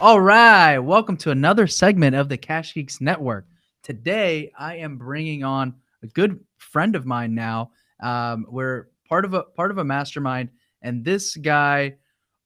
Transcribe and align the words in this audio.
All 0.00 0.18
right, 0.18 0.78
welcome 0.78 1.18
to 1.18 1.30
another 1.30 1.66
segment 1.66 2.16
of 2.16 2.30
the 2.30 2.38
Cash 2.38 2.72
Geeks 2.72 3.02
Network. 3.02 3.46
Today, 3.82 4.50
I 4.58 4.76
am 4.76 4.96
bringing 4.96 5.44
on 5.44 5.74
a 6.02 6.06
good 6.06 6.40
friend 6.56 6.96
of 6.96 7.04
mine. 7.04 7.34
Now, 7.34 7.72
um, 8.02 8.46
we're 8.48 8.88
part 9.06 9.26
of 9.26 9.34
a 9.34 9.42
part 9.42 9.70
of 9.70 9.76
a 9.76 9.84
mastermind, 9.84 10.48
and 10.80 11.04
this 11.04 11.36
guy 11.36 11.96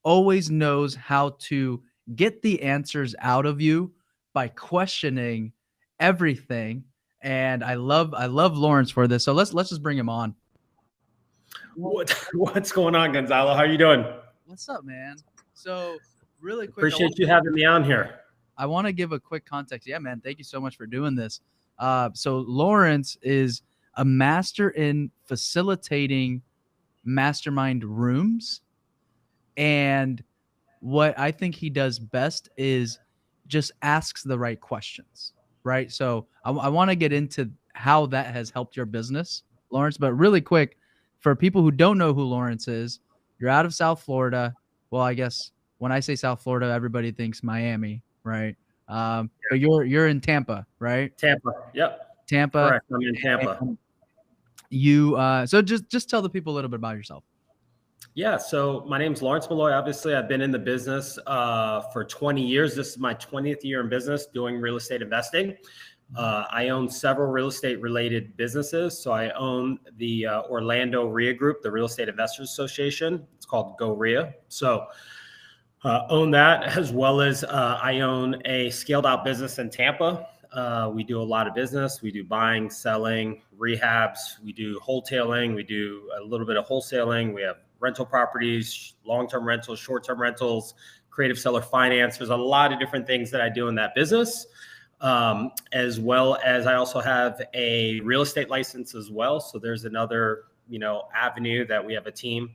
always 0.02 0.50
knows 0.50 0.96
how 0.96 1.36
to 1.42 1.80
get 2.16 2.42
the 2.42 2.60
answers 2.60 3.14
out 3.20 3.46
of 3.46 3.60
you 3.60 3.92
by 4.32 4.48
questioning 4.48 5.52
everything. 6.00 6.82
And 7.22 7.62
I 7.62 7.74
love 7.74 8.14
I 8.14 8.26
love 8.26 8.58
Lawrence 8.58 8.90
for 8.90 9.06
this. 9.06 9.22
So 9.22 9.32
let's 9.32 9.54
let's 9.54 9.68
just 9.68 9.82
bring 9.82 9.96
him 9.96 10.08
on. 10.08 10.34
What, 11.76 12.10
what's 12.34 12.72
going 12.72 12.96
on, 12.96 13.12
Gonzalo? 13.12 13.54
How 13.54 13.60
are 13.60 13.66
you 13.66 13.78
doing? 13.78 14.04
What's 14.44 14.68
up, 14.68 14.84
man? 14.84 15.18
So 15.54 15.98
really 16.44 16.66
quick. 16.66 16.78
Appreciate 16.78 17.18
you 17.18 17.26
having 17.26 17.52
me 17.52 17.64
on 17.64 17.82
here. 17.82 18.20
I 18.56 18.66
want 18.66 18.86
to 18.86 18.92
give 18.92 19.12
a 19.12 19.18
quick 19.18 19.44
context. 19.44 19.88
Yeah, 19.88 19.98
man. 19.98 20.20
Thank 20.22 20.38
you 20.38 20.44
so 20.44 20.60
much 20.60 20.76
for 20.76 20.86
doing 20.86 21.16
this. 21.16 21.40
Uh, 21.78 22.10
so 22.12 22.38
Lawrence 22.38 23.16
is 23.22 23.62
a 23.96 24.04
master 24.04 24.70
in 24.70 25.10
facilitating 25.24 26.42
mastermind 27.04 27.84
rooms, 27.84 28.60
and 29.56 30.22
what 30.80 31.18
I 31.18 31.32
think 31.32 31.54
he 31.54 31.70
does 31.70 31.98
best 31.98 32.50
is 32.56 32.98
just 33.46 33.72
asks 33.82 34.22
the 34.22 34.38
right 34.38 34.60
questions. 34.60 35.32
Right. 35.64 35.90
So 35.90 36.26
I, 36.44 36.50
I 36.52 36.68
want 36.68 36.90
to 36.90 36.94
get 36.94 37.12
into 37.12 37.50
how 37.72 38.06
that 38.06 38.32
has 38.34 38.50
helped 38.50 38.76
your 38.76 38.86
business, 38.86 39.42
Lawrence. 39.70 39.96
But 39.96 40.12
really 40.12 40.40
quick, 40.40 40.76
for 41.20 41.34
people 41.34 41.62
who 41.62 41.70
don't 41.70 41.98
know 41.98 42.12
who 42.12 42.22
Lawrence 42.22 42.68
is, 42.68 43.00
you're 43.38 43.50
out 43.50 43.64
of 43.64 43.74
South 43.74 44.02
Florida. 44.02 44.54
Well, 44.90 45.02
I 45.02 45.14
guess 45.14 45.52
when 45.78 45.92
I 45.92 46.00
say 46.00 46.16
South 46.16 46.42
Florida, 46.42 46.66
everybody 46.66 47.10
thinks 47.10 47.42
Miami, 47.42 48.02
right? 48.22 48.56
Um, 48.88 49.30
but 49.50 49.60
you're 49.60 49.84
you're 49.84 50.08
in 50.08 50.20
Tampa, 50.20 50.66
right? 50.78 51.16
Tampa. 51.16 51.52
Yep. 51.74 52.26
Tampa. 52.26 52.68
Correct. 52.68 52.84
I'm 52.92 53.02
in 53.02 53.14
Tampa. 53.16 53.58
And 53.60 53.78
You 54.70 55.16
uh, 55.16 55.46
so 55.46 55.62
just 55.62 55.88
just 55.88 56.10
tell 56.10 56.22
the 56.22 56.30
people 56.30 56.52
a 56.52 56.56
little 56.56 56.70
bit 56.70 56.76
about 56.76 56.96
yourself. 56.96 57.24
Yeah. 58.14 58.36
So 58.36 58.84
my 58.88 58.98
name's 58.98 59.22
Lawrence 59.22 59.48
Malloy. 59.48 59.72
Obviously, 59.72 60.14
I've 60.14 60.28
been 60.28 60.40
in 60.40 60.50
the 60.50 60.58
business 60.58 61.18
uh, 61.26 61.80
for 61.92 62.04
20 62.04 62.40
years. 62.46 62.76
This 62.76 62.90
is 62.90 62.98
my 62.98 63.14
20th 63.14 63.64
year 63.64 63.80
in 63.80 63.88
business 63.88 64.26
doing 64.26 64.60
real 64.60 64.76
estate 64.76 65.02
investing. 65.02 65.56
Uh, 66.16 66.44
I 66.50 66.68
own 66.68 66.88
several 66.88 67.30
real 67.30 67.48
estate 67.48 67.80
related 67.80 68.36
businesses. 68.36 69.02
So 69.02 69.10
I 69.10 69.30
own 69.30 69.78
the 69.96 70.26
uh, 70.26 70.42
Orlando 70.42 71.08
RIA 71.08 71.34
Group, 71.34 71.62
the 71.62 71.70
Real 71.70 71.86
Estate 71.86 72.08
Investors 72.08 72.50
Association. 72.50 73.26
It's 73.36 73.46
called 73.46 73.76
Goreia. 73.78 74.32
So 74.48 74.86
uh, 75.84 76.06
own 76.08 76.30
that 76.30 76.76
as 76.76 76.92
well 76.92 77.20
as 77.20 77.44
uh, 77.44 77.78
I 77.82 78.00
own 78.00 78.40
a 78.46 78.70
scaled 78.70 79.06
out 79.06 79.24
business 79.24 79.58
in 79.58 79.70
Tampa. 79.70 80.26
Uh, 80.52 80.90
we 80.92 81.02
do 81.02 81.20
a 81.20 81.22
lot 81.22 81.46
of 81.46 81.54
business. 81.54 82.00
We 82.00 82.12
do 82.12 82.24
buying, 82.24 82.70
selling, 82.70 83.42
rehabs. 83.58 84.42
We 84.42 84.52
do 84.52 84.78
wholesaling. 84.80 85.54
We 85.54 85.64
do 85.64 86.10
a 86.18 86.22
little 86.22 86.46
bit 86.46 86.56
of 86.56 86.66
wholesaling. 86.66 87.34
We 87.34 87.42
have 87.42 87.56
rental 87.80 88.06
properties, 88.06 88.94
long 89.04 89.28
term 89.28 89.44
rentals, 89.44 89.80
short 89.80 90.04
term 90.04 90.20
rentals, 90.20 90.74
creative 91.10 91.38
seller 91.38 91.60
finance. 91.60 92.18
There's 92.18 92.30
a 92.30 92.36
lot 92.36 92.72
of 92.72 92.78
different 92.78 93.06
things 93.06 93.30
that 93.32 93.40
I 93.40 93.48
do 93.48 93.68
in 93.68 93.74
that 93.74 93.94
business. 93.94 94.46
Um, 95.00 95.50
as 95.72 96.00
well 96.00 96.38
as 96.42 96.66
I 96.66 96.74
also 96.74 97.00
have 97.00 97.42
a 97.52 98.00
real 98.00 98.22
estate 98.22 98.48
license 98.48 98.94
as 98.94 99.10
well. 99.10 99.38
So 99.38 99.58
there's 99.58 99.84
another, 99.84 100.44
you 100.66 100.78
know, 100.78 101.08
avenue 101.14 101.66
that 101.66 101.84
we 101.84 101.92
have 101.92 102.06
a 102.06 102.12
team 102.12 102.54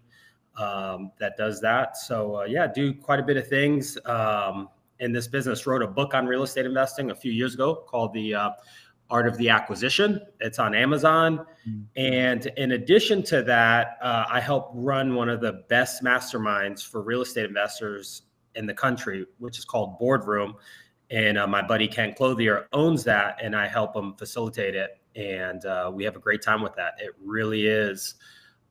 um, 0.60 1.12
that 1.20 1.38
does 1.38 1.62
that. 1.62 1.98
So 1.98 2.42
uh, 2.42 2.44
yeah, 2.44 2.68
do 2.68 2.94
quite 2.94 3.20
a 3.20 3.24
bit 3.24 3.38
of 3.38 3.48
things 3.48 3.98
um, 4.06 4.70
in 5.00 5.12
this 5.12 5.28
business. 5.28 5.66
Wrote 5.66 5.82
a 5.82 5.88
book 5.88 6.14
on 6.14 6.26
real 6.26 6.44
estate 6.44 6.66
investing 6.66 7.12
a 7.12 7.16
few 7.16 7.32
years 7.32 7.54
ago 7.54 7.84
called 7.88 8.14
the 8.14 8.36
uh, 8.36 8.50
Art 9.10 9.28
of 9.28 9.38
the 9.38 9.50
Acquisition. 9.50 10.22
It's 10.40 10.60
on 10.60 10.76
Amazon. 10.76 11.46
Mm-hmm. 11.68 11.82
And 11.96 12.46
in 12.58 12.74
addition 12.74 13.24
to 13.24 13.42
that, 13.44 13.98
uh, 14.02 14.26
I 14.30 14.40
help 14.40 14.72
run 14.74 15.16
one 15.16 15.30
of 15.30 15.42
the 15.42 15.64
best 15.70 16.04
masterminds 16.04 16.86
for 16.86 17.02
real 17.02 17.22
estate 17.22 17.46
investors 17.46 18.24
in 18.56 18.66
the 18.66 18.74
country, 18.74 19.26
which 19.40 19.58
is 19.58 19.66
called 19.66 19.98
Boardroom. 19.98 20.56
And 21.10 21.40
uh, 21.40 21.48
my 21.48 21.62
buddy 21.62 21.88
Ken 21.88 22.14
Clothier 22.14 22.68
owns 22.72 23.04
that, 23.06 23.40
and 23.42 23.56
I 23.56 23.68
help 23.68 23.96
him 23.96 24.14
facilitate 24.14 24.76
it. 24.76 25.00
And 25.16 25.66
uh, 25.66 25.90
we 25.92 26.04
have 26.04 26.16
a 26.16 26.20
great 26.20 26.44
time 26.44 26.62
with 26.62 26.76
that. 26.76 26.94
It 27.00 27.12
really 27.20 27.66
is 27.66 28.14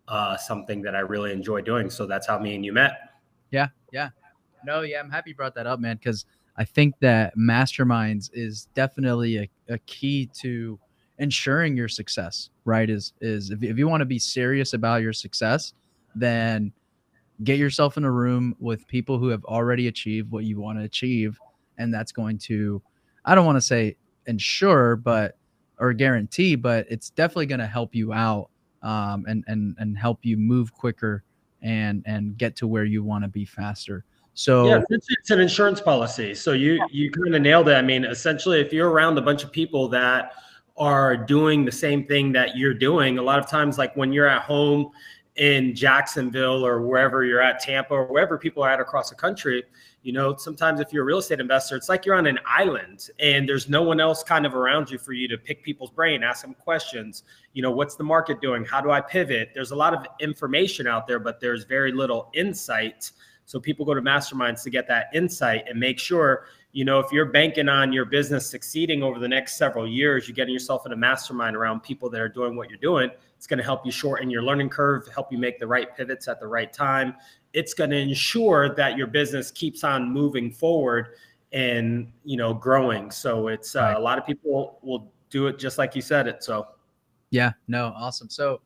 uh, 0.08 0.36
something 0.36 0.82
that 0.82 0.96
I 0.96 1.00
really 1.00 1.32
enjoy 1.32 1.60
doing. 1.60 1.90
So 1.90 2.06
that's 2.06 2.26
how 2.26 2.38
me 2.38 2.54
and 2.54 2.64
you 2.64 2.72
met. 2.72 3.10
Yeah, 3.50 3.68
yeah. 3.92 4.10
No, 4.64 4.80
yeah, 4.80 5.00
I'm 5.00 5.10
happy 5.10 5.30
you 5.30 5.36
brought 5.36 5.54
that 5.54 5.66
up, 5.66 5.78
man, 5.78 5.96
because 5.96 6.26
I 6.56 6.64
think 6.64 6.94
that 7.00 7.36
masterminds 7.36 8.30
is 8.32 8.68
definitely 8.74 9.38
a, 9.38 9.50
a 9.68 9.78
key 9.80 10.28
to 10.40 10.78
ensuring 11.18 11.76
your 11.76 11.88
success, 11.88 12.50
right? 12.64 12.88
Is 12.90 13.12
is 13.20 13.50
if, 13.50 13.62
if 13.62 13.78
you 13.78 13.88
want 13.88 14.00
to 14.00 14.06
be 14.06 14.18
serious 14.18 14.72
about 14.72 15.02
your 15.02 15.12
success, 15.12 15.72
then 16.14 16.72
get 17.44 17.58
yourself 17.58 17.96
in 17.96 18.04
a 18.04 18.10
room 18.10 18.56
with 18.58 18.86
people 18.88 19.18
who 19.18 19.28
have 19.28 19.44
already 19.44 19.86
achieved 19.86 20.30
what 20.30 20.44
you 20.44 20.60
want 20.60 20.78
to 20.78 20.84
achieve. 20.84 21.38
And 21.76 21.94
that's 21.94 22.10
going 22.10 22.38
to, 22.38 22.82
I 23.24 23.36
don't 23.36 23.46
want 23.46 23.56
to 23.56 23.62
say 23.62 23.96
ensure, 24.26 24.96
but 24.96 25.36
or 25.78 25.92
guarantee, 25.92 26.56
but 26.56 26.86
it's 26.90 27.10
definitely 27.10 27.46
going 27.46 27.60
to 27.60 27.66
help 27.66 27.94
you 27.94 28.12
out 28.12 28.50
um, 28.82 29.24
and 29.28 29.44
and 29.46 29.74
and 29.78 29.98
help 29.98 30.20
you 30.22 30.36
move 30.36 30.72
quicker 30.72 31.24
and 31.62 32.02
and 32.06 32.36
get 32.38 32.56
to 32.56 32.66
where 32.66 32.84
you 32.84 33.02
want 33.02 33.24
to 33.24 33.28
be 33.28 33.44
faster. 33.44 34.04
So 34.34 34.68
yeah, 34.68 34.82
it's, 34.90 35.06
it's 35.10 35.30
an 35.30 35.40
insurance 35.40 35.80
policy. 35.80 36.34
So 36.34 36.52
you 36.52 36.84
you 36.90 37.10
kind 37.10 37.34
of 37.34 37.42
nailed 37.42 37.68
it. 37.68 37.74
I 37.74 37.82
mean, 37.82 38.04
essentially, 38.04 38.60
if 38.60 38.72
you're 38.72 38.90
around 38.90 39.18
a 39.18 39.22
bunch 39.22 39.42
of 39.42 39.50
people 39.50 39.88
that 39.88 40.32
are 40.76 41.16
doing 41.16 41.64
the 41.64 41.72
same 41.72 42.04
thing 42.04 42.30
that 42.32 42.56
you're 42.56 42.74
doing, 42.74 43.18
a 43.18 43.22
lot 43.22 43.40
of 43.40 43.48
times, 43.48 43.78
like 43.78 43.96
when 43.96 44.12
you're 44.12 44.28
at 44.28 44.42
home 44.42 44.90
in 45.38 45.72
Jacksonville 45.74 46.66
or 46.66 46.82
wherever 46.82 47.24
you're 47.24 47.40
at, 47.40 47.60
Tampa 47.60 47.94
or 47.94 48.04
wherever 48.06 48.36
people 48.36 48.62
are 48.64 48.70
at 48.70 48.80
across 48.80 49.08
the 49.08 49.14
country, 49.14 49.62
you 50.02 50.12
know, 50.12 50.34
sometimes 50.36 50.80
if 50.80 50.92
you're 50.92 51.04
a 51.04 51.06
real 51.06 51.18
estate 51.18 51.38
investor, 51.38 51.76
it's 51.76 51.88
like 51.88 52.04
you're 52.04 52.16
on 52.16 52.26
an 52.26 52.40
island 52.44 53.08
and 53.20 53.48
there's 53.48 53.68
no 53.68 53.82
one 53.82 54.00
else 54.00 54.24
kind 54.24 54.44
of 54.44 54.54
around 54.54 54.90
you 54.90 54.98
for 54.98 55.12
you 55.12 55.28
to 55.28 55.38
pick 55.38 55.62
people's 55.62 55.90
brain, 55.90 56.24
ask 56.24 56.42
them 56.42 56.54
questions. 56.54 57.22
You 57.52 57.62
know, 57.62 57.70
what's 57.70 57.94
the 57.94 58.04
market 58.04 58.40
doing? 58.40 58.64
How 58.64 58.80
do 58.80 58.90
I 58.90 59.00
pivot? 59.00 59.50
There's 59.54 59.70
a 59.70 59.76
lot 59.76 59.94
of 59.94 60.06
information 60.18 60.88
out 60.88 61.06
there, 61.06 61.20
but 61.20 61.40
there's 61.40 61.64
very 61.64 61.92
little 61.92 62.30
insight. 62.34 63.12
So 63.44 63.60
people 63.60 63.86
go 63.86 63.94
to 63.94 64.02
masterminds 64.02 64.62
to 64.64 64.70
get 64.70 64.88
that 64.88 65.06
insight 65.14 65.64
and 65.68 65.78
make 65.78 66.00
sure, 66.00 66.46
you 66.72 66.84
know, 66.84 66.98
if 66.98 67.12
you're 67.12 67.26
banking 67.26 67.68
on 67.68 67.92
your 67.92 68.04
business 68.04 68.50
succeeding 68.50 69.04
over 69.04 69.20
the 69.20 69.28
next 69.28 69.56
several 69.56 69.86
years, 69.86 70.26
you're 70.26 70.34
getting 70.34 70.52
yourself 70.52 70.84
in 70.84 70.92
a 70.92 70.96
mastermind 70.96 71.56
around 71.56 71.80
people 71.80 72.10
that 72.10 72.20
are 72.20 72.28
doing 72.28 72.56
what 72.56 72.68
you're 72.68 72.78
doing. 72.78 73.10
It's 73.38 73.46
going 73.46 73.58
to 73.58 73.64
help 73.64 73.86
you 73.86 73.92
shorten 73.92 74.28
your 74.28 74.42
learning 74.42 74.68
curve, 74.68 75.08
help 75.08 75.32
you 75.32 75.38
make 75.38 75.58
the 75.58 75.66
right 75.66 75.96
pivots 75.96 76.28
at 76.28 76.40
the 76.40 76.46
right 76.46 76.72
time, 76.72 77.14
it's 77.52 77.72
going 77.72 77.90
to 77.90 77.96
ensure 77.96 78.74
that 78.74 78.96
your 78.96 79.06
business 79.06 79.50
keeps 79.50 79.84
on 79.84 80.12
moving 80.12 80.50
forward 80.50 81.14
and 81.52 82.12
you 82.24 82.36
know 82.36 82.52
growing. 82.52 83.10
So 83.10 83.48
it's 83.48 83.74
uh, 83.74 83.80
right. 83.80 83.96
a 83.96 83.98
lot 84.00 84.18
of 84.18 84.26
people 84.26 84.78
will 84.82 85.10
do 85.30 85.46
it 85.46 85.58
just 85.58 85.78
like 85.78 85.94
you 85.94 86.02
said 86.02 86.26
it 86.26 86.42
so. 86.42 86.68
Yeah 87.30 87.52
no 87.68 87.92
awesome. 87.96 88.28
So 88.28 88.60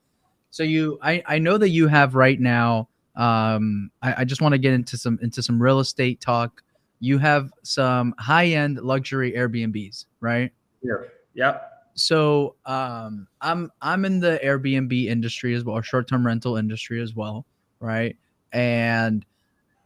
so 0.51 0.63
you 0.63 0.99
i 1.03 1.23
i 1.27 1.39
know 1.39 1.59
that 1.59 1.71
you 1.71 1.89
have 1.89 2.15
right 2.15 2.39
now 2.39 2.87
um 3.17 3.91
i, 4.03 4.15
I 4.19 4.25
just 4.25 4.43
want 4.43 4.53
to 4.53 4.59
get 4.59 4.75
into 4.75 4.97
some 4.99 5.19
into 5.23 5.43
some 5.43 5.61
real 5.63 5.81
estate 5.81 6.21
talk. 6.21 6.63
You 7.01 7.19
have 7.19 7.51
some 7.65 8.15
high-end 8.19 8.81
luxury 8.81 9.33
airbnbs 9.33 10.07
right? 10.21 10.53
Yeah 10.83 10.95
yep 11.35 11.72
so 11.95 12.55
um 12.67 13.27
i'm 13.41 13.71
i'm 13.83 14.05
in 14.05 14.19
the 14.19 14.41
airbnb 14.43 15.07
industry 15.07 15.55
as 15.55 15.65
well 15.65 15.77
or 15.77 15.83
short-term 15.83 16.27
rental 16.27 16.57
industry 16.57 17.01
as 17.03 17.15
well 17.15 17.45
right? 17.81 18.17
And 18.53 19.27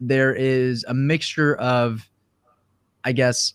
there 0.00 0.34
is 0.34 0.84
a 0.88 0.94
mixture 0.94 1.56
of 1.56 2.08
i 3.04 3.12
guess 3.12 3.54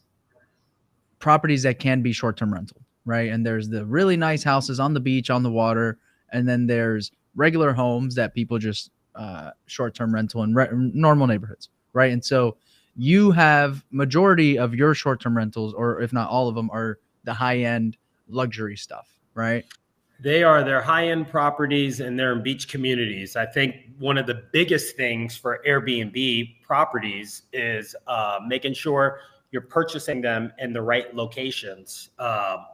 properties 1.19 1.63
that 1.63 1.79
can 1.79 2.01
be 2.01 2.11
short-term 2.11 2.53
rental 2.53 2.77
right? 3.03 3.31
And 3.31 3.43
there's 3.43 3.67
the 3.67 3.83
really 3.85 4.15
nice 4.15 4.43
houses 4.43 4.79
on 4.79 4.93
the 4.93 4.99
beach 4.99 5.29
on 5.29 5.43
the 5.43 5.51
water 5.51 5.97
and 6.31 6.47
then 6.47 6.67
there's 6.67 7.11
regular 7.35 7.73
homes 7.73 8.15
that 8.15 8.33
people 8.33 8.57
just 8.59 8.91
uh, 9.15 9.51
short-term 9.65 10.13
rental 10.13 10.43
in 10.43 10.53
re- 10.53 10.67
normal 10.71 11.27
neighborhoods 11.27 11.69
right? 11.93 12.11
And 12.11 12.23
so 12.23 12.57
you 12.95 13.31
have 13.31 13.83
majority 13.91 14.57
of 14.57 14.75
your 14.75 14.93
short-term 14.93 15.35
rentals 15.37 15.73
or 15.73 16.01
if 16.01 16.11
not 16.13 16.29
all 16.29 16.47
of 16.47 16.55
them 16.55 16.69
are 16.71 16.99
the 17.23 17.33
high-end 17.33 17.97
luxury 18.33 18.75
stuff 18.75 19.07
right 19.33 19.65
they 20.21 20.43
are 20.43 20.63
their 20.63 20.81
high-end 20.81 21.27
properties 21.29 21.99
and 21.99 22.17
they're 22.17 22.33
in 22.33 22.43
beach 22.43 22.67
communities. 22.67 23.35
I 23.35 23.47
think 23.47 23.87
one 23.97 24.19
of 24.19 24.27
the 24.27 24.43
biggest 24.53 24.95
things 24.95 25.35
for 25.35 25.63
Airbnb 25.67 26.61
properties 26.61 27.43
is 27.51 27.95
uh, 28.05 28.37
making 28.45 28.75
sure 28.75 29.21
you're 29.51 29.63
purchasing 29.63 30.21
them 30.21 30.53
in 30.59 30.73
the 30.73 30.81
right 30.81 31.13
locations. 31.15 32.11
Um, 32.19 32.67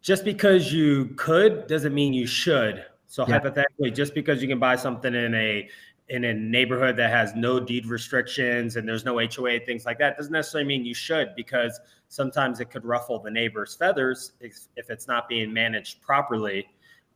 just 0.00 0.24
because 0.24 0.72
you 0.72 1.06
could 1.16 1.68
doesn't 1.68 1.94
mean 1.94 2.12
you 2.12 2.26
should. 2.26 2.84
So 3.06 3.24
yeah. 3.26 3.34
hypothetically, 3.34 3.92
just 3.92 4.12
because 4.12 4.42
you 4.42 4.48
can 4.48 4.58
buy 4.58 4.74
something 4.74 5.14
in 5.14 5.34
a 5.34 5.68
in 6.12 6.24
a 6.24 6.34
neighborhood 6.34 6.94
that 6.94 7.10
has 7.10 7.34
no 7.34 7.58
deed 7.58 7.86
restrictions 7.86 8.76
and 8.76 8.86
there's 8.86 9.02
no 9.02 9.18
HOA, 9.18 9.60
things 9.60 9.86
like 9.86 9.98
that, 9.98 10.14
doesn't 10.18 10.30
necessarily 10.30 10.68
mean 10.68 10.84
you 10.84 10.92
should 10.92 11.34
because 11.34 11.80
sometimes 12.08 12.60
it 12.60 12.66
could 12.66 12.84
ruffle 12.84 13.18
the 13.18 13.30
neighbor's 13.30 13.74
feathers 13.74 14.32
if, 14.38 14.66
if 14.76 14.90
it's 14.90 15.08
not 15.08 15.26
being 15.26 15.50
managed 15.50 16.02
properly. 16.02 16.68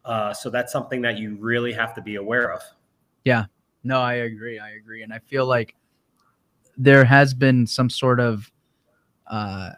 Uh, 0.07 0.33
so 0.33 0.49
that's 0.49 0.73
something 0.73 1.03
that 1.03 1.19
you 1.19 1.37
really 1.37 1.75
have 1.75 1.93
to 1.95 2.01
be 2.01 2.15
aware 2.15 2.51
of. 2.51 2.63
Yeah, 3.27 3.45
no, 3.85 4.01
I 4.01 4.15
agree. 4.15 4.59
I 4.59 4.71
agree. 4.71 5.03
And 5.03 5.13
I 5.13 5.19
feel 5.19 5.45
like 5.45 5.75
there 6.79 7.05
has 7.05 7.35
been 7.35 7.67
some 7.67 7.91
sort 7.91 8.19
of, 8.19 8.51
uh, 9.27 9.73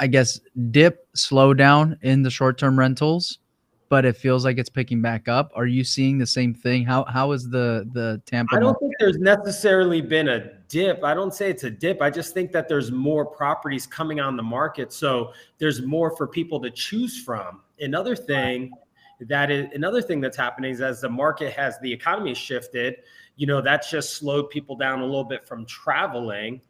I 0.00 0.08
guess, 0.08 0.40
dip 0.72 1.06
slowdown 1.14 1.96
in 2.02 2.22
the 2.24 2.30
short 2.30 2.58
term 2.58 2.76
rentals 2.76 3.38
but 3.90 4.04
it 4.04 4.16
feels 4.16 4.44
like 4.44 4.56
it's 4.56 4.68
picking 4.68 5.02
back 5.02 5.26
up. 5.28 5.50
Are 5.54 5.66
you 5.66 5.82
seeing 5.82 6.16
the 6.16 6.26
same 6.26 6.54
thing? 6.54 6.84
How 6.84 7.04
how 7.04 7.32
is 7.32 7.50
the 7.50 7.86
the 7.92 8.22
Tampa? 8.24 8.56
I 8.56 8.60
don't 8.60 8.66
market? 8.68 8.80
think 8.80 8.92
there's 9.00 9.18
necessarily 9.18 10.00
been 10.00 10.28
a 10.28 10.54
dip. 10.68 11.02
I 11.04 11.12
don't 11.12 11.34
say 11.34 11.50
it's 11.50 11.64
a 11.64 11.70
dip. 11.70 12.00
I 12.00 12.08
just 12.08 12.32
think 12.32 12.52
that 12.52 12.68
there's 12.68 12.92
more 12.92 13.26
properties 13.26 13.86
coming 13.86 14.20
on 14.20 14.36
the 14.36 14.42
market, 14.42 14.92
so 14.92 15.32
there's 15.58 15.82
more 15.82 16.16
for 16.16 16.26
people 16.28 16.60
to 16.60 16.70
choose 16.70 17.20
from. 17.20 17.62
Another 17.80 18.14
thing 18.14 18.70
that 19.22 19.50
is 19.50 19.66
another 19.74 20.00
thing 20.00 20.20
that's 20.20 20.36
happening 20.36 20.70
is 20.72 20.80
as 20.80 21.00
the 21.00 21.10
market 21.10 21.52
has 21.52 21.78
the 21.80 21.92
economy 21.92 22.32
shifted, 22.32 22.98
you 23.34 23.46
know, 23.46 23.60
that's 23.60 23.90
just 23.90 24.14
slowed 24.14 24.50
people 24.50 24.76
down 24.76 25.00
a 25.00 25.04
little 25.04 25.24
bit 25.24 25.44
from 25.44 25.66
traveling. 25.66 26.60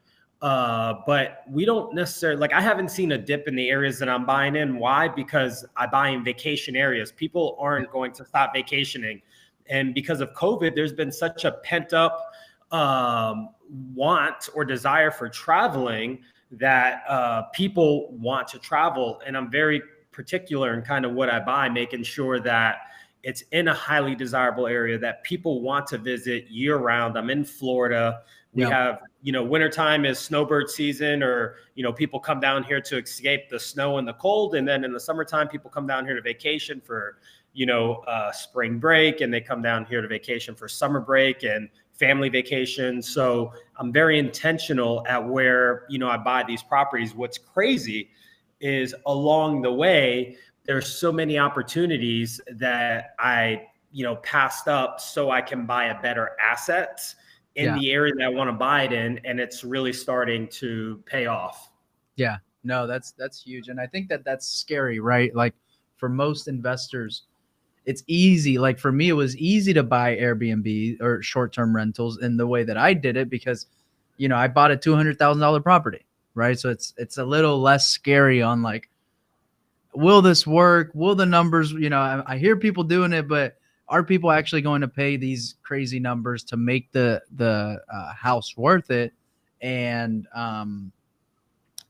Uh, 0.43 0.95
but 1.07 1.45
we 1.51 1.67
don't 1.67 1.95
necessarily 1.95 2.41
like 2.41 2.53
I 2.55 2.63
haven't 2.63 2.91
seen 2.91 3.13
a 3.13 3.19
dip 3.19 3.47
in 3.47 3.55
the 3.55 3.69
areas 3.69 3.99
that 3.99 4.09
I'm 4.09 4.25
buying 4.25 4.57
in. 4.57 4.79
Why? 4.79 5.07
Because 5.07 5.67
I 5.77 5.87
buy 5.87 6.09
in 6.09 6.25
vacation 6.25 6.77
areas. 6.77 7.13
People 7.13 7.57
aren't 7.61 7.91
going 7.91 8.13
to 8.13 8.25
stop 8.25 8.55
vacationing. 8.55 9.21
And 9.69 9.95
because 9.95 10.21
of 10.21 10.33
COVID, 10.33 10.75
there's 10.75 10.95
been 10.95 11.13
such 11.13 11.45
a 11.45 11.53
pent 11.53 11.93
up 11.93 12.33
um, 12.73 13.51
want 13.95 14.49
or 14.55 14.65
desire 14.65 15.11
for 15.11 15.29
traveling 15.29 16.21
that 16.53 17.03
uh, 17.09 17.43
people 17.53 18.11
want 18.13 18.49
to 18.49 18.59
travel. 18.59 19.21
And 19.27 19.37
I'm 19.37 19.51
very 19.51 19.83
particular 20.11 20.75
in 20.75 20.83
kind 20.83 21.05
of 21.05 21.13
what 21.13 21.29
I 21.31 21.39
buy, 21.39 21.69
making 21.69 22.03
sure 22.03 22.41
that 22.41 22.79
it's 23.23 23.43
in 23.53 23.69
a 23.69 23.75
highly 23.75 24.15
desirable 24.15 24.67
area 24.67 24.99
that 24.99 25.23
people 25.23 25.61
want 25.61 25.87
to 25.89 25.99
visit 25.99 26.49
year 26.49 26.77
round. 26.79 27.17
I'm 27.17 27.31
in 27.31 27.45
Florida. 27.45 28.23
We 28.53 28.63
yeah. 28.63 28.71
have, 28.71 29.01
you 29.23 29.33
know, 29.33 29.43
wintertime 29.43 30.05
is 30.05 30.19
snowbird 30.19 30.71
season, 30.71 31.23
or, 31.23 31.57
you 31.75 31.83
know, 31.83 31.93
people 31.93 32.19
come 32.19 32.41
down 32.41 32.63
here 32.63 32.81
to 32.81 32.99
escape 32.99 33.49
the 33.51 33.61
snow 33.61 33.99
and 33.99 34.09
the 34.09 34.15
cold. 34.15 34.55
And 34.55 34.67
then 34.67 34.83
in 34.85 34.93
the 34.93 35.01
summertime, 35.01 35.49
people 35.49 35.71
come 35.71 35.87
down 35.87 36.07
here 36.07 36.15
to 36.15 36.23
vacation 36.23 36.81
for, 36.81 37.19
you 37.53 37.67
know, 37.67 37.97
uh, 38.07 38.33
spring 38.33 38.79
break, 38.79 39.21
and 39.21 39.33
they 39.33 39.41
come 39.41 39.61
down 39.61 39.85
here 39.85 40.01
to 40.01 40.09
vacation 40.09 40.55
for 40.55 40.69
summer 40.69 41.01
break 41.01 41.43
and 41.43 41.69
family 41.93 42.31
vacation. 42.31 43.03
So 43.03 43.53
I'm 43.77 43.93
very 43.93 44.19
intentional 44.19 45.05
at 45.07 45.23
where, 45.23 45.85
you 45.91 45.99
know, 45.99 46.09
I 46.09 46.17
buy 46.17 46.43
these 46.43 46.63
properties. 46.63 47.15
What's 47.15 47.37
crazy 47.37 48.11
is 48.61 48.95
along 49.07 49.63
the 49.63 49.73
way, 49.73 50.37
there's 50.65 50.87
so 50.87 51.13
many 51.13 51.39
opportunities 51.39 52.41
that 52.53 53.15
I, 53.19 53.67
you 53.93 54.05
know, 54.05 54.17
passed 54.17 54.69
up 54.69 55.01
so 55.01 55.31
I 55.31 55.43
can 55.43 55.67
buy 55.67 55.87
a 55.87 56.01
better 56.01 56.31
asset 56.41 57.15
in 57.57 57.65
yeah. 57.67 57.79
the 57.79 57.91
area 57.93 58.15
that 58.15 58.25
I 58.25 58.29
want 58.29 58.49
to 58.49 58.53
buy 58.53 58.85
it 58.85 58.93
in, 58.93 59.21
and 59.25 59.41
it's 59.41 59.65
really 59.65 59.93
starting 59.93 60.49
to 60.49 61.03
pay 61.07 61.27
off. 61.27 61.71
Yeah, 62.17 62.39
no, 62.65 62.87
that's 62.87 63.13
that's 63.13 63.43
huge, 63.43 63.69
and 63.69 63.81
I 63.81 63.87
think 63.87 64.09
that 64.09 64.25
that's 64.25 64.49
scary, 64.49 65.01
right? 65.01 65.35
Like 65.35 65.55
for 65.97 66.09
most 66.09 66.49
investors, 66.49 67.25
it's 67.87 68.03
easy. 68.07 68.59
Like 68.59 68.79
for 68.79 68.93
me, 68.93 69.09
it 69.09 69.15
was 69.15 69.37
easy 69.37 69.73
to 69.75 69.83
buy 69.83 70.17
Airbnb 70.17 71.01
or 71.01 71.23
short-term 71.23 71.75
rentals 71.75 72.23
in 72.23 72.37
the 72.37 72.47
way 72.47 72.63
that 72.65 72.77
I 72.77 72.95
did 72.95 73.17
it 73.17 73.29
because, 73.31 73.67
you 74.17 74.29
know, 74.29 74.37
I 74.37 74.49
bought 74.49 74.71
a 74.71 74.77
two 74.77 74.95
hundred 74.95 75.19
thousand 75.19 75.41
dollar 75.41 75.61
property, 75.61 76.05
right? 76.35 76.59
So 76.59 76.71
it's 76.71 76.95
it's 76.97 77.19
a 77.19 77.25
little 77.25 77.61
less 77.61 77.89
scary 77.89 78.43
on 78.43 78.63
like, 78.63 78.89
will 79.95 80.23
this 80.23 80.47
work? 80.47 80.91
Will 80.95 81.15
the 81.15 81.27
numbers? 81.27 81.73
You 81.73 81.91
know, 81.91 81.99
I, 81.99 82.35
I 82.35 82.39
hear 82.39 82.57
people 82.57 82.85
doing 82.85 83.13
it, 83.13 83.29
but 83.29 83.57
are 83.91 84.05
people 84.05 84.31
actually 84.31 84.63
going 84.63 84.81
to 84.81 84.89
pay 84.89 85.17
these 85.17 85.57
crazy 85.63 85.99
numbers 85.99 86.45
to 86.45 86.57
make 86.57 86.91
the 86.93 87.21
the 87.37 87.83
uh, 87.93 88.15
house 88.15 88.57
worth 88.57 88.91
it? 88.91 89.13
And 89.61 90.27
um, 90.35 90.93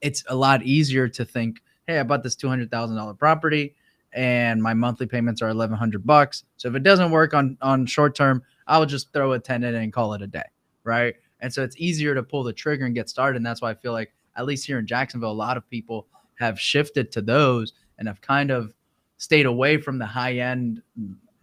it's 0.01 0.25
a 0.29 0.35
lot 0.35 0.63
easier 0.65 1.07
to 1.09 1.25
think, 1.25 1.63
hey, 1.87 2.01
I 2.01 2.03
bought 2.03 2.23
this 2.23 2.35
two 2.35 2.49
hundred 2.49 2.71
thousand 2.71 2.97
dollar 2.97 3.15
property, 3.15 3.77
and 4.13 4.63
my 4.63 4.75
monthly 4.75 5.07
payments 5.07 5.43
are 5.43 5.51
eleven 5.51 5.77
hundred 5.77 6.07
bucks. 6.07 6.45
So 6.57 6.69
if 6.69 6.75
it 6.75 6.83
doesn't 6.83 7.11
work 7.11 7.35
on 7.35 7.59
on 7.61 7.87
short 7.87 8.17
term, 8.17 8.43
I'll 8.67 8.87
just 8.87 9.13
throw 9.13 9.33
a 9.33 9.39
tenant 9.39 9.77
and 9.77 9.93
call 9.93 10.15
it 10.15 10.23
a 10.23 10.27
day, 10.27 10.49
right? 10.85 11.15
And 11.41 11.53
so 11.53 11.63
it's 11.63 11.77
easier 11.79 12.15
to 12.15 12.23
pull 12.23 12.43
the 12.43 12.53
trigger 12.53 12.87
and 12.87 12.95
get 12.95 13.09
started. 13.09 13.37
And 13.37 13.47
that's 13.47 13.63
why 13.63 13.71
I 13.71 13.75
feel 13.75 13.93
like 13.93 14.13
at 14.37 14.47
least 14.47 14.67
here 14.67 14.79
in 14.79 14.87
Jacksonville, 14.87 15.33
a 15.33 15.33
lot 15.33 15.57
of 15.57 15.69
people 15.69 16.07
have 16.39 16.59
shifted 16.59 17.13
to 17.13 17.21
those 17.21 17.75
and 17.99 18.09
have 18.09 18.21
kind 18.21 18.51
of 18.51 18.75
stayed 19.19 19.47
away 19.47 19.77
from 19.77 19.99
the 19.99 20.07
high 20.07 20.39
end 20.39 20.83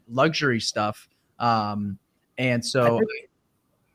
luxury 0.09 0.59
stuff. 0.59 1.07
Um, 1.39 1.97
and 2.37 2.63
so 2.63 2.95
I 2.95 2.99
think, 2.99 3.09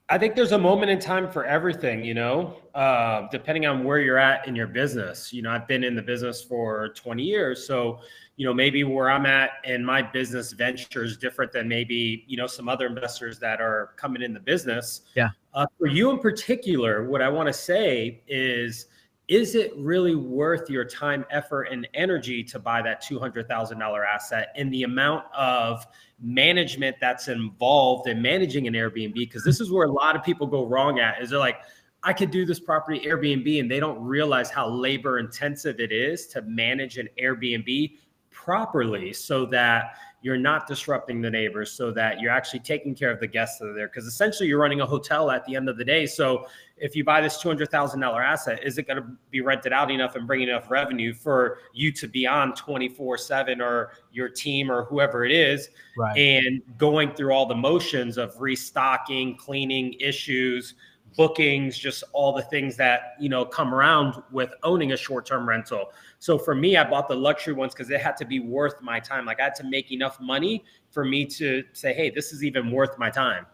I 0.09 0.19
think, 0.19 0.37
there's 0.37 0.53
a 0.53 0.59
moment 0.59 0.91
in 0.91 0.99
time 0.99 1.31
for 1.31 1.45
everything, 1.45 2.05
you 2.05 2.15
know, 2.15 2.57
uh, 2.75 3.29
depending 3.31 3.67
on 3.67 3.85
where 3.85 3.99
you're 3.99 4.19
at 4.19 4.47
in 4.47 4.55
your 4.55 4.67
business. 4.67 5.33
You 5.33 5.43
know, 5.43 5.51
I've 5.51 5.69
been 5.69 5.85
in 5.85 5.95
the 5.95 6.03
business 6.03 6.43
for 6.43 6.91
20 6.95 7.23
years. 7.23 7.67
So, 7.67 8.01
you 8.37 8.47
know, 8.47 8.55
maybe 8.55 8.83
where 8.85 9.11
I'm 9.11 9.27
at 9.27 9.53
in 9.65 9.85
my 9.85 10.03
business 10.03 10.53
venture 10.53 11.05
is 11.05 11.17
different 11.17 11.53
than 11.53 11.69
maybe, 11.69 12.25
you 12.27 12.37
know, 12.37 12.47
some 12.47 12.69
other 12.69 12.87
investors 12.87 13.39
that 13.41 13.61
are 13.61 13.93
coming 13.97 14.23
in 14.23 14.33
the 14.33 14.41
business. 14.41 15.03
Yeah. 15.15 15.31
Uh, 15.55 15.67
for 15.79 15.87
you 15.87 16.11
in 16.11 16.19
particular, 16.19 17.09
what 17.09 17.23
I 17.23 17.29
want 17.29 17.47
to 17.47 17.53
say 17.53 18.23
is, 18.27 18.87
is 19.29 19.55
it 19.55 19.73
really 19.77 20.15
worth 20.15 20.69
your 20.69 20.85
time, 20.85 21.25
effort, 21.31 21.65
and 21.65 21.89
energy 21.95 22.43
to 22.45 22.59
buy 22.59 22.83
that 22.83 23.03
$200,000 23.03 24.07
asset 24.07 24.49
in 24.57 24.69
the 24.71 24.83
amount 24.83 25.25
of 25.35 25.87
management 26.21 26.97
that's 27.01 27.29
involved 27.29 28.09
in 28.09 28.21
managing 28.21 28.67
an 28.67 28.75
Airbnb? 28.75 29.15
Because 29.15 29.45
this 29.45 29.61
is 29.61 29.71
where 29.71 29.87
a 29.87 29.93
lot 29.93 30.17
of 30.17 30.23
people 30.23 30.47
go 30.47 30.67
wrong 30.67 30.99
at 30.99 31.23
is 31.23 31.31
they're 31.31 31.39
like, 31.39 31.59
I 32.03 32.13
could 32.13 32.33
do 32.33 32.45
this 32.45 32.59
property 32.59 33.01
Airbnb, 33.01 33.61
and 33.61 33.71
they 33.71 33.79
don't 33.79 34.03
realize 34.03 34.51
how 34.51 34.69
labor 34.69 35.21
intensive 35.21 35.79
it 35.79 35.93
is 35.93 36.27
to 36.29 36.43
manage 36.43 36.99
an 36.99 37.09
Airbnb 37.21 37.97
properly 38.31 39.13
so 39.13 39.47
that 39.47 39.95
you're 40.23 40.39
not 40.39 40.67
disrupting 40.67 41.21
the 41.21 41.31
neighbors 41.31 41.71
so 41.73 41.91
that 41.91 42.21
you're 42.21 42.31
actually 42.31 42.61
taking 42.61 42.95
care 42.95 43.11
of 43.11 43.21
the 43.21 43.27
guests 43.27 43.59
that 43.59 43.67
are 43.67 43.75
there 43.75 43.89
because 43.89 44.07
essentially 44.07 44.49
you're 44.49 44.61
running 44.61 44.81
a 44.81 44.87
hotel 44.87 45.31
at 45.31 45.45
the 45.45 45.55
end 45.55 45.69
of 45.69 45.77
the 45.77 45.85
day 45.85 46.07
so 46.07 46.47
if 46.83 46.97
you 46.97 47.05
buy 47.05 47.21
this 47.21 47.43
$200000 47.43 48.25
asset 48.25 48.61
is 48.63 48.79
it 48.79 48.87
going 48.87 48.97
to 48.97 49.07
be 49.31 49.41
rented 49.41 49.73
out 49.73 49.91
enough 49.91 50.17
and 50.17 50.27
bring 50.27 50.43
enough 50.43 50.71
revenue 50.71 51.15
for 51.15 51.59
you 51.73 51.93
to 51.93 52.09
be 52.09 52.27
on 52.27 52.55
24 52.55 53.19
7 53.19 53.61
or 53.61 53.93
your 54.13 54.29
team 54.29 54.71
or 54.71 54.85
whoever 54.85 55.25
it 55.25 55.33
is 55.33 55.69
right. 55.97 56.17
and 56.19 56.61
going 56.79 57.15
through 57.15 57.33
all 57.33 57.47
the 57.47 57.55
motions 57.55 58.19
of 58.19 58.35
restocking 58.41 59.37
cleaning 59.37 59.95
issues 60.01 60.75
bookings 61.17 61.79
just 61.79 62.03
all 62.15 62.35
the 62.35 62.43
things 62.43 62.77
that 62.77 63.15
you 63.21 63.29
know 63.29 63.45
come 63.45 63.75
around 63.75 64.23
with 64.31 64.51
owning 64.63 64.93
a 64.93 64.97
short-term 64.97 65.47
rental 65.47 65.93
so 66.23 66.39
for 66.39 66.55
me, 66.55 66.77
I 66.77 66.89
bought 66.89 67.09
the 67.09 67.17
luxury 67.17 67.53
ones 67.53 67.75
because 67.75 67.91
it 67.91 68.01
had 68.01 68.17
to 68.19 68.25
be 68.25 68.39
worth 68.39 68.81
my 68.81 69.01
time. 69.01 69.27
Like 69.27 69.41
I 69.41 69.43
had 69.43 69.57
to 69.57 69.65
make 69.65 69.91
enough 69.91 70.21
money 70.21 70.65
for 70.93 71.05
me 71.05 71.27
to 71.27 71.65
say, 71.73 71.93
hey, 71.93 72.11
this 72.11 72.33
is 72.33 72.45
even 72.45 72.71
worth 72.71 72.97
my 72.97 73.11
time. 73.11 73.45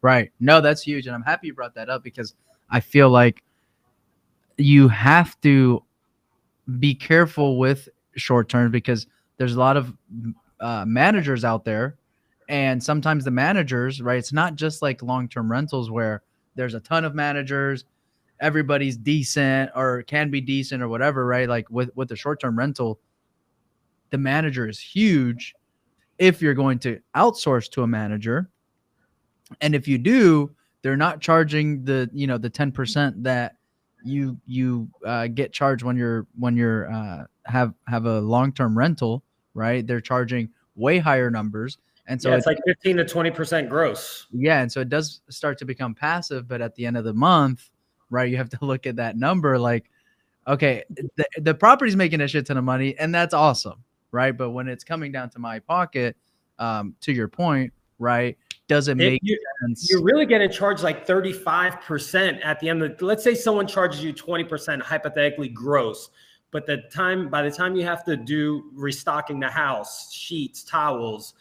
Right. 0.00 0.32
No, 0.40 0.62
that's 0.62 0.80
huge. 0.80 1.06
And 1.06 1.14
I'm 1.14 1.22
happy 1.22 1.48
you 1.48 1.52
brought 1.52 1.74
that 1.74 1.90
up 1.90 2.02
because 2.02 2.34
I 2.70 2.80
feel 2.80 3.10
like 3.10 3.42
you 4.56 4.88
have 4.88 5.40
to 5.42 5.82
be 6.78 6.94
careful 6.94 7.58
with 7.58 7.88
short 8.16 8.48
term 8.48 8.70
because 8.70 9.06
there's 9.36 9.54
a 9.54 9.58
lot 9.58 9.76
of 9.76 9.92
uh, 10.60 10.84
managers 10.86 11.44
out 11.44 11.64
there. 11.64 11.96
And 12.48 12.82
sometimes 12.82 13.24
the 13.24 13.30
managers, 13.30 14.00
right? 14.00 14.18
It's 14.18 14.32
not 14.32 14.54
just 14.54 14.80
like 14.82 15.02
long 15.02 15.28
term 15.28 15.50
rentals 15.50 15.90
where 15.90 16.22
there's 16.54 16.74
a 16.74 16.80
ton 16.80 17.04
of 17.04 17.14
managers 17.14 17.84
everybody's 18.40 18.96
decent 18.96 19.70
or 19.74 20.02
can 20.02 20.30
be 20.30 20.40
decent 20.40 20.82
or 20.82 20.88
whatever, 20.88 21.26
right? 21.26 21.48
Like 21.48 21.70
with 21.70 21.90
with 21.94 22.08
the 22.08 22.16
short 22.16 22.40
term 22.40 22.58
rental, 22.58 22.98
the 24.10 24.18
manager 24.18 24.68
is 24.68 24.78
huge 24.78 25.54
if 26.18 26.40
you're 26.40 26.54
going 26.54 26.78
to 26.80 27.00
outsource 27.14 27.70
to 27.72 27.82
a 27.82 27.86
manager. 27.86 28.50
And 29.60 29.74
if 29.74 29.86
you 29.86 29.98
do, 29.98 30.54
they're 30.86 30.96
not 30.96 31.20
charging 31.20 31.84
the 31.84 32.08
you 32.12 32.28
know 32.28 32.38
the 32.38 32.48
10% 32.48 33.24
that 33.24 33.56
you 34.04 34.38
you 34.46 34.88
uh, 35.04 35.26
get 35.26 35.52
charged 35.52 35.82
when 35.82 35.96
you're 35.96 36.28
when 36.38 36.56
you're 36.56 36.88
uh, 36.88 37.24
have 37.44 37.74
have 37.88 38.04
a 38.04 38.20
long 38.20 38.52
term 38.52 38.78
rental, 38.78 39.24
right? 39.52 39.84
They're 39.84 40.00
charging 40.00 40.48
way 40.76 40.98
higher 40.98 41.28
numbers. 41.28 41.78
And 42.06 42.22
so 42.22 42.30
yeah, 42.30 42.36
it's 42.36 42.46
like 42.46 42.58
15 42.68 42.98
to 42.98 43.04
20% 43.04 43.68
gross. 43.68 44.28
Yeah. 44.30 44.60
And 44.60 44.70
so 44.70 44.80
it 44.80 44.88
does 44.88 45.22
start 45.28 45.58
to 45.58 45.64
become 45.64 45.92
passive, 45.92 46.46
but 46.46 46.60
at 46.60 46.76
the 46.76 46.86
end 46.86 46.96
of 46.96 47.02
the 47.02 47.12
month, 47.12 47.68
right? 48.08 48.30
You 48.30 48.36
have 48.36 48.50
to 48.50 48.58
look 48.64 48.86
at 48.86 48.94
that 48.94 49.16
number 49.16 49.58
like, 49.58 49.90
okay, 50.46 50.84
the, 50.90 51.26
the 51.38 51.54
property's 51.54 51.96
making 51.96 52.20
a 52.20 52.28
shit 52.28 52.46
ton 52.46 52.58
of 52.58 52.62
money, 52.62 52.96
and 52.96 53.12
that's 53.12 53.34
awesome, 53.34 53.82
right? 54.12 54.30
But 54.30 54.50
when 54.50 54.68
it's 54.68 54.84
coming 54.84 55.10
down 55.10 55.30
to 55.30 55.40
my 55.40 55.58
pocket, 55.58 56.16
um, 56.60 56.94
to 57.00 57.12
your 57.12 57.26
point, 57.26 57.72
right? 57.98 58.38
Doesn't 58.68 58.98
make 58.98 59.20
you- 59.22 59.38
sense. 59.62 59.88
You're 59.90 60.02
really 60.02 60.26
getting 60.26 60.50
charged 60.50 60.82
like 60.82 61.06
35% 61.06 62.40
at 62.44 62.60
the 62.60 62.68
end 62.68 62.82
of 62.82 63.00
let's 63.00 63.22
say 63.22 63.34
someone 63.34 63.66
charges 63.66 64.02
you 64.02 64.12
20% 64.12 64.82
hypothetically 64.82 65.48
gross, 65.48 66.10
but 66.50 66.66
the 66.66 66.78
time 66.92 67.28
by 67.28 67.42
the 67.42 67.50
time 67.50 67.76
you 67.76 67.84
have 67.84 68.04
to 68.04 68.16
do 68.16 68.70
restocking 68.74 69.40
the 69.40 69.48
house, 69.48 70.12
sheets, 70.12 70.64
towels, 70.64 71.34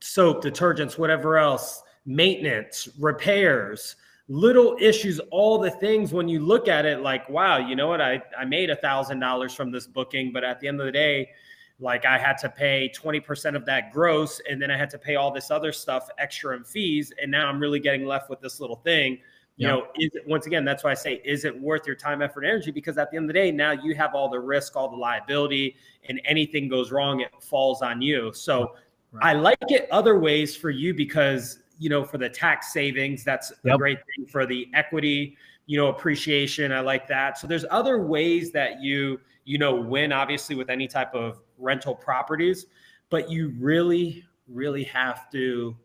soap, 0.00 0.42
detergents, 0.42 0.98
whatever 0.98 1.36
else, 1.36 1.82
maintenance, 2.06 2.88
repairs, 2.98 3.96
little 4.28 4.76
issues, 4.80 5.20
all 5.30 5.58
the 5.58 5.70
things 5.70 6.12
when 6.12 6.28
you 6.28 6.40
look 6.40 6.68
at 6.68 6.84
it 6.84 7.00
like, 7.00 7.28
wow, 7.28 7.58
you 7.58 7.76
know 7.76 7.88
what? 7.88 8.00
I, 8.00 8.22
I 8.36 8.44
made 8.44 8.70
a 8.70 8.76
thousand 8.76 9.20
dollars 9.20 9.54
from 9.54 9.70
this 9.70 9.86
booking, 9.86 10.32
but 10.32 10.42
at 10.42 10.58
the 10.60 10.68
end 10.68 10.80
of 10.80 10.86
the 10.86 10.92
day, 10.92 11.30
like 11.78 12.06
I 12.06 12.16
had 12.18 12.38
to 12.38 12.48
pay 12.48 12.90
20% 12.96 13.54
of 13.54 13.66
that 13.66 13.92
gross 13.92 14.40
and 14.48 14.60
then 14.60 14.70
I 14.70 14.78
had 14.78 14.88
to 14.90 14.98
pay 14.98 15.16
all 15.16 15.30
this 15.30 15.50
other 15.50 15.72
stuff 15.72 16.08
extra 16.18 16.56
in 16.56 16.64
fees. 16.64 17.12
And 17.20 17.30
now 17.30 17.48
I'm 17.48 17.60
really 17.60 17.80
getting 17.80 18.06
left 18.06 18.30
with 18.30 18.40
this 18.40 18.60
little 18.60 18.76
thing. 18.76 19.18
You 19.58 19.68
Yeah. 19.68 19.74
know, 19.74 19.86
is 19.98 20.14
it 20.14 20.26
once 20.26 20.46
again, 20.46 20.64
that's 20.64 20.84
why 20.84 20.90
I 20.90 20.94
say, 20.94 21.20
is 21.24 21.44
it 21.44 21.58
worth 21.58 21.86
your 21.86 21.96
time, 21.96 22.22
effort, 22.22 22.44
energy? 22.44 22.70
Because 22.70 22.98
at 22.98 23.10
the 23.10 23.16
end 23.16 23.24
of 23.24 23.28
the 23.28 23.34
day, 23.34 23.50
now 23.50 23.72
you 23.72 23.94
have 23.94 24.14
all 24.14 24.28
the 24.28 24.40
risk, 24.40 24.76
all 24.76 24.90
the 24.90 24.96
liability, 24.96 25.76
and 26.08 26.20
anything 26.24 26.68
goes 26.68 26.92
wrong, 26.92 27.20
it 27.20 27.30
falls 27.40 27.82
on 27.82 28.00
you. 28.02 28.32
So 28.32 28.74
I 29.20 29.32
like 29.32 29.58
it 29.70 29.88
other 29.90 30.18
ways 30.18 30.56
for 30.56 30.70
you 30.70 30.92
because 30.94 31.60
you 31.78 31.88
know 31.90 32.04
for 32.04 32.18
the 32.18 32.28
tax 32.28 32.72
savings, 32.72 33.24
that's 33.24 33.52
a 33.64 33.76
great 33.76 33.98
thing 34.14 34.26
for 34.26 34.46
the 34.46 34.68
equity, 34.74 35.36
you 35.66 35.78
know, 35.78 35.88
appreciation. 35.88 36.72
I 36.72 36.80
like 36.80 37.06
that. 37.08 37.38
So 37.38 37.46
there's 37.46 37.64
other 37.70 38.02
ways 38.02 38.52
that 38.52 38.82
you 38.82 39.20
you 39.44 39.58
know 39.58 39.74
win 39.74 40.12
obviously 40.12 40.54
with 40.54 40.68
any 40.68 40.86
type 40.86 41.14
of 41.14 41.40
rental 41.58 41.94
properties, 41.94 42.66
but 43.10 43.30
you 43.30 43.54
really 43.58 44.24
really 44.48 44.84
have 44.84 45.30
to 45.30 45.76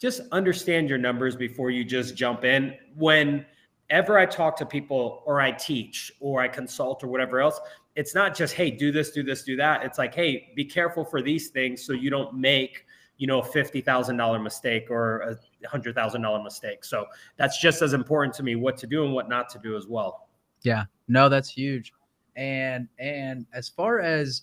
just 0.00 0.22
understand 0.32 0.88
your 0.88 0.98
numbers 0.98 1.36
before 1.36 1.70
you 1.70 1.84
just 1.84 2.16
jump 2.16 2.44
in. 2.44 2.74
Whenever 2.96 4.18
I 4.18 4.26
talk 4.26 4.56
to 4.58 4.66
people 4.66 5.22
or 5.24 5.40
I 5.40 5.52
teach 5.52 6.12
or 6.20 6.40
I 6.40 6.48
consult 6.48 7.04
or 7.04 7.08
whatever 7.08 7.40
else, 7.40 7.60
it's 7.94 8.14
not 8.14 8.36
just 8.36 8.54
hey 8.54 8.70
do 8.70 8.92
this 8.92 9.10
do 9.10 9.24
this 9.24 9.42
do 9.42 9.56
that 9.56 9.84
it's 9.84 9.98
like 9.98 10.14
hey 10.14 10.52
be 10.54 10.64
careful 10.64 11.04
for 11.04 11.20
these 11.20 11.48
things 11.48 11.84
so 11.84 11.92
you 11.92 12.10
don't 12.10 12.32
make 12.32 12.86
you 13.16 13.26
know 13.26 13.40
a 13.40 13.44
$50000 13.44 14.40
mistake 14.40 14.86
or 14.88 15.18
a 15.22 15.66
$100000 15.66 16.44
mistake 16.44 16.84
so 16.84 17.06
that's 17.36 17.60
just 17.60 17.82
as 17.82 17.94
important 17.94 18.32
to 18.34 18.44
me 18.44 18.54
what 18.54 18.76
to 18.76 18.86
do 18.86 19.04
and 19.04 19.12
what 19.12 19.28
not 19.28 19.48
to 19.48 19.58
do 19.58 19.76
as 19.76 19.88
well 19.88 20.28
Yeah, 20.62 20.84
no, 21.06 21.28
that's 21.28 21.48
huge. 21.48 21.92
And 22.36 22.88
and 22.98 23.46
as 23.52 23.68
far 23.68 24.00
as 24.00 24.42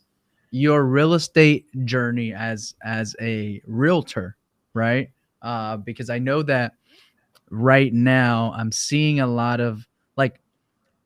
your 0.56 0.86
real 0.86 1.16
estate 1.16 1.66
journey 1.84 2.34
as 2.34 2.76
as 2.82 3.14
a 3.20 3.62
realtor, 3.68 4.38
right? 4.74 5.10
Uh, 5.42 5.76
because 5.76 6.10
I 6.10 6.18
know 6.18 6.42
that 6.44 6.76
right 7.50 7.94
now 7.94 8.54
I'm 8.56 8.72
seeing 8.72 9.20
a 9.20 9.28
lot 9.28 9.60
of 9.60 9.86
like 10.16 10.40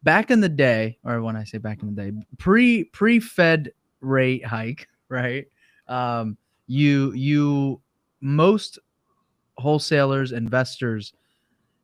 back 0.03 0.29
in 0.29 0.39
the 0.39 0.49
day, 0.49 0.99
or 1.03 1.23
when 1.23 1.35
I 1.35 1.45
say 1.45 1.57
back 1.57 1.81
in 1.81 1.95
the 1.95 1.99
day, 1.99 2.17
pre 2.37 2.83
pre 2.83 3.19
Fed 3.19 3.71
rate 4.01 4.45
hike, 4.45 4.87
right? 5.09 5.47
Um, 5.87 6.37
you 6.67 7.11
you 7.13 7.81
most 8.21 8.77
wholesalers, 9.57 10.31
investors 10.31 11.11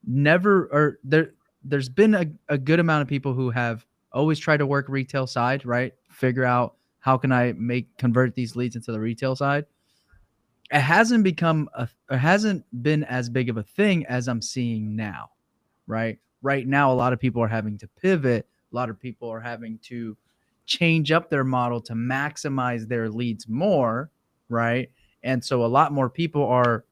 never 0.05 0.65
or 0.71 0.99
there 1.03 1.31
there's 1.63 1.89
been 1.89 2.13
a, 2.13 2.25
a 2.47 2.59
good 2.59 2.79
amount 2.79 3.01
of 3.01 3.07
people 3.07 3.33
who 3.33 3.49
have 3.49 3.87
always 4.13 4.37
tried 4.37 4.57
to 4.57 4.67
work 4.67 4.87
retail 4.87 5.25
side, 5.25 5.65
right? 5.65 5.95
Figure 6.11 6.45
out 6.45 6.75
how 7.05 7.19
can 7.19 7.31
I 7.31 7.53
make 7.55 7.95
convert 7.99 8.33
these 8.33 8.55
leads 8.55 8.75
into 8.75 8.91
the 8.91 8.99
retail 8.99 9.35
side. 9.35 9.67
It 10.71 10.79
hasn't 10.79 11.23
become 11.23 11.69
a 11.75 11.87
it 12.09 12.17
hasn't 12.17 12.65
been 12.81 13.03
as 13.03 13.29
big 13.29 13.47
of 13.47 13.57
a 13.57 13.63
thing 13.63 14.07
as 14.07 14.27
I'm 14.27 14.41
seeing 14.41 14.95
now, 14.95 15.29
right? 15.85 16.17
Right 16.41 16.67
now, 16.67 16.91
a 16.91 16.95
lot 16.95 17.13
of 17.13 17.19
people 17.19 17.43
are 17.43 17.47
having 17.47 17.77
to 17.77 17.87
pivot. 18.01 18.47
A 18.73 18.75
lot 18.75 18.89
of 18.89 18.99
people 18.99 19.29
are 19.29 19.39
having 19.39 19.77
to 19.83 20.17
change 20.65 21.11
up 21.11 21.29
their 21.29 21.43
model 21.43 21.79
to 21.81 21.93
maximize 21.93 22.87
their 22.87 23.07
leads 23.07 23.47
more, 23.47 24.09
right? 24.49 24.89
And 25.21 25.45
so 25.45 25.63
a 25.63 25.67
lot 25.67 25.91
more 25.91 26.09
people 26.09 26.43
are 26.43 26.85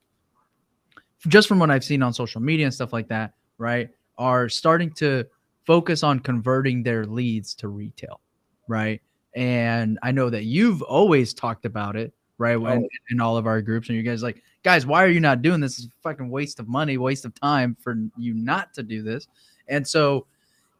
just 1.26 1.48
from 1.48 1.58
what 1.58 1.72
I've 1.72 1.82
seen 1.82 2.04
on 2.04 2.14
social 2.14 2.40
media 2.40 2.66
and 2.66 2.74
stuff 2.74 2.92
like 2.92 3.08
that, 3.08 3.34
right? 3.58 3.90
Are 4.16 4.48
starting 4.48 4.92
to 4.92 5.24
focus 5.66 6.04
on 6.04 6.20
converting 6.20 6.84
their 6.84 7.04
leads 7.04 7.52
to 7.56 7.66
retail, 7.66 8.20
right? 8.68 9.02
And 9.34 9.98
I 10.02 10.12
know 10.12 10.30
that 10.30 10.44
you've 10.44 10.82
always 10.82 11.34
talked 11.34 11.64
about 11.64 11.96
it, 11.96 12.12
right? 12.38 12.56
When 12.56 12.86
in 13.10 13.20
all 13.20 13.36
of 13.36 13.46
our 13.46 13.60
groups, 13.60 13.88
and 13.88 13.96
you 13.96 14.02
guys 14.02 14.22
like, 14.22 14.42
guys, 14.62 14.86
why 14.86 15.02
are 15.02 15.08
you 15.08 15.20
not 15.20 15.42
doing 15.42 15.60
this? 15.60 15.78
It's 15.78 15.88
a 15.88 16.02
fucking 16.02 16.30
waste 16.30 16.60
of 16.60 16.68
money, 16.68 16.96
waste 16.98 17.24
of 17.24 17.34
time 17.34 17.76
for 17.80 17.96
you 18.16 18.34
not 18.34 18.72
to 18.74 18.82
do 18.82 19.02
this. 19.02 19.26
And 19.68 19.86
so, 19.86 20.26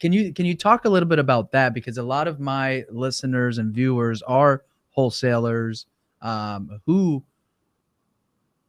can 0.01 0.13
you 0.13 0.33
can 0.33 0.47
you 0.47 0.57
talk 0.57 0.85
a 0.85 0.89
little 0.89 1.09
bit 1.09 1.19
about 1.19 1.51
that? 1.53 1.75
Because 1.75 1.99
a 1.99 2.03
lot 2.03 2.29
of 2.29 2.41
my 2.41 2.85
listeners 2.91 3.59
and 3.59 3.73
viewers 3.73 4.23
are 4.23 4.63
wholesalers 4.91 5.87
um, 6.23 6.81
who 6.87 7.23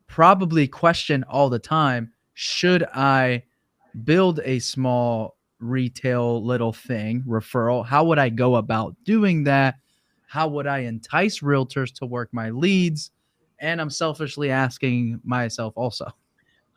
probably 0.08 0.68
question 0.68 1.24
all 1.30 1.50
the 1.50 1.60
time: 1.60 2.12
Should 2.34 2.84
I 2.94 3.44
build 4.04 4.40
a 4.44 4.60
small 4.60 5.35
retail 5.60 6.44
little 6.44 6.74
thing 6.74 7.24
referral? 7.28 7.86
How 7.86 8.04
would 8.06 8.20
I 8.20 8.30
go 8.30 8.56
about 8.56 8.96
doing 9.04 9.44
that? 9.46 9.76
How 10.28 10.48
would 10.48 10.68
I 10.68 10.80
entice 10.80 11.40
realtors 11.40 11.94
to 11.96 12.06
work 12.06 12.30
my 12.32 12.50
leads? 12.50 13.12
And 13.60 13.80
I'm 13.80 13.90
selfishly 13.90 14.52
asking 14.52 15.22
myself 15.24 15.74
also. 15.78 16.12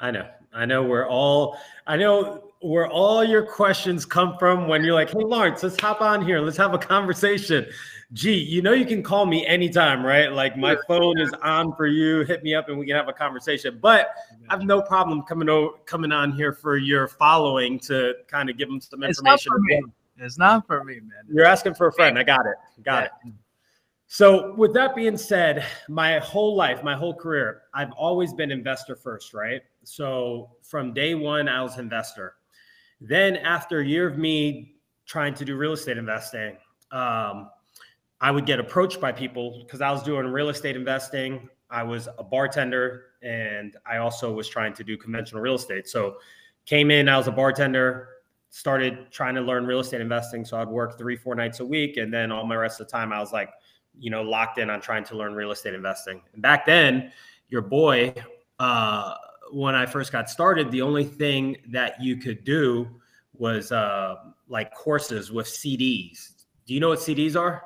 i 0.00 0.10
know 0.12 0.28
i 0.52 0.64
know 0.64 0.82
we're 0.82 1.08
all 1.08 1.58
i 1.88 1.96
know 1.96 2.44
where 2.60 2.86
all 2.88 3.24
your 3.24 3.42
questions 3.42 4.04
come 4.04 4.36
from 4.38 4.68
when 4.68 4.84
you're 4.84 4.94
like 4.94 5.10
hey 5.10 5.18
lawrence 5.18 5.62
let's 5.64 5.80
hop 5.80 6.00
on 6.00 6.24
here 6.24 6.40
let's 6.40 6.56
have 6.56 6.72
a 6.72 6.78
conversation 6.78 7.66
gee 8.14 8.38
you 8.38 8.62
know 8.62 8.72
you 8.72 8.86
can 8.86 9.02
call 9.02 9.26
me 9.26 9.46
anytime 9.46 10.04
right 10.04 10.32
like 10.32 10.56
my 10.56 10.74
phone 10.86 11.18
is 11.20 11.30
on 11.42 11.74
for 11.76 11.86
you 11.86 12.20
hit 12.22 12.42
me 12.42 12.54
up 12.54 12.68
and 12.70 12.78
we 12.78 12.86
can 12.86 12.96
have 12.96 13.08
a 13.08 13.12
conversation 13.12 13.78
but 13.82 14.14
I 14.48 14.54
have 14.54 14.62
no 14.62 14.80
problem 14.80 15.22
coming 15.22 15.48
over, 15.48 15.76
coming 15.84 16.10
on 16.10 16.32
here 16.32 16.52
for 16.52 16.76
your 16.76 17.06
following 17.06 17.78
to 17.80 18.14
kind 18.28 18.48
of 18.48 18.56
give 18.56 18.68
them 18.68 18.80
some 18.80 19.02
information. 19.02 19.34
It's 19.34 19.44
not 19.44 19.52
for 19.52 19.60
me. 19.60 19.82
It's 20.16 20.38
not 20.38 20.66
for 20.66 20.84
me, 20.84 20.94
man. 20.94 21.24
You're 21.30 21.44
asking 21.44 21.74
for 21.74 21.88
a 21.88 21.92
friend. 21.92 22.18
I 22.18 22.22
got 22.22 22.46
it. 22.46 22.56
Got 22.82 23.04
it. 23.04 23.10
So, 24.10 24.54
with 24.54 24.72
that 24.72 24.96
being 24.96 25.18
said, 25.18 25.66
my 25.88 26.18
whole 26.18 26.56
life, 26.56 26.82
my 26.82 26.96
whole 26.96 27.14
career, 27.14 27.62
I've 27.74 27.92
always 27.92 28.32
been 28.32 28.50
investor 28.50 28.96
first, 28.96 29.34
right? 29.34 29.60
So, 29.84 30.50
from 30.62 30.94
day 30.94 31.14
one, 31.14 31.46
I 31.46 31.62
was 31.62 31.78
investor. 31.78 32.36
Then, 33.02 33.36
after 33.36 33.80
a 33.80 33.84
year 33.84 34.08
of 34.08 34.16
me 34.16 34.76
trying 35.04 35.34
to 35.34 35.44
do 35.44 35.56
real 35.56 35.74
estate 35.74 35.98
investing, 35.98 36.56
um, 36.90 37.50
I 38.20 38.30
would 38.30 38.46
get 38.46 38.58
approached 38.58 39.00
by 39.00 39.12
people 39.12 39.62
because 39.64 39.80
I 39.80 39.90
was 39.90 40.02
doing 40.02 40.26
real 40.26 40.48
estate 40.48 40.76
investing. 40.76 41.48
I 41.70 41.82
was 41.82 42.08
a 42.18 42.24
bartender 42.24 43.06
and 43.22 43.76
I 43.86 43.98
also 43.98 44.32
was 44.32 44.48
trying 44.48 44.74
to 44.74 44.84
do 44.84 44.96
conventional 44.96 45.40
real 45.40 45.54
estate. 45.54 45.88
So, 45.88 46.16
came 46.66 46.90
in, 46.90 47.08
I 47.08 47.16
was 47.16 47.28
a 47.28 47.32
bartender, 47.32 48.08
started 48.50 49.10
trying 49.10 49.34
to 49.34 49.40
learn 49.40 49.66
real 49.66 49.80
estate 49.80 50.00
investing. 50.00 50.44
So, 50.44 50.60
I'd 50.60 50.68
work 50.68 50.98
three, 50.98 51.16
four 51.16 51.34
nights 51.34 51.60
a 51.60 51.64
week. 51.64 51.96
And 51.96 52.12
then 52.12 52.32
all 52.32 52.46
my 52.46 52.56
rest 52.56 52.80
of 52.80 52.86
the 52.86 52.92
time, 52.92 53.12
I 53.12 53.20
was 53.20 53.32
like, 53.32 53.50
you 53.98 54.10
know, 54.10 54.22
locked 54.22 54.58
in 54.58 54.70
on 54.70 54.80
trying 54.80 55.04
to 55.04 55.16
learn 55.16 55.34
real 55.34 55.50
estate 55.50 55.74
investing. 55.74 56.20
And 56.32 56.42
back 56.42 56.66
then, 56.66 57.12
your 57.48 57.62
boy, 57.62 58.14
uh, 58.58 59.14
when 59.52 59.74
I 59.74 59.86
first 59.86 60.12
got 60.12 60.28
started, 60.28 60.70
the 60.70 60.82
only 60.82 61.04
thing 61.04 61.56
that 61.68 62.00
you 62.00 62.16
could 62.16 62.44
do 62.44 62.88
was 63.32 63.72
uh, 63.72 64.16
like 64.48 64.74
courses 64.74 65.30
with 65.32 65.46
CDs. 65.46 66.44
Do 66.66 66.74
you 66.74 66.80
know 66.80 66.88
what 66.88 66.98
CDs 66.98 67.38
are? 67.38 67.64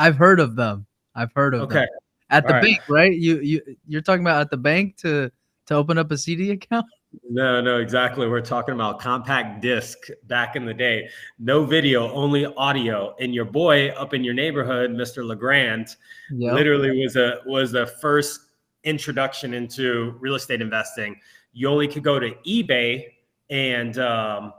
I've 0.00 0.16
heard 0.16 0.40
of 0.40 0.56
them. 0.56 0.86
I've 1.14 1.32
heard 1.34 1.54
of 1.54 1.62
Okay. 1.62 1.74
them. 1.80 1.88
At 2.30 2.44
the 2.44 2.54
All 2.54 2.54
right. 2.54 2.62
bank, 2.62 2.80
right? 2.88 3.12
You 3.12 3.40
you 3.40 3.60
you're 3.86 4.00
talking 4.00 4.22
about 4.22 4.40
at 4.40 4.50
the 4.50 4.56
bank 4.56 4.96
to 4.98 5.30
to 5.66 5.74
open 5.74 5.98
up 5.98 6.10
a 6.10 6.18
CD 6.18 6.50
account? 6.52 6.86
No, 7.28 7.60
no, 7.60 7.78
exactly. 7.78 8.28
We're 8.28 8.40
talking 8.40 8.72
about 8.72 9.00
compact 9.00 9.60
disc 9.60 9.98
back 10.28 10.54
in 10.54 10.64
the 10.64 10.72
day. 10.72 11.08
No 11.40 11.64
video, 11.64 12.08
only 12.12 12.46
audio. 12.46 13.16
And 13.18 13.34
your 13.34 13.46
boy 13.46 13.88
up 13.88 14.14
in 14.14 14.22
your 14.22 14.32
neighborhood, 14.32 14.92
Mr. 14.92 15.24
Legrand, 15.24 15.96
Yep. 16.30 16.54
literally 16.54 17.02
was 17.02 17.16
a 17.16 17.40
was 17.46 17.72
the 17.72 17.88
first 18.00 18.42
introduction 18.84 19.54
into 19.54 20.14
real 20.20 20.36
estate 20.36 20.60
investing. 20.62 21.18
You 21.52 21.68
only 21.68 21.88
could 21.88 22.04
go 22.04 22.20
to 22.20 22.30
eBay 22.46 23.06
and 23.50 23.98
um, 23.98 24.52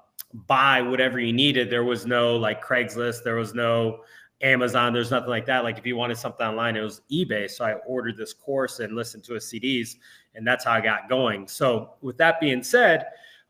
buy 0.46 0.82
whatever 0.82 1.22
you 1.22 1.32
needed. 1.32 1.70
There 1.70 1.86
was 1.86 2.06
no 2.06 2.36
like 2.36 2.62
Craigslist. 2.62 3.24
There 3.24 3.36
was 3.36 3.54
no 3.54 4.02
Amazon. 4.44 4.94
There's 4.94 5.12
nothing 5.12 5.30
like 5.30 5.46
that. 5.46 5.64
Like 5.64 5.78
if 5.78 5.86
you 5.86 5.96
wanted 5.96 6.18
something 6.18 6.46
online, 6.46 6.76
it 6.76 6.82
was 6.82 7.02
eBay. 7.12 7.50
So 7.50 7.66
I 7.66 7.74
ordered 7.88 8.18
this 8.18 8.34
course 8.34 8.80
and 8.80 8.96
listened 8.96 9.24
to 9.26 9.34
his 9.34 9.46
CDs, 9.46 9.96
and 10.36 10.46
that's 10.46 10.66
how 10.66 10.74
I 10.74 10.82
got 10.82 11.10
going. 11.10 11.48
So 11.48 11.94
with 12.02 12.18
that 12.18 12.40
being 12.40 12.64
said, 12.64 13.06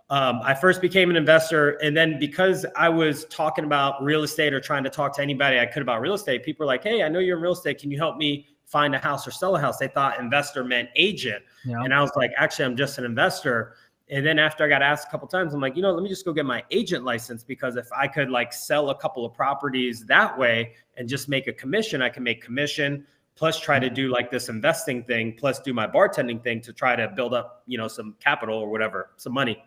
um, 0.10 0.41
I 0.43 0.53
first 0.53 0.81
became 0.81 1.10
an 1.10 1.15
investor, 1.15 1.71
and 1.77 1.95
then 1.95 2.19
because 2.19 2.65
I 2.75 2.89
was 2.89 3.25
talking 3.25 3.63
about 3.63 4.03
real 4.03 4.24
estate 4.24 4.53
or 4.53 4.60
trying 4.60 4.83
to 4.83 4.89
talk 4.89 5.15
to 5.15 5.21
anybody 5.21 5.57
I 5.60 5.65
could 5.65 5.81
about 5.81 6.01
real 6.01 6.15
estate, 6.15 6.43
people 6.43 6.65
were 6.65 6.67
like, 6.67 6.83
"Hey, 6.83 7.01
I 7.01 7.07
know 7.07 7.19
you're 7.19 7.38
in 7.38 7.43
real 7.43 7.53
estate. 7.53 7.79
Can 7.79 7.91
you 7.91 7.98
help 7.98 8.17
me 8.17 8.48
find 8.71 8.95
a 8.95 8.98
house 8.98 9.27
or 9.27 9.31
sell 9.31 9.55
a 9.57 9.60
house. 9.60 9.77
They 9.77 9.89
thought 9.89 10.17
investor 10.17 10.63
meant 10.63 10.89
agent. 10.95 11.43
Yeah. 11.65 11.81
And 11.83 11.93
I 11.93 12.01
was 12.01 12.12
like, 12.15 12.31
actually, 12.38 12.65
I'm 12.65 12.77
just 12.77 12.98
an 12.98 13.03
investor. 13.03 13.75
And 14.11 14.25
then 14.25 14.39
after 14.39 14.65
I 14.65 14.67
got 14.67 14.81
asked 14.81 15.07
a 15.07 15.09
couple 15.09 15.27
times, 15.29 15.53
I'm 15.53 15.61
like, 15.61 15.77
you 15.77 15.81
know, 15.81 15.93
let 15.93 16.03
me 16.03 16.09
just 16.09 16.25
go 16.25 16.33
get 16.33 16.45
my 16.45 16.63
agent 16.69 17.05
license 17.05 17.45
because 17.45 17.77
if 17.77 17.87
I 17.93 18.07
could 18.07 18.29
like 18.29 18.51
sell 18.51 18.89
a 18.89 18.95
couple 18.95 19.25
of 19.25 19.33
properties 19.33 20.05
that 20.05 20.37
way 20.37 20.73
and 20.97 21.07
just 21.07 21.29
make 21.29 21.47
a 21.47 21.53
commission, 21.53 22.01
I 22.01 22.09
can 22.09 22.21
make 22.21 22.43
commission 22.43 23.07
plus 23.35 23.57
try 23.57 23.79
to 23.79 23.87
mm-hmm. 23.87 23.95
do 23.95 24.09
like 24.09 24.29
this 24.29 24.49
investing 24.49 25.03
thing, 25.05 25.33
plus 25.37 25.59
do 25.59 25.73
my 25.73 25.87
bartending 25.87 26.43
thing 26.43 26.59
to 26.61 26.73
try 26.73 26.95
to 26.95 27.07
build 27.07 27.33
up, 27.33 27.63
you 27.65 27.77
know, 27.77 27.87
some 27.87 28.15
capital 28.19 28.57
or 28.57 28.69
whatever, 28.69 29.11
some 29.15 29.33
money. 29.33 29.63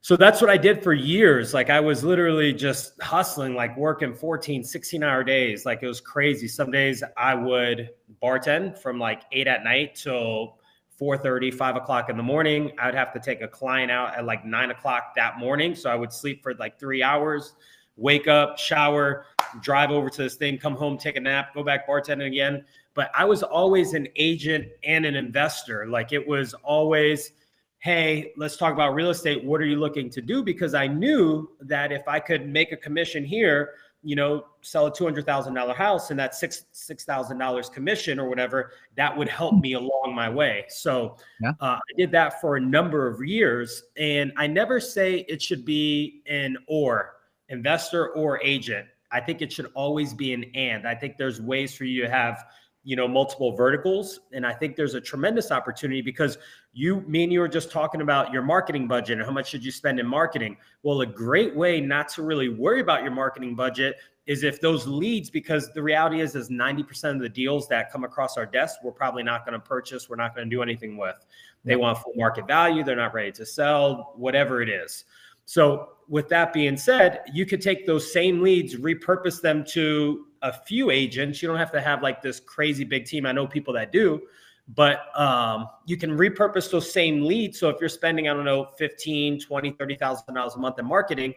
So 0.00 0.16
that's 0.16 0.40
what 0.40 0.50
I 0.50 0.56
did 0.56 0.82
for 0.82 0.92
years. 0.92 1.54
Like 1.54 1.70
I 1.70 1.78
was 1.78 2.02
literally 2.02 2.52
just 2.52 3.00
hustling, 3.00 3.54
like 3.54 3.76
working 3.76 4.12
14, 4.12 4.64
16 4.64 5.04
hour 5.04 5.22
days. 5.22 5.64
Like 5.64 5.84
it 5.84 5.86
was 5.86 6.00
crazy. 6.00 6.48
Some 6.48 6.72
days 6.72 7.04
I 7.16 7.36
would 7.36 7.90
bartend 8.20 8.76
from 8.76 8.98
like 8.98 9.22
eight 9.30 9.46
at 9.46 9.62
night 9.62 9.94
till 9.94 10.58
4 10.98 11.18
30, 11.18 11.50
5 11.50 11.76
o'clock 11.76 12.10
in 12.10 12.16
the 12.16 12.22
morning. 12.22 12.72
I'd 12.78 12.94
have 12.94 13.12
to 13.14 13.20
take 13.20 13.42
a 13.42 13.48
client 13.48 13.90
out 13.90 14.16
at 14.16 14.24
like 14.24 14.44
nine 14.44 14.70
o'clock 14.70 15.14
that 15.16 15.38
morning. 15.38 15.74
So 15.74 15.90
I 15.90 15.94
would 15.94 16.12
sleep 16.12 16.42
for 16.42 16.54
like 16.54 16.78
three 16.78 17.02
hours, 17.02 17.54
wake 17.96 18.28
up, 18.28 18.58
shower, 18.58 19.26
drive 19.60 19.90
over 19.90 20.08
to 20.10 20.22
this 20.22 20.36
thing, 20.36 20.58
come 20.58 20.74
home, 20.74 20.98
take 20.98 21.16
a 21.16 21.20
nap, 21.20 21.54
go 21.54 21.62
back 21.62 21.88
bartending 21.88 22.26
again. 22.26 22.64
But 22.94 23.10
I 23.14 23.24
was 23.24 23.42
always 23.42 23.94
an 23.94 24.08
agent 24.16 24.68
and 24.84 25.06
an 25.06 25.14
investor. 25.14 25.86
Like 25.86 26.12
it 26.12 26.26
was 26.26 26.54
always, 26.54 27.32
hey, 27.78 28.32
let's 28.36 28.56
talk 28.56 28.72
about 28.72 28.94
real 28.94 29.10
estate. 29.10 29.42
What 29.42 29.60
are 29.60 29.66
you 29.66 29.76
looking 29.76 30.10
to 30.10 30.20
do? 30.20 30.42
Because 30.42 30.74
I 30.74 30.86
knew 30.86 31.50
that 31.60 31.90
if 31.90 32.06
I 32.06 32.20
could 32.20 32.48
make 32.48 32.72
a 32.72 32.76
commission 32.76 33.24
here, 33.24 33.70
you 34.02 34.16
know, 34.16 34.44
sell 34.62 34.86
a 34.86 34.94
two 34.94 35.04
hundred 35.04 35.26
thousand 35.26 35.54
dollar 35.54 35.74
house 35.74 36.10
and 36.10 36.18
that 36.18 36.34
six 36.34 36.64
six 36.72 37.04
thousand 37.04 37.38
dollars 37.38 37.68
commission 37.68 38.18
or 38.18 38.28
whatever, 38.28 38.72
that 38.96 39.16
would 39.16 39.28
help 39.28 39.54
me 39.60 39.74
along 39.74 40.12
my 40.14 40.28
way. 40.28 40.64
So 40.68 41.16
yeah. 41.40 41.52
uh, 41.60 41.76
I 41.76 41.92
did 41.96 42.10
that 42.12 42.40
for 42.40 42.56
a 42.56 42.60
number 42.60 43.06
of 43.06 43.22
years, 43.22 43.84
and 43.96 44.32
I 44.36 44.46
never 44.46 44.80
say 44.80 45.24
it 45.28 45.40
should 45.40 45.64
be 45.64 46.22
an 46.26 46.56
or 46.66 47.14
investor 47.48 48.10
or 48.10 48.40
agent. 48.42 48.86
I 49.12 49.20
think 49.20 49.42
it 49.42 49.52
should 49.52 49.70
always 49.74 50.14
be 50.14 50.32
an 50.32 50.44
and. 50.54 50.88
I 50.88 50.94
think 50.94 51.18
there's 51.18 51.40
ways 51.40 51.74
for 51.76 51.84
you 51.84 52.02
to 52.02 52.10
have 52.10 52.44
you 52.84 52.96
know 52.96 53.06
multiple 53.06 53.54
verticals. 53.54 54.20
And 54.32 54.46
i 54.46 54.52
think 54.52 54.76
there's 54.76 54.94
a 54.94 55.00
tremendous 55.00 55.50
opportunity 55.50 56.02
because 56.02 56.38
you 56.72 57.02
me 57.02 57.24
and 57.24 57.32
you 57.32 57.40
were 57.40 57.48
just 57.48 57.70
talking 57.70 58.00
about 58.00 58.32
your 58.32 58.42
marketing 58.42 58.88
budget 58.88 59.18
and 59.18 59.26
how 59.26 59.32
much 59.32 59.48
should 59.48 59.64
you 59.64 59.70
spend 59.70 60.00
in 60.00 60.06
marketing. 60.06 60.56
Well 60.82 61.00
a 61.02 61.06
great 61.06 61.54
way 61.54 61.80
not 61.80 62.08
to 62.10 62.22
really 62.22 62.48
worry 62.48 62.80
about 62.80 63.02
your 63.02 63.12
marketing 63.12 63.54
budget 63.54 63.96
is 64.26 64.44
if 64.44 64.60
those 64.60 64.86
leads 64.86 65.30
because 65.30 65.72
the 65.72 65.82
reality 65.82 66.20
is 66.20 66.36
is 66.36 66.48
90% 66.48 67.16
of 67.16 67.20
the 67.20 67.28
deals 67.28 67.66
that 67.68 67.90
come 67.90 68.04
across 68.04 68.36
our 68.36 68.46
desk 68.46 68.76
we're 68.82 68.92
probably 68.92 69.22
not 69.22 69.44
going 69.44 69.54
to 69.54 69.60
purchase 69.60 70.08
we're 70.08 70.16
not 70.16 70.34
going 70.34 70.48
to 70.48 70.54
do 70.54 70.62
anything 70.62 70.96
with. 70.96 71.16
They 71.64 71.76
want 71.76 71.98
full 71.98 72.14
market 72.16 72.46
value 72.46 72.82
they're 72.82 72.96
not 72.96 73.14
ready 73.14 73.32
to 73.32 73.46
sell 73.46 74.12
whatever 74.16 74.62
it 74.62 74.68
is. 74.68 75.04
So 75.44 75.90
with 76.08 76.28
that 76.30 76.52
being 76.52 76.76
said 76.76 77.20
you 77.32 77.46
could 77.46 77.60
take 77.60 77.86
those 77.86 78.12
same 78.12 78.40
leads 78.40 78.76
repurpose 78.76 79.40
them 79.40 79.64
to 79.70 80.26
a 80.42 80.52
few 80.52 80.90
agents. 80.90 81.40
You 81.40 81.48
don't 81.48 81.58
have 81.58 81.72
to 81.72 81.80
have 81.80 82.02
like 82.02 82.22
this 82.22 82.40
crazy 82.40 82.84
big 82.84 83.06
team. 83.06 83.26
I 83.26 83.32
know 83.32 83.46
people 83.46 83.72
that 83.74 83.92
do, 83.92 84.22
but 84.68 85.16
um, 85.18 85.68
you 85.86 85.96
can 85.96 86.10
repurpose 86.10 86.70
those 86.70 86.90
same 86.90 87.22
leads. 87.22 87.58
So 87.58 87.68
if 87.68 87.76
you're 87.80 87.88
spending, 87.88 88.28
I 88.28 88.34
don't 88.34 88.44
know, 88.44 88.70
15, 88.78 89.40
20, 89.40 89.70
30,000 89.70 90.34
dollars 90.34 90.54
a 90.54 90.58
month 90.58 90.78
in 90.78 90.86
marketing 90.86 91.34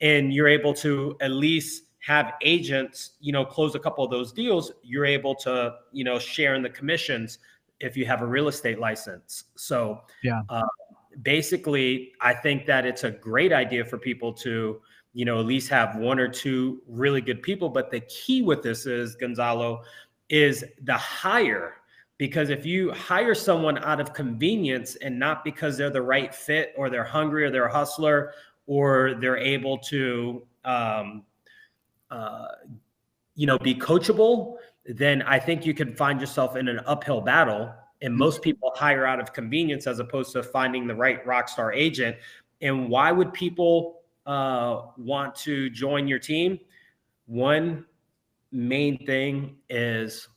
and 0.00 0.32
you're 0.32 0.48
able 0.48 0.74
to 0.74 1.16
at 1.20 1.30
least 1.30 1.84
have 2.00 2.34
agents, 2.42 3.12
you 3.20 3.32
know, 3.32 3.44
close 3.44 3.74
a 3.74 3.78
couple 3.78 4.04
of 4.04 4.10
those 4.10 4.32
deals, 4.32 4.72
you're 4.82 5.06
able 5.06 5.34
to, 5.34 5.74
you 5.92 6.04
know, 6.04 6.18
share 6.18 6.54
in 6.54 6.62
the 6.62 6.70
commissions 6.70 7.38
if 7.80 7.96
you 7.96 8.06
have 8.06 8.22
a 8.22 8.26
real 8.26 8.48
estate 8.48 8.78
license. 8.78 9.44
So 9.56 10.00
yeah. 10.22 10.42
Uh, 10.48 10.62
basically, 11.22 12.12
I 12.20 12.34
think 12.34 12.66
that 12.66 12.86
it's 12.86 13.04
a 13.04 13.10
great 13.10 13.52
idea 13.52 13.84
for 13.84 13.98
people 13.98 14.32
to 14.34 14.80
you 15.16 15.24
know, 15.24 15.40
at 15.40 15.46
least 15.46 15.70
have 15.70 15.96
one 15.96 16.18
or 16.18 16.28
two 16.28 16.82
really 16.86 17.22
good 17.22 17.40
people. 17.40 17.70
But 17.70 17.90
the 17.90 18.00
key 18.00 18.42
with 18.42 18.62
this 18.62 18.84
is, 18.84 19.14
Gonzalo, 19.14 19.80
is 20.28 20.62
the 20.82 20.92
hire. 20.92 21.76
Because 22.18 22.50
if 22.50 22.66
you 22.66 22.92
hire 22.92 23.34
someone 23.34 23.78
out 23.78 23.98
of 23.98 24.12
convenience 24.12 24.94
and 24.96 25.18
not 25.18 25.42
because 25.42 25.78
they're 25.78 25.88
the 25.88 26.02
right 26.02 26.34
fit 26.34 26.74
or 26.76 26.90
they're 26.90 27.02
hungry 27.02 27.46
or 27.46 27.50
they're 27.50 27.64
a 27.64 27.72
hustler 27.72 28.34
or 28.66 29.14
they're 29.14 29.38
able 29.38 29.78
to, 29.78 30.46
um, 30.66 31.22
uh, 32.10 32.48
you 33.36 33.46
know, 33.46 33.58
be 33.58 33.74
coachable, 33.74 34.56
then 34.84 35.22
I 35.22 35.38
think 35.38 35.64
you 35.64 35.72
can 35.72 35.94
find 35.94 36.20
yourself 36.20 36.56
in 36.56 36.68
an 36.68 36.80
uphill 36.80 37.22
battle. 37.22 37.72
And 38.02 38.12
mm-hmm. 38.12 38.18
most 38.18 38.42
people 38.42 38.70
hire 38.74 39.06
out 39.06 39.18
of 39.18 39.32
convenience 39.32 39.86
as 39.86 39.98
opposed 39.98 40.32
to 40.32 40.42
finding 40.42 40.86
the 40.86 40.94
right 40.94 41.26
rock 41.26 41.48
star 41.48 41.72
agent. 41.72 42.16
And 42.60 42.90
why 42.90 43.12
would 43.12 43.32
people 43.32 43.95
uh, 44.26 44.82
want 44.96 45.34
to 45.36 45.70
join 45.70 46.08
your 46.08 46.18
team, 46.18 46.58
one 47.26 47.84
main 48.52 49.04
thing 49.06 49.56
is 49.68 50.28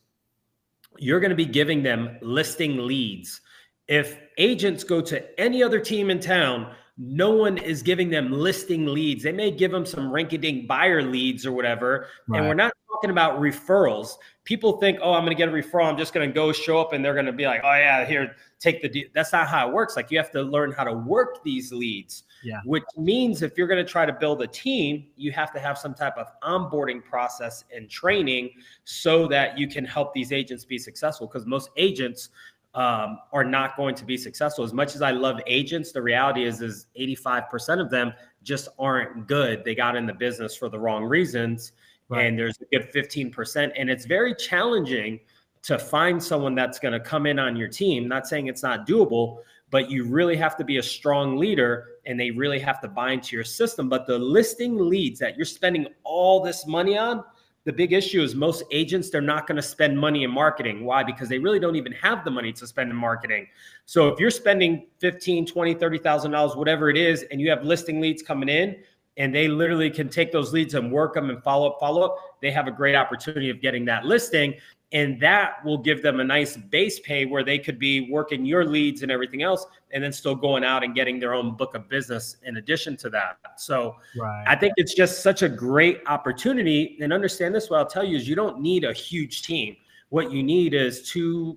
you're 0.98 1.20
going 1.20 1.30
to 1.30 1.36
be 1.36 1.46
giving 1.46 1.82
them 1.82 2.18
listing 2.20 2.76
leads. 2.86 3.40
If 3.88 4.18
agents 4.38 4.84
go 4.84 5.00
to 5.02 5.40
any 5.40 5.62
other 5.62 5.80
team 5.80 6.10
in 6.10 6.20
town, 6.20 6.72
no 6.96 7.30
one 7.30 7.58
is 7.58 7.82
giving 7.82 8.10
them 8.10 8.30
listing 8.30 8.86
leads. 8.86 9.22
They 9.22 9.32
may 9.32 9.50
give 9.50 9.70
them 9.70 9.86
some 9.86 10.10
rinky 10.10 10.40
dink 10.40 10.68
buyer 10.68 11.02
leads 11.02 11.46
or 11.46 11.52
whatever. 11.52 12.06
Right. 12.28 12.38
And 12.38 12.48
we're 12.48 12.54
not 12.54 12.72
talking 13.00 13.10
about 13.10 13.40
referrals. 13.40 14.16
People 14.44 14.78
think, 14.78 14.98
oh, 15.02 15.12
I'm 15.12 15.24
going 15.24 15.36
to 15.36 15.38
get 15.38 15.48
a 15.48 15.52
referral. 15.52 15.86
I'm 15.86 15.96
just 15.96 16.12
going 16.12 16.28
to 16.28 16.34
go 16.34 16.52
show 16.52 16.80
up 16.80 16.92
and 16.92 17.04
they're 17.04 17.14
going 17.14 17.26
to 17.26 17.32
be 17.32 17.46
like, 17.46 17.60
oh, 17.64 17.72
yeah, 17.72 18.04
here, 18.04 18.34
take 18.58 18.82
the 18.82 18.88
deal. 18.88 19.08
That's 19.14 19.32
not 19.32 19.48
how 19.48 19.68
it 19.68 19.72
works. 19.72 19.96
Like 19.96 20.10
you 20.10 20.18
have 20.18 20.30
to 20.32 20.42
learn 20.42 20.72
how 20.72 20.84
to 20.84 20.92
work 20.92 21.42
these 21.42 21.72
leads. 21.72 22.24
Yeah. 22.42 22.60
Which 22.64 22.84
means 22.96 23.42
if 23.42 23.56
you're 23.56 23.68
going 23.68 23.84
to 23.84 23.90
try 23.90 24.06
to 24.06 24.12
build 24.12 24.42
a 24.42 24.46
team, 24.46 25.06
you 25.16 25.32
have 25.32 25.52
to 25.52 25.60
have 25.60 25.78
some 25.78 25.94
type 25.94 26.16
of 26.16 26.26
onboarding 26.42 27.04
process 27.04 27.64
and 27.74 27.88
training 27.88 28.50
so 28.84 29.26
that 29.28 29.58
you 29.58 29.68
can 29.68 29.84
help 29.84 30.12
these 30.14 30.32
agents 30.32 30.64
be 30.64 30.78
successful. 30.78 31.26
Because 31.26 31.46
most 31.46 31.70
agents 31.76 32.30
um, 32.74 33.18
are 33.32 33.44
not 33.44 33.76
going 33.76 33.94
to 33.96 34.04
be 34.04 34.16
successful. 34.16 34.64
As 34.64 34.72
much 34.72 34.94
as 34.94 35.02
I 35.02 35.10
love 35.10 35.40
agents, 35.46 35.92
the 35.92 36.02
reality 36.02 36.44
is 36.44 36.60
is 36.60 36.86
85% 36.98 37.80
of 37.80 37.90
them 37.90 38.12
just 38.42 38.68
aren't 38.78 39.26
good. 39.26 39.64
They 39.64 39.74
got 39.74 39.96
in 39.96 40.06
the 40.06 40.14
business 40.14 40.56
for 40.56 40.68
the 40.68 40.78
wrong 40.78 41.04
reasons. 41.04 41.72
Right. 42.10 42.26
And 42.26 42.38
there's 42.38 42.58
a 42.60 42.64
good 42.76 42.92
15%. 42.92 43.72
And 43.76 43.88
it's 43.88 44.04
very 44.04 44.34
challenging 44.34 45.20
to 45.62 45.78
find 45.78 46.22
someone 46.22 46.54
that's 46.54 46.78
going 46.78 46.92
to 46.92 47.00
come 47.00 47.26
in 47.26 47.38
on 47.38 47.56
your 47.56 47.68
team. 47.68 48.08
Not 48.08 48.26
saying 48.26 48.48
it's 48.48 48.62
not 48.62 48.86
doable, 48.86 49.38
but 49.70 49.90
you 49.90 50.04
really 50.04 50.36
have 50.36 50.56
to 50.56 50.64
be 50.64 50.78
a 50.78 50.82
strong 50.82 51.36
leader 51.36 51.86
and 52.06 52.18
they 52.18 52.30
really 52.30 52.58
have 52.58 52.80
to 52.80 52.88
buy 52.88 53.12
into 53.12 53.36
your 53.36 53.44
system. 53.44 53.88
But 53.88 54.06
the 54.06 54.18
listing 54.18 54.76
leads 54.76 55.20
that 55.20 55.36
you're 55.36 55.46
spending 55.46 55.86
all 56.02 56.42
this 56.42 56.66
money 56.66 56.98
on, 56.98 57.22
the 57.64 57.72
big 57.72 57.92
issue 57.92 58.22
is 58.22 58.34
most 58.34 58.64
agents 58.70 59.10
they're 59.10 59.20
not 59.20 59.46
going 59.46 59.56
to 59.56 59.62
spend 59.62 59.98
money 59.98 60.24
in 60.24 60.30
marketing 60.30 60.84
why 60.84 61.02
because 61.02 61.28
they 61.28 61.38
really 61.38 61.60
don't 61.60 61.76
even 61.76 61.92
have 61.92 62.24
the 62.24 62.30
money 62.30 62.52
to 62.52 62.66
spend 62.66 62.90
in 62.90 62.96
marketing 62.96 63.46
so 63.84 64.08
if 64.08 64.18
you're 64.18 64.30
spending 64.30 64.86
15 64.98 65.46
20 65.46 65.74
30000 65.74 66.30
dollars 66.30 66.56
whatever 66.56 66.88
it 66.88 66.96
is 66.96 67.24
and 67.30 67.40
you 67.40 67.50
have 67.50 67.62
listing 67.64 68.00
leads 68.00 68.22
coming 68.22 68.48
in 68.48 68.76
and 69.20 69.34
they 69.34 69.46
literally 69.46 69.90
can 69.90 70.08
take 70.08 70.32
those 70.32 70.52
leads 70.52 70.74
and 70.74 70.90
work 70.90 71.14
them 71.14 71.30
and 71.30 71.42
follow 71.42 71.68
up 71.68 71.78
follow 71.78 72.02
up 72.02 72.16
they 72.40 72.50
have 72.50 72.66
a 72.66 72.70
great 72.70 72.94
opportunity 72.94 73.50
of 73.50 73.60
getting 73.60 73.84
that 73.86 74.04
listing. 74.04 74.54
And 74.92 75.20
that 75.20 75.64
will 75.64 75.78
give 75.78 76.02
them 76.02 76.18
a 76.18 76.24
nice 76.24 76.56
base 76.56 76.98
pay 77.00 77.24
where 77.24 77.44
they 77.44 77.60
could 77.60 77.78
be 77.78 78.10
working 78.10 78.44
your 78.44 78.64
leads 78.64 79.02
and 79.02 79.12
everything 79.12 79.42
else 79.42 79.64
and 79.92 80.02
then 80.02 80.12
still 80.12 80.34
going 80.34 80.64
out 80.64 80.82
and 80.82 80.96
getting 80.96 81.20
their 81.20 81.32
own 81.32 81.54
book 81.54 81.76
of 81.76 81.88
business 81.88 82.38
in 82.42 82.56
addition 82.56 82.96
to 82.96 83.10
that. 83.10 83.38
So 83.56 83.94
right. 84.16 84.44
i 84.48 84.56
think 84.56 84.74
it's 84.76 84.94
just 84.94 85.22
such 85.22 85.42
a 85.42 85.48
great 85.48 86.00
opportunity. 86.06 86.98
And 87.00 87.12
understand 87.12 87.54
this 87.54 87.70
what 87.70 87.78
i'll 87.78 87.86
tell 87.86 88.04
you 88.04 88.16
is 88.16 88.28
you 88.28 88.34
don't 88.34 88.60
need 88.60 88.84
a 88.84 88.92
huge 88.92 89.42
team. 89.42 89.76
What 90.08 90.32
you 90.32 90.42
need 90.42 90.74
is 90.74 91.08
two 91.08 91.56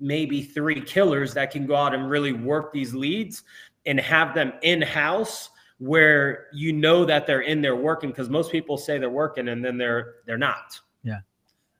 maybe 0.00 0.42
three 0.42 0.80
killers 0.80 1.32
that 1.34 1.52
can 1.52 1.66
go 1.66 1.76
out 1.76 1.94
and 1.94 2.10
really 2.10 2.32
work 2.32 2.72
these 2.72 2.92
leads 2.92 3.44
and 3.86 4.00
have 4.00 4.34
them 4.34 4.52
in 4.62 4.82
house 4.82 5.50
where 5.82 6.46
you 6.52 6.72
know 6.72 7.04
that 7.04 7.26
they're 7.26 7.40
in 7.40 7.60
there 7.60 7.76
working 7.76 8.10
because 8.10 8.28
most 8.28 8.52
people 8.52 8.78
say 8.78 8.98
they're 8.98 9.10
working 9.10 9.48
and 9.48 9.64
then 9.64 9.76
they're 9.76 10.14
they're 10.26 10.38
not 10.38 10.78
yeah 11.02 11.18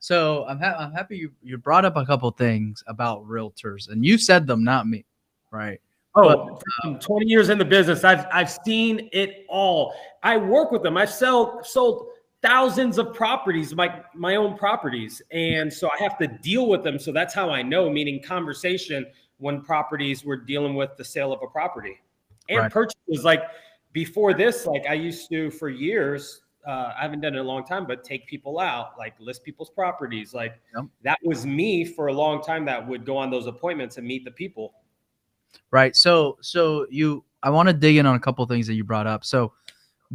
so 0.03 0.45
I'm 0.49 0.59
ha- 0.59 0.75
I'm 0.77 0.91
happy 0.91 1.17
you 1.17 1.31
you 1.45 1.57
brought 1.59 1.85
up 1.85 1.97
a 1.97 2.05
couple 2.05 2.29
things 2.33 2.83
about 2.89 3.25
realtors, 3.25 3.89
and 3.89 4.05
you 4.05 4.19
said 4.19 4.49
them, 4.49 4.65
not 4.65 4.89
me, 4.89 5.05
right? 5.53 5.81
Oh, 6.17 6.59
but, 6.83 6.89
um, 6.89 6.99
20 6.99 7.27
years 7.27 7.51
in 7.51 7.57
the 7.57 7.65
business, 7.65 8.03
I've 8.03 8.27
I've 8.33 8.51
seen 8.51 9.09
it 9.13 9.47
all. 9.49 9.95
I 10.25 10.37
work 10.39 10.73
with 10.73 10.83
them. 10.83 10.97
I've 10.97 11.09
sell 11.09 11.63
sold 11.63 12.09
thousands 12.43 12.99
of 12.99 13.15
properties, 13.15 13.77
my 13.77 14.03
my 14.13 14.35
own 14.35 14.59
properties, 14.59 15.23
and 15.31 15.73
so 15.73 15.89
I 15.89 16.03
have 16.03 16.19
to 16.19 16.27
deal 16.27 16.67
with 16.67 16.83
them. 16.83 16.99
So 16.99 17.13
that's 17.13 17.33
how 17.33 17.51
I 17.51 17.63
know. 17.63 17.89
Meaning 17.89 18.21
conversation 18.25 19.07
when 19.39 19.63
properties 19.63 20.25
we're 20.25 20.35
dealing 20.35 20.75
with 20.75 20.91
the 20.99 21.05
sale 21.05 21.33
of 21.33 21.39
a 21.45 21.47
property 21.47 22.01
and 22.49 22.59
right. 22.59 22.73
purchases. 22.73 23.23
Like 23.23 23.45
before 23.93 24.35
this, 24.35 24.67
like 24.67 24.87
I 24.89 24.95
used 24.95 25.29
to 25.31 25.51
for 25.51 25.69
years 25.69 26.43
uh, 26.67 26.93
I 26.97 27.03
haven't 27.03 27.21
done 27.21 27.35
it 27.35 27.39
in 27.39 27.45
a 27.45 27.49
long 27.49 27.65
time, 27.65 27.87
but 27.87 28.05
take 28.05 28.27
people 28.27 28.59
out, 28.59 28.97
like 28.97 29.15
list 29.19 29.43
people's 29.43 29.71
properties. 29.71 30.33
Like 30.33 30.61
yep. 30.75 30.87
that 31.03 31.19
was 31.25 31.45
me 31.45 31.85
for 31.85 32.07
a 32.07 32.13
long 32.13 32.43
time 32.43 32.65
that 32.67 32.87
would 32.87 33.05
go 33.05 33.17
on 33.17 33.31
those 33.31 33.47
appointments 33.47 33.99
and 33.99 34.07
meet 34.07 34.25
the 34.25 34.31
people. 34.31 34.75
Right. 35.71 35.97
So, 35.97 36.39
so 36.41 36.87
you, 36.89 37.25
I 37.43 37.51
want 37.51 37.69
to 37.69 37.73
dig 37.73 37.97
in 37.97 38.07
on 38.07 38.15
a 38.15 38.21
couple 38.21 38.47
things 38.47 38.67
that 38.69 38.75
you 38.75 38.85
brought 38.85 39.07
up. 39.07 39.25
So, 39.25 39.53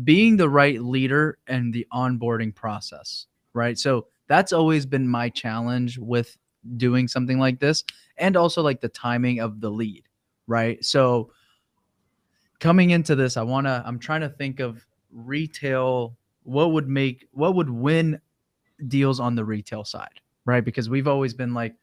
being 0.04 0.38
the 0.38 0.48
right 0.48 0.80
leader 0.80 1.40
and 1.48 1.74
the 1.74 1.86
onboarding 1.92 2.54
process, 2.54 3.26
right? 3.54 3.78
So, 3.78 4.08
that's 4.28 4.54
always 4.54 4.86
been 4.86 5.08
my 5.08 5.30
challenge 5.30 5.98
with 5.98 6.38
doing 6.78 7.08
something 7.08 7.40
like 7.40 7.60
this 7.60 7.84
and 8.18 8.36
also 8.36 8.62
like 8.62 8.82
the 8.82 8.90
timing 8.90 9.40
of 9.40 9.60
the 9.60 9.70
lead, 9.70 10.04
right? 10.48 10.84
So, 10.84 11.32
coming 12.60 12.91
into 12.91 13.15
this, 13.15 13.38
I 13.38 13.43
want 13.43 13.67
to, 13.67 13.84
I'm 13.86 14.00
trying 14.00 14.22
to 14.22 14.30
think 14.30 14.60
of 14.60 14.86
retail, 15.12 16.17
what 16.43 16.72
would 16.72 16.88
make, 16.88 17.28
what 17.32 17.56
would 17.56 17.70
win 17.70 18.20
deals 18.88 19.20
on 19.20 19.36
the 19.36 19.43
retail 19.43 19.84
side, 19.84 20.22
right? 20.46 20.63
Because 20.63 20.89
we've 20.89 21.08
always 21.08 21.34
been 21.34 21.54
like, 21.54 21.76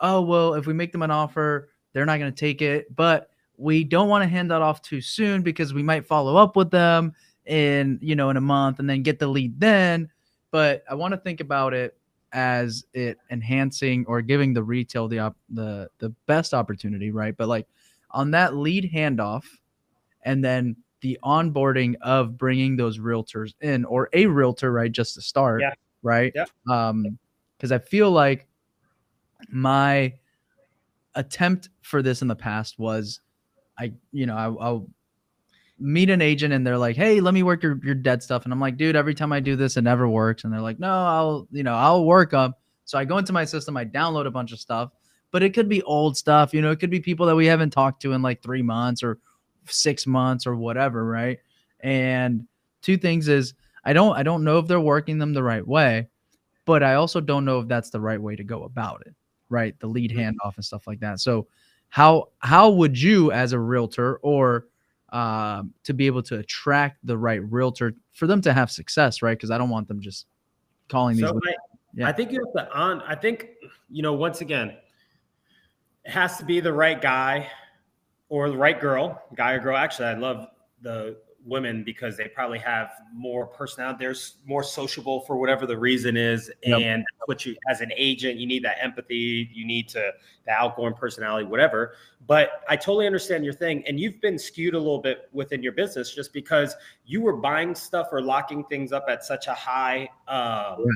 oh, 0.00 0.20
well, 0.20 0.54
if 0.54 0.66
we 0.66 0.74
make 0.74 0.92
them 0.92 1.02
an 1.02 1.10
offer, 1.10 1.70
they're 1.92 2.06
not 2.06 2.18
going 2.18 2.32
to 2.32 2.38
take 2.38 2.62
it, 2.62 2.94
but 2.94 3.30
we 3.56 3.84
don't 3.84 4.08
want 4.08 4.22
to 4.22 4.28
hand 4.28 4.50
that 4.50 4.62
off 4.62 4.82
too 4.82 5.00
soon 5.00 5.42
because 5.42 5.74
we 5.74 5.82
might 5.82 6.06
follow 6.06 6.36
up 6.36 6.56
with 6.56 6.70
them 6.70 7.12
in, 7.46 7.98
you 8.02 8.16
know, 8.16 8.30
in 8.30 8.36
a 8.36 8.40
month 8.40 8.78
and 8.78 8.88
then 8.88 9.02
get 9.02 9.18
the 9.18 9.26
lead 9.26 9.58
then. 9.60 10.10
But 10.50 10.84
I 10.90 10.94
want 10.94 11.12
to 11.12 11.18
think 11.18 11.40
about 11.40 11.74
it 11.74 11.96
as 12.32 12.84
it 12.94 13.18
enhancing 13.30 14.04
or 14.08 14.22
giving 14.22 14.54
the 14.54 14.62
retail 14.62 15.06
the 15.06 15.18
op- 15.18 15.36
the 15.50 15.88
the 15.98 16.10
best 16.26 16.54
opportunity, 16.54 17.10
right? 17.10 17.36
But 17.36 17.48
like 17.48 17.66
on 18.10 18.30
that 18.32 18.56
lead 18.56 18.90
handoff, 18.92 19.44
and 20.22 20.44
then 20.44 20.76
the 21.00 21.18
onboarding 21.24 21.94
of 22.00 22.38
bringing 22.38 22.76
those 22.76 22.98
realtors 22.98 23.54
in 23.60 23.84
or 23.84 24.08
a 24.12 24.26
realtor, 24.26 24.72
right, 24.72 24.90
just 24.90 25.14
to 25.14 25.20
start, 25.20 25.60
yeah. 25.60 25.72
right? 26.02 26.32
Yeah. 26.34 26.46
Um, 26.70 27.18
because 27.56 27.72
I 27.72 27.78
feel 27.78 28.10
like 28.10 28.48
my 29.48 30.14
attempt 31.14 31.68
for 31.82 32.02
this 32.02 32.22
in 32.22 32.28
the 32.28 32.36
past 32.36 32.78
was, 32.78 33.20
I, 33.78 33.92
you 34.12 34.26
know, 34.26 34.36
I, 34.36 34.46
I'll 34.46 34.88
meet 35.78 36.10
an 36.10 36.22
agent 36.22 36.54
and 36.54 36.66
they're 36.66 36.78
like, 36.78 36.96
"Hey, 36.96 37.20
let 37.20 37.34
me 37.34 37.42
work 37.42 37.62
your 37.62 37.78
your 37.84 37.94
dead 37.94 38.22
stuff," 38.22 38.44
and 38.44 38.52
I'm 38.52 38.60
like, 38.60 38.76
"Dude, 38.76 38.96
every 38.96 39.14
time 39.14 39.32
I 39.32 39.40
do 39.40 39.56
this, 39.56 39.76
it 39.76 39.82
never 39.82 40.08
works." 40.08 40.44
And 40.44 40.52
they're 40.52 40.60
like, 40.60 40.78
"No, 40.78 40.92
I'll, 40.92 41.48
you 41.50 41.62
know, 41.62 41.74
I'll 41.74 42.04
work 42.04 42.30
them." 42.30 42.54
So 42.84 42.98
I 42.98 43.04
go 43.04 43.18
into 43.18 43.32
my 43.32 43.44
system, 43.44 43.76
I 43.76 43.84
download 43.84 44.26
a 44.26 44.30
bunch 44.30 44.52
of 44.52 44.60
stuff, 44.60 44.90
but 45.30 45.42
it 45.42 45.54
could 45.54 45.68
be 45.68 45.82
old 45.82 46.16
stuff. 46.16 46.52
You 46.52 46.62
know, 46.62 46.70
it 46.70 46.80
could 46.80 46.90
be 46.90 47.00
people 47.00 47.26
that 47.26 47.36
we 47.36 47.46
haven't 47.46 47.70
talked 47.70 48.02
to 48.02 48.12
in 48.12 48.22
like 48.22 48.42
three 48.42 48.62
months 48.62 49.02
or 49.02 49.18
six 49.66 50.06
months 50.06 50.46
or 50.46 50.56
whatever, 50.56 51.04
right? 51.04 51.38
And 51.80 52.46
two 52.80 52.96
things 52.96 53.28
is 53.28 53.54
I 53.84 53.92
don't 53.92 54.16
I 54.16 54.22
don't 54.22 54.44
know 54.44 54.58
if 54.58 54.66
they're 54.66 54.80
working 54.80 55.18
them 55.18 55.32
the 55.32 55.42
right 55.42 55.66
way, 55.66 56.08
but 56.64 56.82
I 56.82 56.94
also 56.94 57.20
don't 57.20 57.44
know 57.44 57.60
if 57.60 57.68
that's 57.68 57.90
the 57.90 58.00
right 58.00 58.20
way 58.20 58.36
to 58.36 58.44
go 58.44 58.64
about 58.64 59.02
it, 59.06 59.14
right? 59.48 59.78
The 59.80 59.86
lead 59.86 60.10
handoff 60.12 60.56
and 60.56 60.64
stuff 60.64 60.86
like 60.86 61.00
that. 61.00 61.20
So 61.20 61.46
how 61.88 62.28
how 62.38 62.70
would 62.70 63.00
you 63.00 63.32
as 63.32 63.52
a 63.52 63.58
realtor 63.58 64.16
or 64.18 64.66
um, 65.12 65.74
to 65.84 65.92
be 65.92 66.06
able 66.06 66.22
to 66.22 66.38
attract 66.38 67.04
the 67.06 67.16
right 67.18 67.42
realtor 67.52 67.94
for 68.12 68.26
them 68.26 68.40
to 68.42 68.52
have 68.52 68.70
success, 68.70 69.20
right? 69.20 69.36
Because 69.36 69.50
I 69.50 69.58
don't 69.58 69.68
want 69.68 69.88
them 69.88 70.00
just 70.00 70.26
calling 70.88 71.16
these. 71.16 71.28
So 71.28 71.38
I, 71.46 71.52
yeah. 71.94 72.08
I 72.08 72.12
think 72.12 72.32
you 72.32 72.42
have 72.56 72.66
to 72.66 72.72
on. 72.72 73.02
I 73.02 73.14
think 73.14 73.48
you 73.90 74.02
know 74.02 74.14
once 74.14 74.40
again, 74.40 74.74
it 76.04 76.10
has 76.10 76.38
to 76.38 76.44
be 76.44 76.60
the 76.60 76.72
right 76.72 77.00
guy 77.00 77.50
or 78.32 78.48
the 78.48 78.56
right 78.56 78.80
girl, 78.80 79.22
guy 79.34 79.52
or 79.52 79.58
girl. 79.58 79.76
Actually, 79.76 80.06
I 80.06 80.14
love 80.14 80.46
the 80.80 81.18
women 81.44 81.84
because 81.84 82.16
they 82.16 82.28
probably 82.28 82.58
have 82.58 82.90
more 83.12 83.46
personality. 83.46 84.06
They're 84.06 84.14
more 84.46 84.62
sociable 84.62 85.20
for 85.20 85.36
whatever 85.36 85.66
the 85.66 85.76
reason 85.76 86.16
is, 86.16 86.50
yep. 86.64 86.80
and 86.80 87.04
what 87.26 87.44
you 87.44 87.54
as 87.68 87.82
an 87.82 87.92
agent, 87.94 88.38
you 88.38 88.46
need 88.46 88.64
that 88.64 88.78
empathy. 88.80 89.50
You 89.52 89.66
need 89.66 89.86
to 89.90 90.12
the 90.46 90.50
outgoing 90.50 90.94
personality, 90.94 91.44
whatever. 91.44 91.92
But 92.26 92.62
I 92.70 92.76
totally 92.76 93.06
understand 93.06 93.44
your 93.44 93.52
thing, 93.52 93.84
and 93.86 94.00
you've 94.00 94.18
been 94.22 94.38
skewed 94.38 94.72
a 94.72 94.78
little 94.78 95.02
bit 95.02 95.28
within 95.34 95.62
your 95.62 95.72
business 95.72 96.14
just 96.14 96.32
because 96.32 96.74
you 97.04 97.20
were 97.20 97.36
buying 97.36 97.74
stuff 97.74 98.08
or 98.12 98.22
locking 98.22 98.64
things 98.64 98.92
up 98.92 99.04
at 99.10 99.26
such 99.26 99.46
a 99.46 99.54
high. 99.54 100.08
Um, 100.26 100.86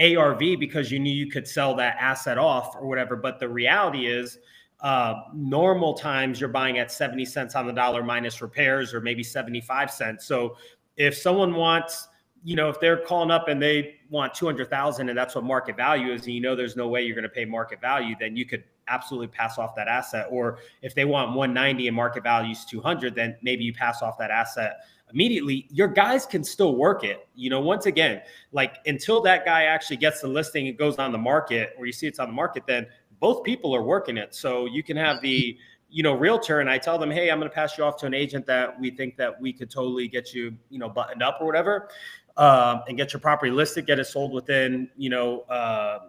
ARV 0.00 0.40
because 0.58 0.90
you 0.90 0.98
knew 0.98 1.14
you 1.14 1.30
could 1.30 1.46
sell 1.46 1.72
that 1.76 1.96
asset 2.00 2.36
off 2.36 2.74
or 2.74 2.88
whatever. 2.88 3.14
But 3.14 3.38
the 3.38 3.48
reality 3.48 4.08
is, 4.08 4.38
uh, 4.84 5.22
normal 5.32 5.94
times 5.94 6.38
you're 6.38 6.50
buying 6.50 6.78
at 6.78 6.92
70 6.92 7.24
cents 7.24 7.54
on 7.56 7.66
the 7.66 7.72
dollar 7.72 8.02
minus 8.02 8.42
repairs 8.42 8.92
or 8.92 9.00
maybe 9.00 9.22
75 9.22 9.90
cents. 9.90 10.26
So 10.26 10.58
if 10.98 11.16
someone 11.16 11.54
wants, 11.54 12.06
you 12.44 12.54
know, 12.54 12.68
if 12.68 12.78
they're 12.80 12.98
calling 12.98 13.30
up 13.30 13.48
and 13.48 13.60
they 13.60 13.94
want 14.10 14.34
200,000 14.34 15.08
and 15.08 15.16
that's 15.16 15.34
what 15.34 15.42
market 15.42 15.78
value 15.78 16.12
is, 16.12 16.26
and 16.26 16.34
you 16.34 16.40
know 16.42 16.54
there's 16.54 16.76
no 16.76 16.86
way 16.86 17.02
you're 17.02 17.14
going 17.14 17.22
to 17.22 17.30
pay 17.30 17.46
market 17.46 17.80
value, 17.80 18.14
then 18.20 18.36
you 18.36 18.44
could 18.44 18.62
absolutely 18.86 19.28
pass 19.28 19.56
off 19.56 19.74
that 19.74 19.88
asset. 19.88 20.26
Or 20.30 20.58
if 20.82 20.94
they 20.94 21.06
want 21.06 21.28
190 21.34 21.88
and 21.88 21.96
market 21.96 22.22
value 22.22 22.52
is 22.52 22.66
200, 22.66 23.14
then 23.14 23.38
maybe 23.40 23.64
you 23.64 23.72
pass 23.72 24.02
off 24.02 24.18
that 24.18 24.30
asset 24.30 24.80
immediately. 25.14 25.66
Your 25.70 25.88
guys 25.88 26.26
can 26.26 26.44
still 26.44 26.76
work 26.76 27.04
it. 27.04 27.26
You 27.34 27.48
know, 27.48 27.60
once 27.60 27.86
again, 27.86 28.20
like 28.52 28.76
until 28.84 29.22
that 29.22 29.46
guy 29.46 29.64
actually 29.64 29.96
gets 29.96 30.20
the 30.20 30.28
listing 30.28 30.68
and 30.68 30.76
goes 30.76 30.96
on 30.96 31.12
the 31.12 31.18
market 31.18 31.74
or 31.78 31.86
you 31.86 31.92
see 31.92 32.06
it's 32.06 32.18
on 32.18 32.28
the 32.28 32.34
market, 32.34 32.64
then 32.66 32.86
both 33.20 33.44
people 33.44 33.74
are 33.74 33.82
working 33.82 34.16
it. 34.16 34.34
So 34.34 34.66
you 34.66 34.82
can 34.82 34.96
have 34.96 35.20
the, 35.20 35.56
you 35.88 36.02
know, 36.02 36.14
realtor 36.14 36.60
and 36.60 36.68
I 36.68 36.78
tell 36.78 36.98
them, 36.98 37.10
hey, 37.10 37.30
I'm 37.30 37.38
going 37.38 37.50
to 37.50 37.54
pass 37.54 37.78
you 37.78 37.84
off 37.84 37.96
to 37.98 38.06
an 38.06 38.14
agent 38.14 38.46
that 38.46 38.78
we 38.78 38.90
think 38.90 39.16
that 39.16 39.40
we 39.40 39.52
could 39.52 39.70
totally 39.70 40.08
get 40.08 40.34
you, 40.34 40.56
you 40.70 40.78
know, 40.78 40.88
buttoned 40.88 41.22
up 41.22 41.38
or 41.40 41.46
whatever, 41.46 41.88
um, 42.36 42.82
and 42.88 42.96
get 42.96 43.12
your 43.12 43.20
property 43.20 43.52
listed, 43.52 43.86
get 43.86 43.98
it 43.98 44.06
sold 44.06 44.32
within, 44.32 44.90
you 44.96 45.10
know, 45.10 45.40
uh, 45.42 46.00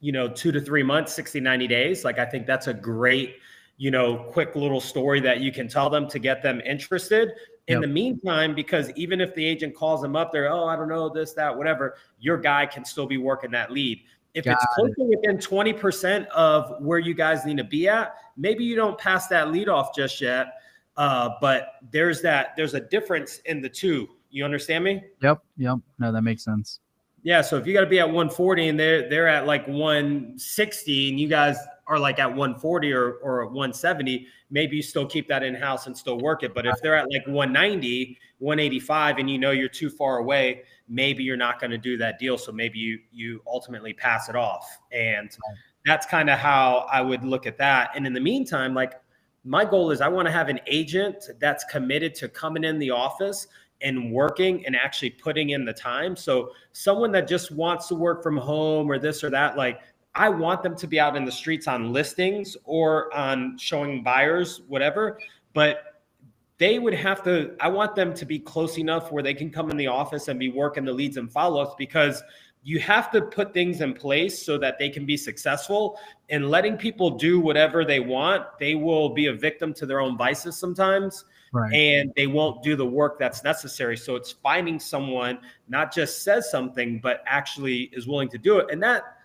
you 0.00 0.12
know, 0.12 0.28
two 0.28 0.50
to 0.52 0.60
three 0.60 0.82
months, 0.82 1.12
60, 1.12 1.40
90 1.40 1.66
days. 1.66 2.04
Like 2.04 2.18
I 2.18 2.24
think 2.24 2.46
that's 2.46 2.68
a 2.68 2.74
great, 2.74 3.36
you 3.76 3.90
know, 3.90 4.16
quick 4.16 4.54
little 4.56 4.80
story 4.80 5.20
that 5.20 5.40
you 5.40 5.52
can 5.52 5.68
tell 5.68 5.90
them 5.90 6.08
to 6.08 6.18
get 6.18 6.42
them 6.42 6.60
interested. 6.60 7.32
In 7.66 7.74
yep. 7.74 7.82
the 7.82 7.88
meantime, 7.88 8.54
because 8.54 8.90
even 8.96 9.20
if 9.20 9.34
the 9.34 9.44
agent 9.44 9.76
calls 9.76 10.00
them 10.00 10.16
up, 10.16 10.32
they're, 10.32 10.50
oh, 10.50 10.66
I 10.66 10.74
don't 10.74 10.88
know, 10.88 11.08
this, 11.08 11.34
that, 11.34 11.56
whatever, 11.56 11.96
your 12.18 12.36
guy 12.36 12.66
can 12.66 12.84
still 12.84 13.06
be 13.06 13.16
working 13.18 13.50
that 13.52 13.70
lead. 13.70 14.02
If 14.34 14.44
Got 14.44 14.54
it's 14.54 14.66
closer 14.74 14.94
it. 14.98 15.18
within 15.22 15.38
20% 15.38 16.26
of 16.28 16.80
where 16.80 16.98
you 16.98 17.14
guys 17.14 17.44
need 17.44 17.56
to 17.56 17.64
be 17.64 17.88
at, 17.88 18.14
maybe 18.36 18.64
you 18.64 18.76
don't 18.76 18.98
pass 18.98 19.26
that 19.28 19.50
lead 19.50 19.68
off 19.68 19.94
just 19.94 20.20
yet. 20.20 20.54
Uh, 20.96 21.30
but 21.40 21.74
there's 21.90 22.22
that, 22.22 22.54
there's 22.56 22.74
a 22.74 22.80
difference 22.80 23.38
in 23.46 23.60
the 23.60 23.68
two. 23.68 24.08
You 24.30 24.44
understand 24.44 24.84
me? 24.84 25.02
Yep. 25.22 25.42
Yep. 25.56 25.78
No, 25.98 26.12
that 26.12 26.22
makes 26.22 26.44
sense. 26.44 26.80
Yeah. 27.22 27.42
So 27.42 27.56
if 27.56 27.66
you 27.66 27.74
got 27.74 27.80
to 27.80 27.86
be 27.86 28.00
at 28.00 28.06
140 28.06 28.68
and 28.68 28.80
they're 28.80 29.08
they're 29.08 29.28
at 29.28 29.46
like 29.46 29.66
160 29.66 31.10
and 31.10 31.20
you 31.20 31.28
guys 31.28 31.56
are 31.90 31.98
like 31.98 32.20
at 32.20 32.28
140 32.28 32.92
or 32.92 33.14
or 33.14 33.44
170, 33.46 34.26
maybe 34.50 34.76
you 34.76 34.82
still 34.82 35.04
keep 35.04 35.26
that 35.28 35.42
in 35.42 35.54
house 35.54 35.86
and 35.86 35.96
still 35.96 36.18
work 36.18 36.44
it. 36.44 36.54
But 36.54 36.64
if 36.64 36.80
they're 36.80 36.96
at 36.96 37.10
like 37.12 37.26
190, 37.26 38.16
185, 38.38 39.18
and 39.18 39.28
you 39.28 39.38
know 39.38 39.50
you're 39.50 39.68
too 39.68 39.90
far 39.90 40.18
away, 40.18 40.62
maybe 40.88 41.24
you're 41.24 41.36
not 41.36 41.60
going 41.60 41.72
to 41.72 41.78
do 41.78 41.98
that 41.98 42.18
deal. 42.18 42.38
So 42.38 42.52
maybe 42.52 42.78
you 42.78 43.00
you 43.12 43.42
ultimately 43.46 43.92
pass 43.92 44.28
it 44.28 44.36
off. 44.36 44.78
And 44.92 45.36
that's 45.84 46.06
kind 46.06 46.30
of 46.30 46.38
how 46.38 46.86
I 46.90 47.00
would 47.00 47.24
look 47.24 47.46
at 47.46 47.58
that. 47.58 47.90
And 47.96 48.06
in 48.06 48.12
the 48.12 48.20
meantime, 48.20 48.72
like 48.72 48.94
my 49.44 49.64
goal 49.64 49.90
is 49.90 50.00
I 50.00 50.08
want 50.08 50.26
to 50.26 50.32
have 50.32 50.48
an 50.48 50.60
agent 50.68 51.24
that's 51.40 51.64
committed 51.64 52.14
to 52.16 52.28
coming 52.28 52.62
in 52.62 52.78
the 52.78 52.90
office 52.90 53.48
and 53.82 54.12
working 54.12 54.64
and 54.66 54.76
actually 54.76 55.10
putting 55.10 55.50
in 55.50 55.64
the 55.64 55.72
time. 55.72 56.14
So 56.14 56.50
someone 56.72 57.10
that 57.12 57.26
just 57.26 57.50
wants 57.50 57.88
to 57.88 57.94
work 57.94 58.22
from 58.22 58.36
home 58.36 58.90
or 58.90 58.98
this 58.98 59.24
or 59.24 59.30
that, 59.30 59.56
like 59.56 59.80
I 60.14 60.28
want 60.28 60.62
them 60.62 60.76
to 60.76 60.86
be 60.86 60.98
out 60.98 61.16
in 61.16 61.24
the 61.24 61.32
streets 61.32 61.68
on 61.68 61.92
listings 61.92 62.56
or 62.64 63.14
on 63.14 63.56
showing 63.58 64.02
buyers, 64.02 64.62
whatever. 64.66 65.18
But 65.54 65.90
they 66.60 66.78
would 66.78 66.94
have 66.94 67.24
to 67.24 67.56
i 67.58 67.66
want 67.66 67.96
them 67.96 68.14
to 68.14 68.24
be 68.24 68.38
close 68.38 68.78
enough 68.78 69.10
where 69.10 69.22
they 69.22 69.34
can 69.34 69.50
come 69.50 69.70
in 69.70 69.76
the 69.76 69.88
office 69.88 70.28
and 70.28 70.38
be 70.38 70.50
working 70.50 70.84
the 70.84 70.92
leads 70.92 71.16
and 71.16 71.32
follow-ups 71.32 71.74
because 71.76 72.22
you 72.62 72.78
have 72.78 73.10
to 73.10 73.22
put 73.22 73.54
things 73.54 73.80
in 73.80 73.94
place 73.94 74.44
so 74.44 74.58
that 74.58 74.78
they 74.78 74.90
can 74.90 75.06
be 75.06 75.16
successful 75.16 75.98
and 76.28 76.50
letting 76.50 76.76
people 76.76 77.10
do 77.10 77.40
whatever 77.40 77.84
they 77.84 77.98
want 77.98 78.44
they 78.60 78.76
will 78.76 79.08
be 79.08 79.26
a 79.26 79.32
victim 79.32 79.74
to 79.74 79.86
their 79.86 80.00
own 80.00 80.16
vices 80.16 80.56
sometimes 80.56 81.24
right. 81.52 81.72
and 81.72 82.12
they 82.14 82.26
won't 82.26 82.62
do 82.62 82.76
the 82.76 82.86
work 82.86 83.18
that's 83.18 83.42
necessary 83.42 83.96
so 83.96 84.14
it's 84.14 84.30
finding 84.30 84.78
someone 84.78 85.38
not 85.68 85.92
just 85.92 86.22
says 86.22 86.50
something 86.50 87.00
but 87.02 87.24
actually 87.26 87.84
is 87.94 88.06
willing 88.06 88.28
to 88.28 88.38
do 88.38 88.58
it 88.58 88.66
and 88.70 88.82
that 88.82 89.16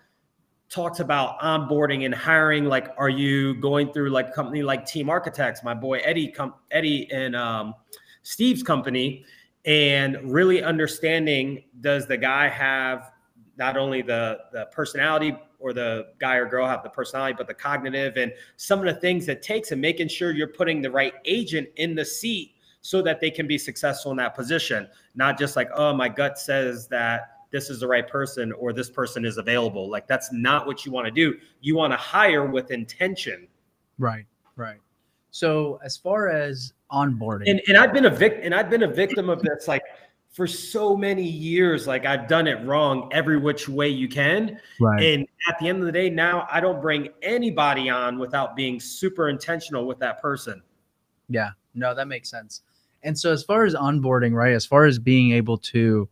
talks 0.68 1.00
about 1.00 1.38
onboarding 1.40 2.04
and 2.04 2.14
hiring 2.14 2.64
like 2.64 2.88
are 2.98 3.08
you 3.08 3.54
going 3.60 3.92
through 3.92 4.10
like 4.10 4.34
company 4.34 4.62
like 4.62 4.84
team 4.84 5.08
architects 5.08 5.62
my 5.62 5.72
boy 5.72 5.98
eddie 5.98 6.28
com- 6.28 6.54
eddie 6.72 7.10
and 7.12 7.36
um, 7.36 7.74
steve's 8.22 8.62
company 8.62 9.24
and 9.64 10.18
really 10.22 10.62
understanding 10.62 11.62
does 11.80 12.06
the 12.06 12.16
guy 12.16 12.48
have 12.48 13.12
not 13.56 13.76
only 13.76 14.02
the 14.02 14.38
the 14.52 14.66
personality 14.72 15.36
or 15.58 15.72
the 15.72 16.08
guy 16.18 16.34
or 16.34 16.48
girl 16.48 16.66
have 16.66 16.82
the 16.82 16.90
personality 16.90 17.34
but 17.38 17.46
the 17.46 17.54
cognitive 17.54 18.16
and 18.16 18.32
some 18.56 18.80
of 18.80 18.92
the 18.92 19.00
things 19.00 19.28
it 19.28 19.42
takes 19.42 19.70
and 19.70 19.80
making 19.80 20.08
sure 20.08 20.32
you're 20.32 20.48
putting 20.48 20.82
the 20.82 20.90
right 20.90 21.14
agent 21.24 21.68
in 21.76 21.94
the 21.94 22.04
seat 22.04 22.56
so 22.86 23.02
that 23.02 23.20
they 23.20 23.30
can 23.30 23.48
be 23.48 23.58
successful 23.58 24.12
in 24.12 24.16
that 24.16 24.36
position. 24.36 24.86
Not 25.16 25.36
just 25.36 25.56
like, 25.56 25.68
oh, 25.74 25.92
my 25.92 26.08
gut 26.08 26.38
says 26.38 26.86
that 26.88 27.35
this 27.50 27.70
is 27.70 27.80
the 27.80 27.86
right 27.86 28.06
person 28.08 28.52
or 28.52 28.72
this 28.72 28.90
person 28.90 29.24
is 29.24 29.38
available. 29.38 29.88
Like 29.88 30.06
that's 30.06 30.32
not 30.32 30.66
what 30.66 30.84
you 30.84 30.92
want 30.92 31.06
to 31.06 31.10
do. 31.10 31.36
You 31.60 31.76
want 31.76 31.92
to 31.92 31.96
hire 31.96 32.46
with 32.46 32.70
intention. 32.70 33.48
Right, 33.98 34.26
right. 34.56 34.78
So 35.30 35.78
as 35.84 35.96
far 35.96 36.28
as 36.28 36.72
onboarding, 36.90 37.50
and, 37.50 37.60
and 37.68 37.76
I've 37.76 37.92
been 37.92 38.06
a 38.06 38.10
victim, 38.10 38.40
and 38.44 38.54
I've 38.54 38.70
been 38.70 38.82
a 38.82 38.92
victim 38.92 39.28
of 39.28 39.42
this. 39.42 39.68
Like 39.68 39.82
for 40.36 40.46
so 40.46 40.94
many 40.94 41.22
years, 41.22 41.86
like 41.86 42.04
I've 42.04 42.28
done 42.28 42.46
it 42.46 42.62
wrong 42.66 43.08
every 43.12 43.38
which 43.38 43.68
way 43.68 43.88
you 43.88 44.08
can. 44.08 44.60
Right. 44.78 45.02
And 45.02 45.26
at 45.48 45.58
the 45.58 45.68
end 45.68 45.78
of 45.80 45.86
the 45.86 45.92
day, 45.92 46.10
now 46.10 46.46
I 46.50 46.60
don't 46.60 46.80
bring 46.80 47.08
anybody 47.22 47.88
on 47.88 48.18
without 48.18 48.54
being 48.54 48.78
super 48.78 49.30
intentional 49.30 49.86
with 49.86 49.98
that 50.00 50.20
person. 50.20 50.62
Yeah, 51.28 51.50
no, 51.74 51.94
that 51.94 52.06
makes 52.06 52.30
sense. 52.30 52.62
And 53.02 53.18
so 53.18 53.32
as 53.32 53.42
far 53.42 53.64
as 53.64 53.74
onboarding, 53.74 54.32
right, 54.32 54.52
as 54.52 54.66
far 54.66 54.84
as 54.84 54.98
being 54.98 55.32
able 55.32 55.58
to 55.58 56.08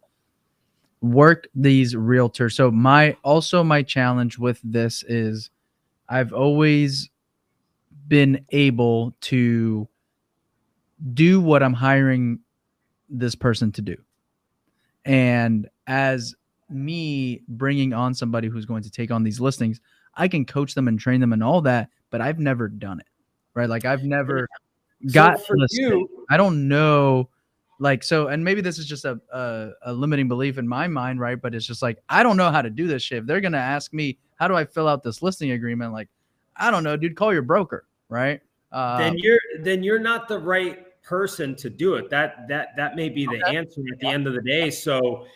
work 1.04 1.48
these 1.54 1.94
realtors. 1.94 2.54
So 2.54 2.70
my 2.70 3.16
also 3.22 3.62
my 3.62 3.82
challenge 3.82 4.38
with 4.38 4.58
this 4.64 5.02
is 5.06 5.50
I've 6.08 6.32
always 6.32 7.10
been 8.08 8.44
able 8.50 9.14
to 9.22 9.86
do 11.12 11.40
what 11.40 11.62
I'm 11.62 11.74
hiring 11.74 12.40
this 13.10 13.34
person 13.34 13.70
to 13.72 13.82
do. 13.82 13.96
And 15.04 15.68
as 15.86 16.34
me 16.70 17.42
bringing 17.48 17.92
on 17.92 18.14
somebody 18.14 18.48
who's 18.48 18.64
going 18.64 18.82
to 18.82 18.90
take 18.90 19.10
on 19.10 19.22
these 19.22 19.40
listings, 19.40 19.80
I 20.14 20.28
can 20.28 20.46
coach 20.46 20.74
them 20.74 20.88
and 20.88 20.98
train 20.98 21.20
them 21.20 21.34
and 21.34 21.44
all 21.44 21.60
that, 21.62 21.90
but 22.10 22.22
I've 22.22 22.38
never 22.38 22.68
done 22.68 23.00
it. 23.00 23.06
Right? 23.52 23.68
Like 23.68 23.84
I've 23.84 24.04
never 24.04 24.48
so 25.06 25.12
got 25.12 25.44
for 25.44 25.56
you, 25.70 26.08
I 26.30 26.38
don't 26.38 26.66
know 26.66 27.28
like 27.84 28.02
so 28.02 28.28
and 28.28 28.44
maybe 28.44 28.60
this 28.60 28.78
is 28.78 28.86
just 28.86 29.04
a, 29.04 29.20
a, 29.32 29.70
a 29.82 29.92
limiting 29.92 30.26
belief 30.26 30.58
in 30.58 30.66
my 30.66 30.88
mind 30.88 31.20
right? 31.20 31.40
But 31.40 31.54
it's 31.54 31.66
just 31.66 31.82
like 31.82 31.98
i 32.08 32.22
don't 32.24 32.36
know 32.36 32.50
how 32.50 32.62
to 32.62 32.70
do 32.70 32.88
this 32.88 33.02
shit. 33.02 33.18
If 33.18 33.26
they're 33.26 33.40
gonna 33.40 33.58
ask 33.58 33.92
me 33.92 34.18
how 34.34 34.48
do 34.48 34.56
i 34.56 34.64
fill 34.64 34.88
out 34.88 35.04
this 35.04 35.22
listing 35.22 35.52
agreement? 35.52 35.92
Like 35.92 36.08
i 36.56 36.70
don't 36.70 36.82
know 36.82 36.96
dude 36.96 37.14
call 37.14 37.32
your 37.32 37.42
broker 37.42 37.86
right? 38.08 38.40
Uh, 38.72 38.98
then 38.98 39.16
you're 39.18 39.40
then 39.60 39.84
you're 39.84 40.00
not 40.00 40.26
the 40.26 40.38
right 40.38 41.00
person 41.02 41.54
to 41.56 41.70
do 41.70 41.94
it. 41.94 42.10
That 42.10 42.48
that 42.48 42.76
that 42.76 42.96
may 42.96 43.08
be 43.08 43.24
the 43.26 43.40
okay. 43.44 43.56
answer 43.56 43.82
at 43.92 44.00
the 44.00 44.08
end 44.08 44.26
of 44.26 44.34
the 44.34 44.42
day. 44.42 44.70
So 44.70 45.26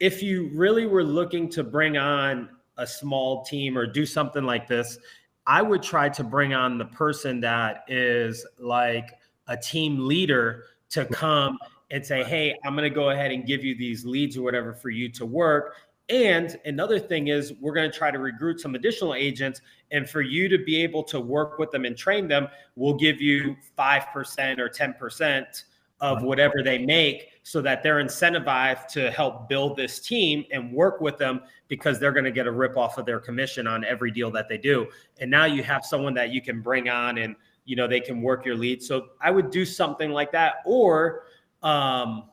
if 0.00 0.22
you 0.22 0.50
really 0.52 0.86
were 0.86 1.04
looking 1.04 1.48
to 1.50 1.64
bring 1.64 1.96
on 1.96 2.50
a 2.76 2.86
small 2.86 3.42
team 3.44 3.78
or 3.78 3.86
do 3.86 4.04
something 4.04 4.44
like 4.44 4.68
this 4.68 4.98
i 5.46 5.62
would 5.62 5.82
try 5.82 6.08
to 6.08 6.22
bring 6.22 6.52
on 6.54 6.78
the 6.78 6.84
person 6.84 7.40
that 7.40 7.84
is 7.88 8.46
like 8.58 9.12
a 9.48 9.56
team 9.56 10.06
leader 10.06 10.64
to 10.90 11.04
come 11.06 11.58
and 11.90 12.04
say, 12.04 12.24
hey, 12.24 12.54
I'm 12.64 12.74
going 12.74 12.88
to 12.88 12.94
go 12.94 13.10
ahead 13.10 13.30
and 13.30 13.46
give 13.46 13.64
you 13.64 13.76
these 13.76 14.04
leads 14.04 14.36
or 14.36 14.42
whatever 14.42 14.74
for 14.74 14.90
you 14.90 15.08
to 15.10 15.26
work. 15.26 15.76
And 16.08 16.56
another 16.64 17.00
thing 17.00 17.28
is, 17.28 17.52
we're 17.60 17.74
going 17.74 17.90
to 17.90 17.96
try 17.96 18.10
to 18.10 18.18
recruit 18.18 18.60
some 18.60 18.74
additional 18.74 19.14
agents. 19.14 19.60
And 19.90 20.08
for 20.08 20.20
you 20.20 20.48
to 20.48 20.58
be 20.58 20.82
able 20.82 21.02
to 21.04 21.20
work 21.20 21.58
with 21.58 21.70
them 21.70 21.84
and 21.84 21.96
train 21.96 22.28
them, 22.28 22.48
we'll 22.76 22.94
give 22.94 23.20
you 23.20 23.56
5% 23.76 24.58
or 24.58 24.68
10% 24.68 25.64
of 26.00 26.22
whatever 26.22 26.62
they 26.62 26.78
make 26.78 27.30
so 27.42 27.62
that 27.62 27.82
they're 27.82 28.04
incentivized 28.04 28.86
to 28.88 29.10
help 29.10 29.48
build 29.48 29.76
this 29.76 29.98
team 29.98 30.44
and 30.52 30.70
work 30.72 31.00
with 31.00 31.16
them 31.16 31.40
because 31.68 31.98
they're 31.98 32.12
going 32.12 32.24
to 32.24 32.30
get 32.30 32.46
a 32.46 32.52
rip 32.52 32.76
off 32.76 32.98
of 32.98 33.06
their 33.06 33.18
commission 33.18 33.66
on 33.66 33.84
every 33.84 34.10
deal 34.10 34.30
that 34.30 34.48
they 34.48 34.58
do. 34.58 34.86
And 35.20 35.30
now 35.30 35.46
you 35.46 35.62
have 35.62 35.84
someone 35.84 36.12
that 36.14 36.30
you 36.30 36.42
can 36.42 36.60
bring 36.60 36.88
on 36.88 37.18
and 37.18 37.34
you 37.66 37.74
know 37.74 37.86
they 37.86 38.00
can 38.00 38.22
work 38.22 38.46
your 38.46 38.56
lead 38.56 38.82
so 38.82 39.08
i 39.20 39.30
would 39.30 39.50
do 39.50 39.64
something 39.66 40.10
like 40.10 40.32
that 40.32 40.56
or 40.64 41.24
um, 41.66 42.24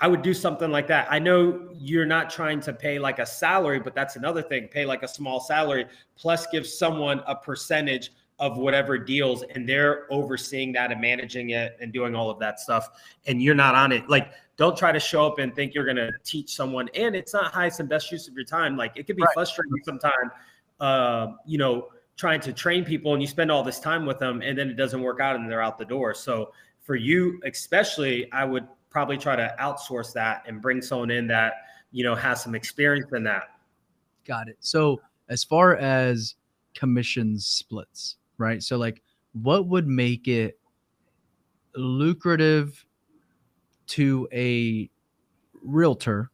i 0.00 0.06
would 0.06 0.22
do 0.22 0.32
something 0.32 0.70
like 0.70 0.86
that 0.86 1.06
i 1.10 1.18
know 1.18 1.68
you're 1.74 2.06
not 2.06 2.30
trying 2.30 2.60
to 2.60 2.72
pay 2.72 2.98
like 2.98 3.18
a 3.18 3.26
salary 3.26 3.80
but 3.80 3.94
that's 3.94 4.16
another 4.16 4.42
thing 4.42 4.68
pay 4.68 4.84
like 4.84 5.02
a 5.02 5.08
small 5.08 5.40
salary 5.40 5.86
plus 6.16 6.46
give 6.46 6.66
someone 6.66 7.20
a 7.26 7.34
percentage 7.34 8.12
of 8.38 8.56
whatever 8.56 8.96
deals 8.96 9.42
and 9.54 9.68
they're 9.68 10.10
overseeing 10.10 10.72
that 10.72 10.90
and 10.90 11.00
managing 11.00 11.50
it 11.50 11.76
and 11.80 11.92
doing 11.92 12.14
all 12.14 12.30
of 12.30 12.38
that 12.38 12.58
stuff 12.58 12.88
and 13.26 13.42
you're 13.42 13.54
not 13.54 13.74
on 13.74 13.92
it 13.92 14.08
like 14.08 14.32
don't 14.56 14.76
try 14.76 14.92
to 14.92 15.00
show 15.00 15.26
up 15.26 15.38
and 15.38 15.54
think 15.54 15.74
you're 15.74 15.84
going 15.84 15.96
to 15.96 16.10
teach 16.24 16.54
someone 16.54 16.88
and 16.94 17.14
it's 17.14 17.34
not 17.34 17.52
highest 17.52 17.80
and 17.80 17.88
best 17.88 18.10
use 18.10 18.28
of 18.28 18.34
your 18.34 18.44
time 18.44 18.76
like 18.76 18.92
it 18.96 19.06
can 19.06 19.16
be 19.16 19.22
right. 19.22 19.34
frustrating 19.34 19.72
sometimes 19.84 20.30
uh, 20.80 21.26
you 21.44 21.58
know 21.58 21.88
trying 22.20 22.38
to 22.38 22.52
train 22.52 22.84
people 22.84 23.14
and 23.14 23.22
you 23.22 23.26
spend 23.26 23.50
all 23.50 23.62
this 23.62 23.80
time 23.80 24.04
with 24.04 24.18
them 24.18 24.42
and 24.42 24.56
then 24.56 24.68
it 24.68 24.74
doesn't 24.74 25.00
work 25.00 25.20
out 25.20 25.36
and 25.36 25.50
they're 25.50 25.62
out 25.62 25.78
the 25.78 25.84
door. 25.86 26.12
So 26.12 26.52
for 26.90 26.96
you, 26.96 27.40
especially, 27.44 28.28
I 28.32 28.44
would 28.44 28.66
probably 28.90 29.16
try 29.16 29.36
to 29.36 29.54
outsource 29.60 30.12
that 30.14 30.42
and 30.48 30.60
bring 30.60 30.82
someone 30.82 31.12
in 31.12 31.28
that, 31.28 31.52
you 31.92 32.02
know, 32.02 32.16
has 32.16 32.42
some 32.42 32.56
experience 32.56 33.06
in 33.12 33.22
that. 33.22 33.44
Got 34.26 34.48
it. 34.48 34.56
So 34.58 35.00
as 35.28 35.44
far 35.44 35.76
as 35.76 36.34
commissions 36.74 37.46
splits, 37.46 38.16
right? 38.38 38.60
So 38.60 38.76
like 38.76 39.02
what 39.40 39.68
would 39.68 39.86
make 39.86 40.26
it 40.26 40.58
lucrative 41.76 42.84
to 43.86 44.26
a 44.32 44.90
realtor, 45.62 46.32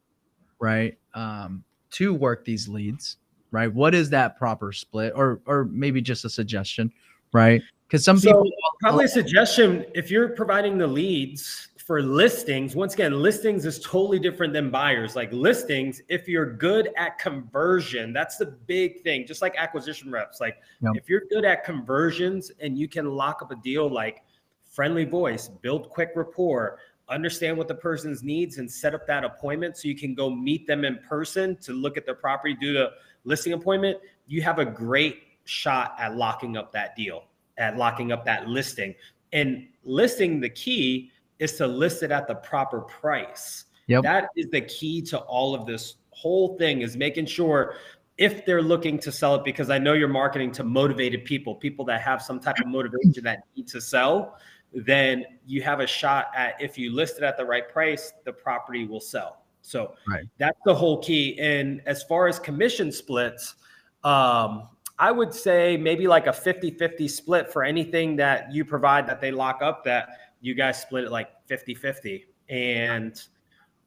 right? 0.59 0.97
Um, 1.13 1.65
to 1.91 2.15
work 2.15 2.47
these 2.47 2.67
leads 2.67 3.19
right? 3.51 3.73
What 3.73 3.95
is 3.95 4.09
that 4.11 4.39
proper 4.39 4.73
split, 4.73 5.13
or 5.15 5.41
or 5.47 5.67
maybe 5.67 6.01
just 6.01 6.25
a 6.25 6.31
suggestion, 6.31 6.93
right? 7.33 7.63
Because 7.87 8.05
some 8.05 8.19
so 8.19 8.43
people 8.43 8.51
probably 8.81 9.05
a 9.05 9.09
suggestion 9.09 9.85
if 9.95 10.11
you're 10.11 10.31
providing 10.31 10.77
the 10.77 10.87
leads 10.87 11.69
for 11.87 12.03
listings. 12.03 12.75
Once 12.75 12.95
again, 12.95 13.23
listings 13.23 13.65
is 13.65 13.79
totally 13.79 14.19
different 14.19 14.53
than 14.53 14.71
buyers. 14.71 15.15
Like 15.15 15.33
listings, 15.33 16.03
if 16.09 16.27
you're 16.27 16.53
good 16.53 16.91
at 16.97 17.17
conversion, 17.19 18.13
that's 18.13 18.39
the 18.39 18.47
big 18.47 19.03
thing. 19.03 19.25
Just 19.25 19.41
like 19.41 19.55
acquisition 19.57 20.11
reps, 20.11 20.41
like 20.41 20.57
if 20.95 21.09
you're 21.09 21.23
good 21.31 21.45
at 21.45 21.65
conversions 21.65 22.51
and 22.59 22.77
you 22.77 22.89
can 22.89 23.07
lock 23.07 23.41
up 23.41 23.53
a 23.53 23.57
deal 23.57 23.89
like 23.89 24.25
friendly 24.69 25.05
voice, 25.05 25.47
build 25.47 25.89
quick 25.89 26.11
rapport, 26.17 26.81
understand 27.09 27.57
what 27.57 27.69
the 27.69 27.75
person's 27.75 28.25
needs 28.25 28.59
and 28.59 28.69
set 28.69 28.93
up 28.93 29.07
that 29.07 29.23
appointment 29.23 29.77
so 29.77 29.87
you 29.87 29.97
can 29.97 30.13
go 30.13 30.29
meet 30.29 30.67
them 30.67 30.85
in 30.85 30.99
person 31.09 31.57
to 31.59 31.73
look 31.73 31.97
at 31.97 32.05
their 32.05 32.17
property, 32.17 32.57
do 32.61 32.73
the 32.73 32.91
listing 33.23 33.53
appointment, 33.53 33.97
you 34.27 34.43
have 34.43 34.59
a 34.59 34.65
great 34.65 35.23
shot 35.45 35.95
at 36.01 36.17
locking 36.17 36.57
up 36.57 36.73
that 36.73 36.97
deal, 36.97 37.27
at 37.59 37.77
locking 37.77 38.13
up 38.13 38.25
that 38.25 38.49
listing. 38.49 38.95
And 39.33 39.67
listing 39.85 40.41
the 40.41 40.51
key 40.51 41.11
is 41.39 41.55
to 41.55 41.67
list 41.67 42.03
it 42.03 42.11
at 42.11 42.27
the 42.27 42.35
proper 42.35 42.81
price. 42.81 43.65
Yep. 43.89 44.03
That 44.03 44.29
is 44.37 44.49
the 44.51 44.63
key 44.63 45.03
to 45.03 45.19
all 45.19 45.55
of 45.55 45.67
this 45.67 45.97
whole 46.11 46.57
thing 46.57 46.83
is 46.83 46.97
making 46.97 47.27
sure 47.27 47.75
if 48.19 48.47
they're 48.47 48.63
looking 48.63 48.99
to 48.99 49.13
sell 49.13 49.35
it 49.35 49.45
because 49.45 49.69
I 49.69 49.79
know 49.79 49.93
you're 49.93 50.09
marketing 50.09 50.51
to 50.53 50.65
motivated 50.65 51.25
people, 51.25 51.55
people 51.55 51.85
that 51.87 52.01
have 52.01 52.23
some 52.23 52.41
type 52.41 52.59
of 52.59 52.67
motivation 52.67 53.23
that 53.25 53.41
need 53.55 53.69
to 53.69 53.81
sell, 53.81 54.39
then 54.73 55.25
you 55.47 55.63
have 55.63 55.81
a 55.81 55.87
shot 55.87 56.31
at 56.35 56.61
if 56.61 56.79
you 56.79 56.95
list 56.95 57.19
it 57.19 57.23
at 57.23 57.37
the 57.37 57.45
right 57.45 57.69
price, 57.69 58.13
the 58.25 58.33
property 58.33 58.87
will 58.87 59.01
sell. 59.01 59.43
So 59.61 59.95
right. 60.09 60.25
that's 60.39 60.59
the 60.65 60.75
whole 60.75 61.03
key. 61.03 61.39
And 61.39 61.83
as 61.87 62.03
far 62.05 62.29
as 62.29 62.39
commission 62.39 62.91
splits, 62.91 63.57
um, 64.05 64.69
I 64.99 65.13
would 65.13 65.33
say 65.33 65.77
maybe 65.77 66.07
like 66.07 66.27
a 66.27 66.33
50 66.33 66.71
50 66.73 67.09
split 67.09 67.53
for 67.53 67.65
anything 67.65 68.17
that 68.17 68.53
you 68.53 68.65
provide 68.65 69.07
that 69.09 69.21
they 69.21 69.31
lock 69.31 69.61
up, 69.63 69.85
that 69.85 70.09
you 70.41 70.55
guys 70.55 70.81
split 70.81 71.05
it 71.05 71.13
like 71.13 71.29
50 71.47 71.75
50. 71.75 72.27
And 72.49 73.21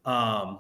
um, 0.06 0.60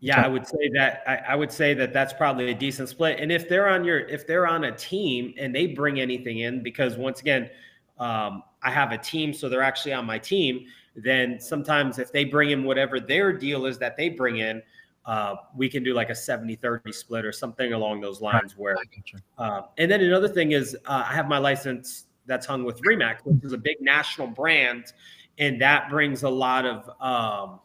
yeah, 0.00 0.22
I 0.22 0.28
would 0.28 0.46
say 0.46 0.70
that 0.74 1.02
I, 1.06 1.32
I, 1.32 1.36
would 1.36 1.50
say 1.50 1.72
that 1.74 1.92
that's 1.92 2.12
probably 2.12 2.50
a 2.50 2.54
decent 2.54 2.88
split. 2.88 3.18
And 3.18 3.32
if 3.32 3.48
they're 3.48 3.68
on 3.68 3.84
your 3.84 4.00
if 4.00 4.26
they're 4.26 4.46
on 4.46 4.64
a 4.64 4.72
team 4.72 5.34
and 5.38 5.54
they 5.54 5.66
bring 5.68 6.00
anything 6.00 6.40
in, 6.40 6.62
because 6.62 6.96
once 6.96 7.20
again, 7.20 7.50
um, 7.98 8.42
I 8.62 8.70
have 8.70 8.92
a 8.92 8.98
team, 8.98 9.32
so 9.32 9.48
they're 9.48 9.62
actually 9.62 9.94
on 9.94 10.04
my 10.04 10.18
team 10.18 10.66
then 10.96 11.38
sometimes 11.38 11.98
if 11.98 12.10
they 12.10 12.24
bring 12.24 12.50
in 12.50 12.64
whatever 12.64 12.98
their 12.98 13.32
deal 13.32 13.66
is 13.66 13.78
that 13.78 13.96
they 13.96 14.08
bring 14.08 14.38
in, 14.38 14.62
uh, 15.06 15.36
we 15.56 15.68
can 15.68 15.84
do 15.84 15.94
like 15.94 16.10
a 16.10 16.14
70 16.14 16.56
30 16.56 16.92
split 16.92 17.24
or 17.24 17.32
something 17.32 17.72
along 17.72 18.00
those 18.00 18.20
lines. 18.20 18.56
Where, 18.56 18.76
uh, 19.38 19.62
and 19.78 19.90
then 19.90 20.00
another 20.00 20.28
thing 20.28 20.52
is, 20.52 20.76
uh, 20.86 21.04
I 21.08 21.14
have 21.14 21.28
my 21.28 21.38
license 21.38 22.06
that's 22.26 22.44
hung 22.44 22.64
with 22.64 22.80
Remax, 22.82 23.18
which 23.24 23.44
is 23.44 23.52
a 23.52 23.58
big 23.58 23.80
national 23.80 24.26
brand, 24.26 24.92
and 25.38 25.60
that 25.62 25.88
brings 25.88 26.24
a 26.24 26.28
lot 26.28 26.66
of 26.66 26.90
um, 27.00 27.60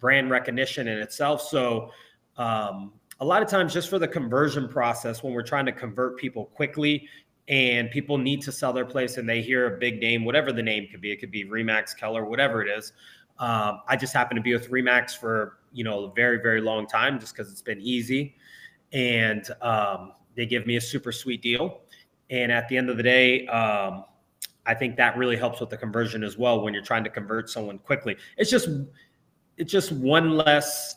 brand 0.00 0.30
recognition 0.30 0.88
in 0.88 0.98
itself. 0.98 1.42
So, 1.42 1.90
um, 2.38 2.92
a 3.20 3.24
lot 3.24 3.42
of 3.42 3.48
times, 3.48 3.74
just 3.74 3.90
for 3.90 3.98
the 3.98 4.08
conversion 4.08 4.68
process, 4.68 5.22
when 5.22 5.32
we're 5.32 5.42
trying 5.42 5.66
to 5.66 5.72
convert 5.72 6.16
people 6.16 6.46
quickly, 6.46 7.08
and 7.48 7.90
people 7.90 8.16
need 8.18 8.42
to 8.42 8.52
sell 8.52 8.72
their 8.72 8.84
place 8.84 9.16
and 9.16 9.28
they 9.28 9.40
hear 9.40 9.74
a 9.74 9.78
big 9.78 10.00
name, 10.00 10.24
whatever 10.24 10.52
the 10.52 10.62
name 10.62 10.86
could 10.90 11.00
be, 11.00 11.10
it 11.10 11.16
could 11.16 11.30
be 11.30 11.44
Remax 11.44 11.96
Keller, 11.96 12.24
whatever 12.24 12.62
it 12.62 12.68
is. 12.68 12.92
Um, 13.38 13.80
I 13.88 13.96
just 13.96 14.12
happen 14.12 14.36
to 14.36 14.42
be 14.42 14.52
with 14.52 14.70
Remax 14.70 15.16
for 15.16 15.57
you 15.72 15.84
know 15.84 16.04
a 16.04 16.12
very 16.14 16.38
very 16.38 16.60
long 16.60 16.86
time, 16.86 17.18
just 17.18 17.34
because 17.36 17.50
it's 17.50 17.62
been 17.62 17.80
easy, 17.80 18.36
and 18.92 19.48
um, 19.62 20.12
they 20.36 20.46
give 20.46 20.66
me 20.66 20.76
a 20.76 20.80
super 20.80 21.12
sweet 21.12 21.42
deal. 21.42 21.80
And 22.30 22.52
at 22.52 22.68
the 22.68 22.76
end 22.76 22.90
of 22.90 22.96
the 22.96 23.02
day, 23.02 23.46
um, 23.46 24.04
I 24.66 24.74
think 24.74 24.96
that 24.96 25.16
really 25.16 25.36
helps 25.36 25.60
with 25.60 25.70
the 25.70 25.76
conversion 25.78 26.22
as 26.22 26.36
well 26.36 26.60
when 26.60 26.74
you're 26.74 26.82
trying 26.82 27.04
to 27.04 27.10
convert 27.10 27.48
someone 27.48 27.78
quickly. 27.78 28.16
It's 28.36 28.50
just 28.50 28.68
it's 29.56 29.72
just 29.72 29.92
one 29.92 30.36
less 30.36 30.96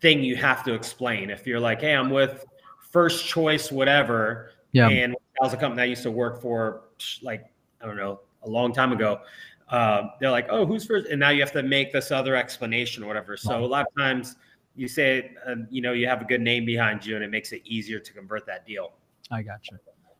thing 0.00 0.22
you 0.22 0.36
have 0.36 0.64
to 0.64 0.74
explain. 0.74 1.30
If 1.30 1.46
you're 1.46 1.60
like, 1.60 1.80
hey, 1.80 1.94
I'm 1.94 2.10
with 2.10 2.44
first 2.90 3.26
choice, 3.26 3.70
whatever, 3.72 4.50
Yeah. 4.72 4.88
and 4.88 5.12
that 5.12 5.40
was 5.40 5.54
a 5.54 5.56
company 5.56 5.82
I 5.82 5.86
used 5.86 6.02
to 6.02 6.10
work 6.10 6.42
for, 6.42 6.82
like 7.22 7.44
I 7.80 7.86
don't 7.86 7.96
know, 7.96 8.20
a 8.42 8.48
long 8.48 8.72
time 8.72 8.92
ago. 8.92 9.20
Uh, 9.68 10.08
they're 10.20 10.30
like, 10.30 10.48
oh, 10.50 10.66
who's 10.66 10.84
first? 10.84 11.06
And 11.08 11.18
now 11.18 11.30
you 11.30 11.40
have 11.40 11.52
to 11.52 11.62
make 11.62 11.92
this 11.92 12.10
other 12.10 12.36
explanation 12.36 13.02
or 13.02 13.06
whatever. 13.06 13.36
So 13.36 13.64
a 13.64 13.66
lot 13.66 13.86
of 13.86 13.94
times 13.96 14.36
you 14.76 14.88
say, 14.88 15.34
uh, 15.46 15.56
you 15.70 15.82
know, 15.82 15.92
you 15.92 16.06
have 16.06 16.20
a 16.20 16.24
good 16.24 16.40
name 16.40 16.64
behind 16.64 17.04
you, 17.04 17.14
and 17.14 17.24
it 17.24 17.30
makes 17.30 17.52
it 17.52 17.62
easier 17.64 17.98
to 17.98 18.12
convert 18.12 18.46
that 18.46 18.66
deal. 18.66 18.92
I 19.30 19.42
gotcha. 19.42 19.78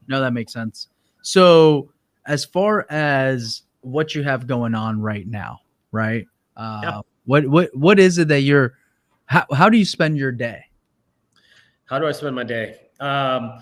No, 0.09 0.21
that 0.21 0.33
makes 0.33 0.53
sense. 0.53 0.89
So, 1.23 1.91
as 2.27 2.45
far 2.45 2.87
as 2.91 3.63
what 3.83 4.15
you 4.15 4.23
have 4.23 4.47
going 4.47 4.75
on 4.75 5.01
right 5.01 5.27
now, 5.27 5.61
right? 5.91 6.27
Uh, 6.57 6.81
Yeah. 6.83 7.01
What 7.25 7.47
what 7.47 7.77
what 7.77 8.01
is 8.01 8.19
it 8.19 8.29
that 8.29 8.41
you're? 8.41 8.75
How 9.27 9.47
how 9.53 9.69
do 9.69 9.79
you 9.79 9.85
spend 9.85 10.19
your 10.19 10.33
day? 10.33 10.65
How 11.85 11.99
do 11.99 12.07
I 12.07 12.13
spend 12.13 12.35
my 12.35 12.45
day? 12.45 12.81
Um, 13.01 13.61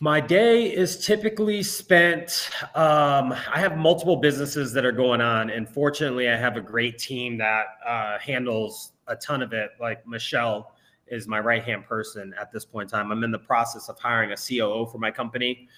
my 0.00 0.20
day 0.20 0.64
is 0.64 1.04
typically 1.04 1.62
spent. 1.62 2.50
Um, 2.74 3.32
I 3.32 3.58
have 3.58 3.78
multiple 3.78 4.16
businesses 4.16 4.72
that 4.72 4.84
are 4.84 4.92
going 4.92 5.20
on, 5.20 5.50
and 5.50 5.68
fortunately, 5.68 6.28
I 6.28 6.36
have 6.36 6.56
a 6.56 6.60
great 6.60 6.98
team 6.98 7.38
that 7.38 7.66
uh, 7.86 8.18
handles 8.18 8.92
a 9.06 9.16
ton 9.16 9.42
of 9.42 9.52
it. 9.52 9.70
Like 9.80 10.06
Michelle 10.06 10.74
is 11.06 11.28
my 11.28 11.38
right 11.38 11.62
hand 11.62 11.84
person 11.84 12.34
at 12.40 12.50
this 12.50 12.64
point 12.64 12.90
in 12.90 12.98
time. 12.98 13.12
I'm 13.12 13.22
in 13.24 13.30
the 13.30 13.38
process 13.38 13.88
of 13.88 13.98
hiring 13.98 14.32
a 14.32 14.36
COO 14.36 14.86
for 14.86 14.98
my 14.98 15.10
company. 15.10 15.68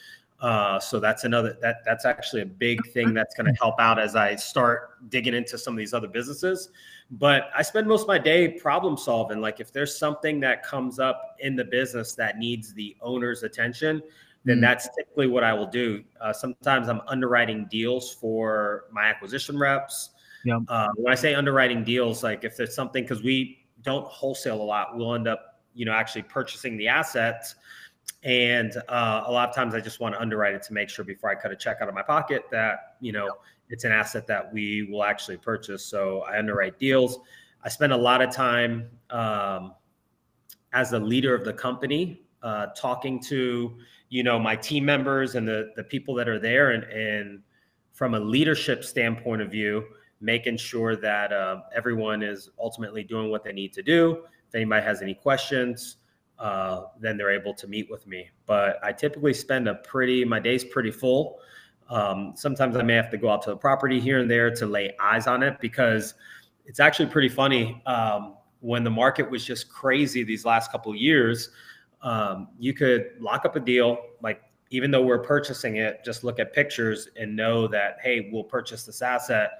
Uh, 0.40 0.78
so 0.78 1.00
that's 1.00 1.24
another 1.24 1.56
that 1.62 1.78
that's 1.84 2.04
actually 2.04 2.42
a 2.42 2.46
big 2.46 2.86
thing 2.92 3.14
that's 3.14 3.34
going 3.34 3.46
to 3.46 3.58
help 3.58 3.80
out 3.80 3.98
as 3.98 4.14
I 4.14 4.36
start 4.36 5.08
digging 5.08 5.34
into 5.34 5.56
some 5.56 5.72
of 5.72 5.78
these 5.78 5.94
other 5.94 6.08
businesses. 6.08 6.70
But 7.10 7.50
I 7.56 7.62
spend 7.62 7.86
most 7.86 8.02
of 8.02 8.08
my 8.08 8.18
day 8.18 8.48
problem 8.48 8.96
solving. 8.96 9.40
Like 9.40 9.60
if 9.60 9.72
there's 9.72 9.96
something 9.96 10.40
that 10.40 10.64
comes 10.64 10.98
up 10.98 11.36
in 11.38 11.54
the 11.54 11.64
business 11.64 12.14
that 12.14 12.38
needs 12.38 12.74
the 12.74 12.96
owner's 13.00 13.42
attention, 13.44 14.02
then 14.44 14.58
Mm. 14.58 14.60
that's 14.60 14.88
typically 14.96 15.28
what 15.28 15.44
I 15.44 15.52
will 15.52 15.66
do. 15.66 16.04
Uh, 16.20 16.32
sometimes 16.32 16.88
I'm 16.88 17.00
underwriting 17.06 17.66
deals 17.70 18.12
for 18.14 18.84
my 18.90 19.04
acquisition 19.04 19.58
reps. 19.58 20.10
Uh, 20.68 20.88
when 20.96 21.12
I 21.12 21.16
say 21.16 21.34
underwriting 21.34 21.84
deals, 21.84 22.22
like 22.22 22.44
if 22.44 22.56
there's 22.56 22.74
something 22.74 23.02
because 23.04 23.22
we 23.22 23.66
don't 23.82 24.06
wholesale 24.06 24.60
a 24.60 24.64
lot, 24.64 24.96
we'll 24.96 25.14
end 25.14 25.28
up 25.28 25.60
you 25.74 25.84
know 25.84 25.92
actually 25.92 26.22
purchasing 26.22 26.76
the 26.76 26.88
assets 26.88 27.56
and 28.22 28.76
uh, 28.88 29.24
a 29.26 29.32
lot 29.32 29.48
of 29.48 29.54
times 29.54 29.74
I 29.74 29.80
just 29.80 30.00
want 30.00 30.14
to 30.14 30.20
underwrite 30.20 30.54
it 30.54 30.62
to 30.64 30.72
make 30.72 30.88
sure 30.88 31.04
before 31.04 31.30
I 31.30 31.34
cut 31.34 31.52
a 31.52 31.56
check 31.56 31.78
out 31.80 31.88
of 31.88 31.94
my 31.94 32.02
pocket 32.02 32.44
that, 32.50 32.96
you 33.00 33.12
know, 33.12 33.30
it's 33.68 33.84
an 33.84 33.92
asset 33.92 34.26
that 34.26 34.52
we 34.52 34.88
will 34.90 35.04
actually 35.04 35.36
purchase. 35.36 35.84
So 35.84 36.20
I 36.20 36.38
underwrite 36.38 36.78
deals. 36.78 37.20
I 37.62 37.68
spend 37.68 37.92
a 37.92 37.96
lot 37.96 38.22
of 38.22 38.30
time 38.30 38.88
um, 39.10 39.74
as 40.72 40.92
a 40.92 40.98
leader 40.98 41.34
of 41.34 41.44
the 41.44 41.52
company 41.52 42.22
uh, 42.42 42.66
talking 42.76 43.20
to, 43.24 43.76
you 44.08 44.22
know, 44.22 44.38
my 44.38 44.54
team 44.54 44.84
members 44.84 45.34
and 45.34 45.46
the, 45.48 45.72
the 45.74 45.82
people 45.82 46.14
that 46.14 46.28
are 46.28 46.38
there. 46.38 46.70
And, 46.70 46.84
and 46.84 47.42
from 47.92 48.14
a 48.14 48.20
leadership 48.20 48.84
standpoint 48.84 49.42
of 49.42 49.50
view, 49.50 49.84
making 50.20 50.56
sure 50.56 50.96
that 50.96 51.32
uh, 51.32 51.62
everyone 51.74 52.22
is 52.22 52.50
ultimately 52.58 53.02
doing 53.02 53.30
what 53.30 53.42
they 53.42 53.52
need 53.52 53.72
to 53.72 53.82
do. 53.82 54.24
If 54.48 54.54
anybody 54.54 54.84
has 54.84 55.02
any 55.02 55.14
questions, 55.14 55.96
uh, 56.38 56.84
then 57.00 57.16
they're 57.16 57.32
able 57.32 57.54
to 57.54 57.66
meet 57.66 57.90
with 57.90 58.06
me. 58.06 58.30
But 58.46 58.78
I 58.82 58.92
typically 58.92 59.34
spend 59.34 59.68
a 59.68 59.74
pretty, 59.76 60.24
my 60.24 60.38
day's 60.38 60.64
pretty 60.64 60.90
full. 60.90 61.40
Um, 61.88 62.32
sometimes 62.34 62.76
I 62.76 62.82
may 62.82 62.94
have 62.94 63.10
to 63.10 63.16
go 63.16 63.28
out 63.28 63.42
to 63.42 63.50
the 63.50 63.56
property 63.56 64.00
here 64.00 64.18
and 64.18 64.30
there 64.30 64.50
to 64.54 64.66
lay 64.66 64.94
eyes 65.00 65.26
on 65.26 65.42
it 65.42 65.58
because 65.60 66.14
it's 66.64 66.80
actually 66.80 67.06
pretty 67.06 67.28
funny. 67.28 67.82
Um, 67.86 68.34
when 68.60 68.82
the 68.82 68.90
market 68.90 69.30
was 69.30 69.44
just 69.44 69.68
crazy 69.68 70.24
these 70.24 70.44
last 70.44 70.72
couple 70.72 70.94
years, 70.94 71.50
um, 72.02 72.48
you 72.58 72.72
could 72.74 73.10
lock 73.20 73.44
up 73.44 73.56
a 73.56 73.60
deal, 73.60 73.98
like 74.22 74.40
even 74.70 74.90
though 74.90 75.02
we're 75.02 75.22
purchasing 75.22 75.76
it, 75.76 76.04
just 76.04 76.24
look 76.24 76.38
at 76.40 76.52
pictures 76.52 77.08
and 77.16 77.34
know 77.34 77.68
that, 77.68 77.98
hey, 78.02 78.30
we'll 78.32 78.44
purchase 78.44 78.84
this 78.84 79.02
asset. 79.02 79.52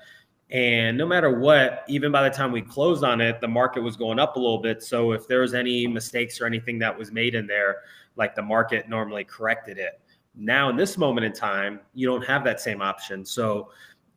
And 0.51 0.97
no 0.97 1.07
matter 1.07 1.39
what, 1.39 1.85
even 1.89 2.13
by 2.13 2.29
the 2.29 2.35
time 2.35 2.53
we 2.53 2.63
closed 2.63 3.05
on 3.05 3.21
it, 3.21 3.41
the 3.41 3.49
market 3.49 3.83
was 3.83 3.97
going 3.97 4.19
up 4.19 4.37
a 4.37 4.39
little 4.39 4.61
bit. 4.61 4.83
So 4.83 5.13
if 5.13 5.27
there 5.27 5.41
was 5.41 5.55
any 5.55 5.87
mistakes 5.87 6.41
or 6.41 6.47
anything 6.47 6.79
that 6.81 6.97
was 6.97 7.11
made 7.11 7.35
in 7.35 7.47
there, 7.47 7.79
like 8.17 8.35
the 8.35 8.43
market 8.43 8.89
normally 8.89 9.25
corrected 9.25 9.79
it. 9.79 10.01
Now, 10.37 10.69
in 10.69 10.77
this 10.77 10.99
moment 10.99 11.25
in 11.25 11.33
time, 11.33 11.81
you 11.95 12.07
don't 12.07 12.25
have 12.25 12.45
that 12.45 12.61
same 12.61 12.83
option. 12.83 13.25
So, 13.25 13.71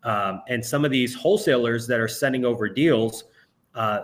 um, 0.04 0.42
and 0.48 0.64
some 0.64 0.86
of 0.86 0.92
these 0.92 1.16
wholesalers 1.16 1.88
that 1.88 2.00
are 2.00 2.08
sending 2.08 2.46
over 2.46 2.68
deals, 2.68 3.26
uh, 3.76 4.02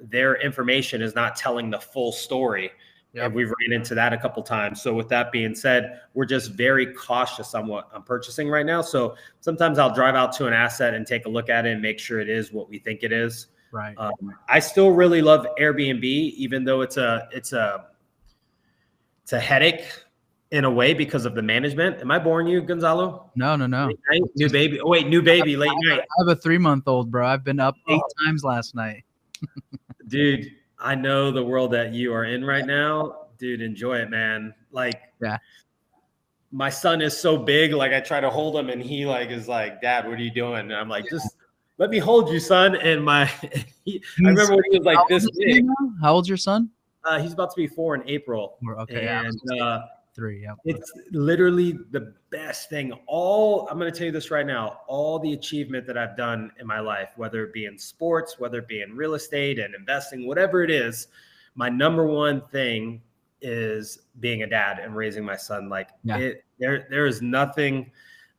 their 0.00 0.36
information 0.36 1.00
is 1.02 1.14
not 1.14 1.36
telling 1.36 1.70
the 1.70 1.80
full 1.80 2.12
story. 2.12 2.70
Yep. 3.14 3.24
And 3.24 3.34
we've 3.34 3.48
ran 3.48 3.80
into 3.80 3.94
that 3.94 4.12
a 4.12 4.18
couple 4.18 4.42
times. 4.42 4.82
So, 4.82 4.92
with 4.92 5.08
that 5.08 5.32
being 5.32 5.54
said, 5.54 6.00
we're 6.12 6.26
just 6.26 6.52
very 6.52 6.92
cautious 6.92 7.54
on 7.54 7.66
what 7.66 7.88
I'm 7.94 8.02
purchasing 8.02 8.50
right 8.50 8.66
now. 8.66 8.82
So, 8.82 9.16
sometimes 9.40 9.78
I'll 9.78 9.94
drive 9.94 10.14
out 10.14 10.32
to 10.34 10.46
an 10.46 10.52
asset 10.52 10.92
and 10.92 11.06
take 11.06 11.24
a 11.24 11.30
look 11.30 11.48
at 11.48 11.64
it 11.64 11.72
and 11.72 11.80
make 11.80 11.98
sure 11.98 12.20
it 12.20 12.28
is 12.28 12.52
what 12.52 12.68
we 12.68 12.78
think 12.78 13.02
it 13.02 13.12
is. 13.12 13.46
Right. 13.70 13.94
Um, 13.98 14.34
I 14.48 14.58
still 14.58 14.90
really 14.90 15.22
love 15.22 15.46
Airbnb, 15.58 16.04
even 16.04 16.64
though 16.64 16.82
it's 16.82 16.98
a 16.98 17.28
it's 17.32 17.52
a 17.52 17.86
it's 19.22 19.32
a 19.32 19.40
headache 19.40 19.84
in 20.50 20.64
a 20.64 20.70
way 20.70 20.94
because 20.94 21.26
of 21.26 21.34
the 21.34 21.42
management. 21.42 22.00
Am 22.00 22.10
I 22.10 22.18
boring 22.18 22.46
you, 22.46 22.62
Gonzalo? 22.62 23.30
no, 23.34 23.56
no, 23.56 23.66
no. 23.66 23.86
Night? 24.10 24.22
New 24.36 24.48
baby. 24.48 24.80
Oh 24.80 24.88
wait, 24.88 25.06
new 25.06 25.22
baby, 25.22 25.56
late 25.56 25.70
night. 25.84 26.00
I 26.00 26.24
have 26.26 26.28
a 26.28 26.40
three 26.40 26.58
month 26.58 26.88
old, 26.88 27.10
bro. 27.10 27.26
I've 27.26 27.44
been 27.44 27.60
up 27.60 27.76
eight 27.88 28.02
times 28.24 28.44
last 28.44 28.74
night. 28.74 29.04
Dude, 30.08 30.46
I 30.78 30.94
know 30.94 31.30
the 31.30 31.42
world 31.42 31.72
that 31.72 31.92
you 31.92 32.12
are 32.14 32.24
in 32.24 32.44
right 32.44 32.64
now. 32.64 33.26
Dude, 33.38 33.60
enjoy 33.60 33.98
it, 33.98 34.10
man. 34.10 34.54
Like 34.72 35.00
Yeah. 35.20 35.38
My 36.50 36.70
son 36.70 37.02
is 37.02 37.14
so 37.14 37.36
big, 37.36 37.74
like 37.74 37.92
I 37.92 38.00
try 38.00 38.20
to 38.20 38.30
hold 38.30 38.56
him 38.56 38.70
and 38.70 38.82
he 38.82 39.04
like 39.04 39.28
is 39.28 39.48
like, 39.48 39.82
Dad, 39.82 40.08
what 40.08 40.18
are 40.18 40.22
you 40.22 40.30
doing? 40.30 40.60
And 40.60 40.74
I'm 40.74 40.88
like, 40.88 41.04
just 41.10 41.36
let 41.76 41.90
me 41.90 41.98
hold 41.98 42.30
you, 42.30 42.40
son. 42.40 42.74
And 42.76 43.04
my 43.04 43.26
he, 43.84 44.02
I 44.24 44.28
remember 44.28 44.56
when 44.56 44.64
he 44.70 44.78
was 44.78 44.86
like 44.86 44.98
this 45.08 45.24
old 45.24 45.32
is 45.32 45.38
he 45.38 45.60
big. 45.60 45.66
How 46.00 46.14
old's 46.14 46.28
your 46.28 46.38
son? 46.38 46.70
Uh, 47.04 47.20
he's 47.20 47.34
about 47.34 47.50
to 47.50 47.56
be 47.56 47.66
four 47.66 47.94
in 47.94 48.02
April. 48.08 48.56
Okay, 48.80 49.04
yeah, 49.04 49.22
I 49.22 49.26
and 49.26 49.60
uh, 49.60 49.82
three. 50.18 50.42
Yeah. 50.42 50.54
it's 50.64 50.92
literally 51.12 51.78
the 51.92 52.12
best 52.30 52.68
thing. 52.68 52.92
All 53.06 53.68
I'm 53.70 53.78
going 53.78 53.90
to 53.90 53.96
tell 53.96 54.06
you 54.06 54.12
this 54.12 54.32
right 54.32 54.46
now 54.46 54.80
all 54.88 55.20
the 55.20 55.32
achievement 55.32 55.86
that 55.86 55.96
I've 55.96 56.16
done 56.16 56.50
in 56.58 56.66
my 56.66 56.80
life, 56.80 57.12
whether 57.16 57.44
it 57.44 57.52
be 57.52 57.66
in 57.66 57.78
sports, 57.78 58.38
whether 58.38 58.58
it 58.58 58.66
be 58.66 58.82
in 58.82 58.96
real 58.96 59.14
estate 59.14 59.60
and 59.60 59.74
investing, 59.76 60.26
whatever 60.26 60.64
it 60.64 60.70
is, 60.70 61.06
my 61.54 61.68
number 61.68 62.04
one 62.04 62.42
thing 62.48 63.00
is 63.40 64.00
being 64.18 64.42
a 64.42 64.46
dad 64.46 64.80
and 64.80 64.96
raising 64.96 65.24
my 65.24 65.36
son. 65.36 65.68
Like 65.68 65.90
Yeah. 66.02 66.18
it, 66.18 66.44
there, 66.58 66.88
there 66.90 67.06
is 67.06 67.22
nothing 67.22 67.92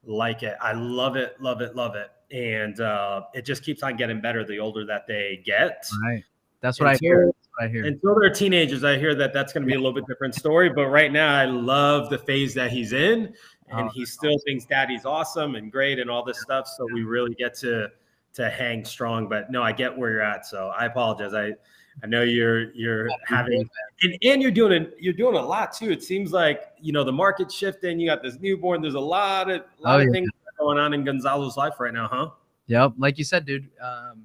like 0.03 0.43
it. 0.43 0.57
I 0.61 0.73
love 0.73 1.15
it, 1.15 1.39
love 1.39 1.61
it, 1.61 1.77
love 1.77 1.95
it. 1.95 2.11
And 2.35 2.79
uh, 2.81 3.23
it 3.33 3.45
just 3.45 3.63
keeps 3.63 3.83
on 3.83 3.95
getting 3.95 4.19
better 4.19 4.43
the 4.43 4.59
older 4.59 4.85
that 4.85 5.07
they 5.07 5.41
get. 5.45 5.87
Right. 6.03 6.23
That's 6.59 6.77
what 6.79 6.89
I 6.89 6.97
hear. 6.97 7.31
That's 7.59 7.71
what 7.73 7.81
I 7.81 7.83
hear. 7.83 7.85
Until 7.85 8.19
they're 8.19 8.33
teenagers, 8.33 8.83
I 8.83 8.97
hear 8.97 9.15
that 9.15 9.33
that's 9.33 9.51
going 9.53 9.63
to 9.63 9.67
be 9.67 9.73
a 9.73 9.77
little 9.77 9.93
bit 9.93 10.05
different 10.07 10.35
story. 10.35 10.69
But 10.69 10.87
right 10.87 11.11
now, 11.11 11.35
I 11.35 11.45
love 11.45 12.09
the 12.09 12.17
phase 12.17 12.53
that 12.55 12.71
he's 12.71 12.93
in, 12.93 13.33
and 13.69 13.87
Oh, 13.87 13.91
he 13.93 14.05
still 14.05 14.37
thinks 14.45 14.65
daddy's 14.65 15.05
awesome 15.05 15.55
and 15.55 15.71
great 15.71 15.99
and 15.99 16.09
all 16.09 16.23
this 16.23 16.41
stuff. 16.41 16.67
So 16.67 16.87
we 16.93 17.03
really 17.03 17.35
get 17.35 17.53
to 17.59 17.89
to 18.33 18.49
hang 18.49 18.85
strong. 18.85 19.27
But 19.27 19.51
no, 19.51 19.61
I 19.63 19.71
get 19.71 19.95
where 19.97 20.11
you're 20.11 20.21
at. 20.21 20.45
So 20.45 20.69
I 20.69 20.85
apologize. 20.85 21.33
I 21.33 21.53
I 22.01 22.07
know 22.07 22.23
you're 22.23 22.71
you're 22.71 23.09
having 23.25 23.67
and, 24.03 24.17
and 24.23 24.41
you're 24.41 24.51
doing 24.51 24.71
it. 24.71 24.95
You're 24.99 25.13
doing 25.13 25.35
a 25.35 25.41
lot 25.41 25.73
too. 25.73 25.91
It 25.91 26.01
seems 26.03 26.31
like 26.31 26.61
you 26.79 26.93
know 26.93 27.03
the 27.03 27.11
market 27.11 27.51
shifting. 27.51 27.99
You 27.99 28.07
got 28.07 28.23
this 28.23 28.39
newborn. 28.39 28.81
There's 28.81 28.93
a 28.95 28.99
lot 28.99 29.49
of 29.49 29.63
lot 29.79 29.99
Oh, 29.99 29.99
of 29.99 30.05
yeah. 30.05 30.11
things 30.11 30.29
going 30.57 30.77
on 30.77 30.93
in 30.93 31.03
Gonzalo's 31.03 31.57
life 31.57 31.79
right 31.79 31.93
now, 31.93 32.07
huh? 32.07 32.29
Yep. 32.67 32.93
Like 32.97 33.17
you 33.17 33.23
said, 33.23 33.45
dude, 33.45 33.69
um, 33.81 34.23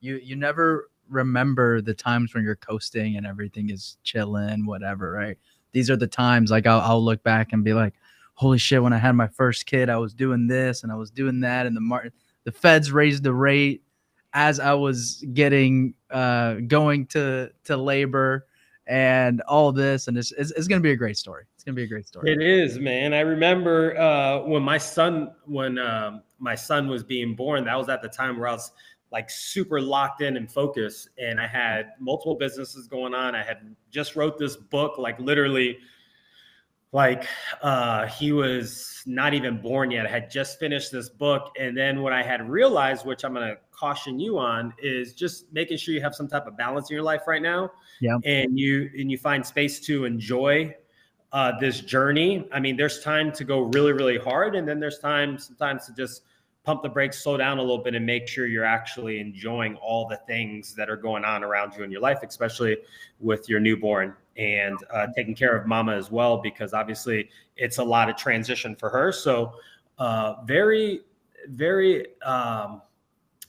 you 0.00 0.16
you 0.22 0.36
never 0.36 0.88
remember 1.08 1.80
the 1.80 1.94
times 1.94 2.34
when 2.34 2.44
you're 2.44 2.56
coasting 2.56 3.16
and 3.16 3.26
everything 3.26 3.70
is 3.70 3.96
chilling, 4.02 4.66
whatever, 4.66 5.12
right? 5.12 5.38
These 5.72 5.90
are 5.90 5.96
the 5.96 6.06
times 6.06 6.50
like 6.50 6.66
I'll, 6.66 6.80
I'll 6.80 7.04
look 7.04 7.22
back 7.22 7.52
and 7.52 7.64
be 7.64 7.74
like, 7.74 7.94
holy 8.34 8.58
shit, 8.58 8.82
when 8.82 8.92
I 8.92 8.98
had 8.98 9.12
my 9.12 9.28
first 9.28 9.66
kid, 9.66 9.88
I 9.88 9.96
was 9.96 10.14
doing 10.14 10.46
this 10.46 10.82
and 10.82 10.92
I 10.92 10.96
was 10.96 11.10
doing 11.10 11.40
that. 11.40 11.66
And 11.66 11.76
the 11.76 11.80
mar- 11.80 12.10
the 12.44 12.52
feds 12.52 12.92
raised 12.92 13.22
the 13.22 13.32
rate 13.32 13.82
as 14.32 14.60
I 14.60 14.74
was 14.74 15.24
getting 15.32 15.94
uh, 16.10 16.54
going 16.66 17.06
to 17.08 17.50
to 17.64 17.76
labor 17.76 18.46
and 18.86 19.40
all 19.42 19.72
this. 19.72 20.08
And 20.08 20.16
it's, 20.16 20.32
it's, 20.32 20.52
it's 20.52 20.68
going 20.68 20.80
to 20.80 20.82
be 20.86 20.92
a 20.92 20.96
great 20.96 21.16
story. 21.16 21.44
It's 21.54 21.64
going 21.64 21.74
to 21.74 21.80
be 21.80 21.84
a 21.84 21.88
great 21.88 22.06
story. 22.06 22.32
It 22.32 22.40
is, 22.40 22.78
man. 22.78 23.12
I 23.12 23.20
remember 23.20 23.98
uh, 23.98 24.40
when 24.40 24.62
my 24.62 24.78
son, 24.78 25.32
when 25.44 25.78
um, 25.78 26.22
my 26.38 26.54
son 26.54 26.88
was 26.88 27.02
being 27.02 27.34
born, 27.34 27.64
that 27.64 27.76
was 27.76 27.88
at 27.88 28.02
the 28.02 28.08
time 28.08 28.38
where 28.38 28.48
I 28.48 28.52
was 28.52 28.72
like 29.12 29.30
super 29.30 29.80
locked 29.80 30.20
in 30.20 30.36
and 30.36 30.50
focused, 30.50 31.10
and 31.18 31.40
I 31.40 31.46
had 31.46 31.92
multiple 32.00 32.34
businesses 32.34 32.88
going 32.88 33.14
on. 33.14 33.34
I 33.34 33.42
had 33.42 33.74
just 33.90 34.16
wrote 34.16 34.38
this 34.38 34.56
book, 34.56 34.98
like 34.98 35.18
literally 35.20 35.78
like 36.92 37.26
uh, 37.62 38.06
he 38.06 38.32
was 38.32 39.02
not 39.06 39.34
even 39.34 39.60
born 39.60 39.90
yet. 39.90 40.06
I 40.06 40.08
had 40.08 40.30
just 40.30 40.58
finished 40.58 40.90
this 40.90 41.10
book. 41.10 41.52
And 41.58 41.76
then 41.76 42.00
what 42.00 42.12
I 42.12 42.22
had 42.22 42.48
realized, 42.48 43.04
which 43.04 43.24
I'm 43.24 43.34
going 43.34 43.46
to 43.46 43.58
caution 43.70 44.18
you 44.18 44.38
on, 44.38 44.72
is 44.82 45.12
just 45.12 45.52
making 45.52 45.76
sure 45.76 45.92
you 45.92 46.00
have 46.00 46.14
some 46.14 46.26
type 46.26 46.46
of 46.46 46.56
balance 46.56 46.88
in 46.88 46.94
your 46.94 47.02
life 47.02 47.22
right 47.26 47.42
now. 47.42 47.70
Yeah. 48.00 48.16
And 48.24 48.58
you 48.58 48.90
and 48.98 49.10
you 49.10 49.18
find 49.18 49.44
space 49.44 49.78
to 49.80 50.06
enjoy 50.06 50.74
uh, 51.32 51.52
this 51.60 51.80
journey. 51.80 52.48
I 52.50 52.60
mean, 52.60 52.78
there's 52.78 53.00
time 53.02 53.30
to 53.32 53.44
go 53.44 53.60
really, 53.60 53.92
really 53.92 54.18
hard, 54.18 54.54
and 54.54 54.66
then 54.66 54.80
there's 54.80 54.98
time 54.98 55.38
sometimes 55.38 55.86
to 55.86 55.94
just 55.94 56.22
pump 56.66 56.82
the 56.82 56.88
brakes, 56.88 57.22
slow 57.22 57.36
down 57.36 57.58
a 57.58 57.60
little 57.60 57.78
bit, 57.78 57.94
and 57.94 58.04
make 58.04 58.26
sure 58.26 58.48
you're 58.48 58.64
actually 58.64 59.20
enjoying 59.20 59.76
all 59.76 60.08
the 60.08 60.16
things 60.26 60.74
that 60.74 60.90
are 60.90 60.96
going 60.96 61.24
on 61.24 61.44
around 61.44 61.72
you 61.76 61.84
in 61.84 61.92
your 61.92 62.00
life, 62.00 62.18
especially 62.24 62.76
with 63.20 63.48
your 63.48 63.60
newborn 63.60 64.12
and 64.36 64.76
uh, 64.92 65.06
taking 65.14 65.34
care 65.34 65.56
of 65.56 65.66
mama 65.66 65.94
as 65.94 66.10
well, 66.10 66.38
because 66.38 66.74
obviously 66.74 67.30
it's 67.56 67.78
a 67.78 67.84
lot 67.84 68.10
of 68.10 68.16
transition 68.16 68.74
for 68.74 68.90
her. 68.90 69.12
So, 69.12 69.52
uh, 69.98 70.42
very, 70.44 71.02
very 71.48 72.20
um, 72.22 72.82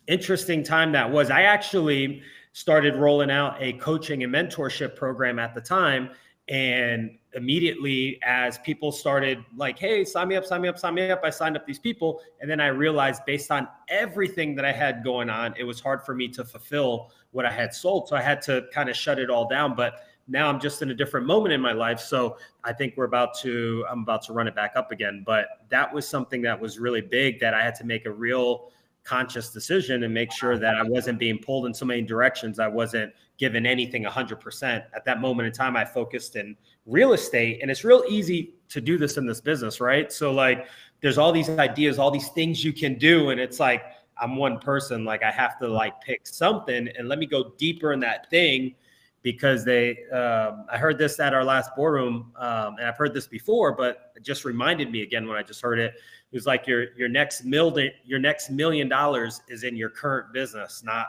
interesting 0.05 0.63
time 0.63 0.91
that 0.91 1.11
was. 1.11 1.31
I 1.31 1.41
actually 1.41 2.21
started 2.53 2.95
rolling 2.95 3.31
out 3.31 3.57
a 3.59 3.73
coaching 3.73 4.23
and 4.23 4.33
mentorship 4.33 4.95
program 4.95 5.39
at 5.39 5.55
the 5.55 5.61
time. 5.61 6.11
And 6.49 7.17
immediately, 7.33 8.19
as 8.23 8.57
people 8.59 8.91
started 8.91 9.43
like, 9.55 9.77
hey, 9.77 10.05
sign 10.05 10.29
me 10.29 10.37
up, 10.37 10.45
sign 10.45 10.61
me 10.61 10.69
up, 10.69 10.79
sign 10.79 10.93
me 10.93 11.11
up, 11.11 11.21
I 11.23 11.29
signed 11.29 11.57
up 11.57 11.65
these 11.65 11.79
people. 11.79 12.21
And 12.39 12.49
then 12.49 12.61
I 12.61 12.67
realized, 12.67 13.23
based 13.25 13.51
on 13.51 13.67
everything 13.89 14.55
that 14.55 14.63
I 14.63 14.71
had 14.71 15.03
going 15.03 15.29
on, 15.29 15.53
it 15.57 15.65
was 15.65 15.81
hard 15.81 16.03
for 16.03 16.15
me 16.15 16.29
to 16.29 16.45
fulfill 16.45 17.11
what 17.31 17.45
I 17.45 17.51
had 17.51 17.73
sold. 17.73 18.07
So 18.07 18.15
I 18.15 18.21
had 18.21 18.41
to 18.43 18.65
kind 18.73 18.89
of 18.89 18.95
shut 18.95 19.19
it 19.19 19.29
all 19.29 19.47
down. 19.47 19.75
But 19.75 20.03
now 20.29 20.47
I'm 20.49 20.59
just 20.59 20.81
in 20.81 20.89
a 20.89 20.93
different 20.93 21.27
moment 21.27 21.53
in 21.53 21.59
my 21.59 21.73
life. 21.73 21.99
So 21.99 22.37
I 22.63 22.71
think 22.71 22.93
we're 22.95 23.05
about 23.05 23.37
to, 23.39 23.85
I'm 23.89 24.03
about 24.03 24.21
to 24.23 24.33
run 24.33 24.47
it 24.47 24.55
back 24.55 24.73
up 24.75 24.91
again. 24.91 25.23
But 25.25 25.47
that 25.69 25.93
was 25.93 26.07
something 26.07 26.41
that 26.43 26.59
was 26.59 26.79
really 26.79 27.01
big 27.01 27.39
that 27.41 27.53
I 27.53 27.61
had 27.61 27.75
to 27.75 27.83
make 27.83 28.05
a 28.05 28.11
real 28.11 28.71
conscious 29.07 29.49
decision 29.49 30.03
and 30.03 30.13
make 30.13 30.31
sure 30.31 30.57
that 30.57 30.75
I 30.75 30.83
wasn't 30.83 31.17
being 31.17 31.39
pulled 31.39 31.65
in 31.65 31.73
so 31.73 31.85
many 31.85 32.01
directions. 32.01 32.59
I 32.59 32.67
wasn't 32.67 33.13
given 33.37 33.65
anything 33.65 34.03
100%. 34.03 34.83
At 34.93 35.05
that 35.05 35.21
moment 35.21 35.47
in 35.47 35.53
time, 35.53 35.77
I 35.77 35.85
focused 35.85 36.35
in 36.35 36.57
real 36.85 37.13
estate. 37.13 37.59
And 37.61 37.71
it's 37.71 37.83
real 37.83 38.03
easy 38.09 38.55
to 38.69 38.81
do 38.81 38.97
this 38.97 39.17
in 39.17 39.25
this 39.25 39.39
business, 39.39 39.79
right? 39.79 40.11
So, 40.11 40.33
like, 40.33 40.67
there's 41.01 41.17
all 41.17 41.31
these 41.31 41.49
ideas, 41.49 41.99
all 41.99 42.11
these 42.11 42.29
things 42.29 42.63
you 42.63 42.73
can 42.73 42.97
do. 42.97 43.29
And 43.29 43.39
it's 43.39 43.59
like, 43.59 43.83
I'm 44.19 44.35
one 44.35 44.59
person, 44.59 45.05
like, 45.05 45.23
I 45.23 45.31
have 45.31 45.57
to 45.59 45.67
like 45.67 46.01
pick 46.01 46.27
something 46.27 46.89
and 46.97 47.07
let 47.07 47.19
me 47.19 47.27
go 47.27 47.53
deeper 47.57 47.93
in 47.93 47.99
that 48.01 48.29
thing 48.29 48.75
because 49.23 49.65
they 49.65 50.05
um, 50.13 50.65
i 50.71 50.77
heard 50.77 50.97
this 50.97 51.19
at 51.19 51.33
our 51.33 51.43
last 51.43 51.75
boardroom 51.75 52.31
um, 52.37 52.75
and 52.77 52.87
i've 52.87 52.95
heard 52.97 53.13
this 53.13 53.27
before 53.27 53.73
but 53.73 54.11
it 54.15 54.23
just 54.23 54.45
reminded 54.45 54.89
me 54.91 55.01
again 55.01 55.27
when 55.27 55.35
i 55.35 55.43
just 55.43 55.59
heard 55.61 55.79
it 55.79 55.95
it 56.31 56.35
was 56.35 56.45
like 56.45 56.67
your 56.67 56.93
your 56.97 57.09
next 57.09 57.45
million 57.45 57.91
your 58.03 58.19
next 58.19 58.49
million 58.49 58.89
dollars 58.89 59.41
is 59.47 59.63
in 59.63 59.75
your 59.75 59.89
current 59.89 60.33
business, 60.33 60.83
not 60.83 61.07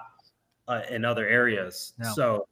uh, 0.68 0.82
in 0.90 1.04
other 1.04 1.26
areas. 1.26 1.94
No. 1.98 2.12
So 2.14 2.48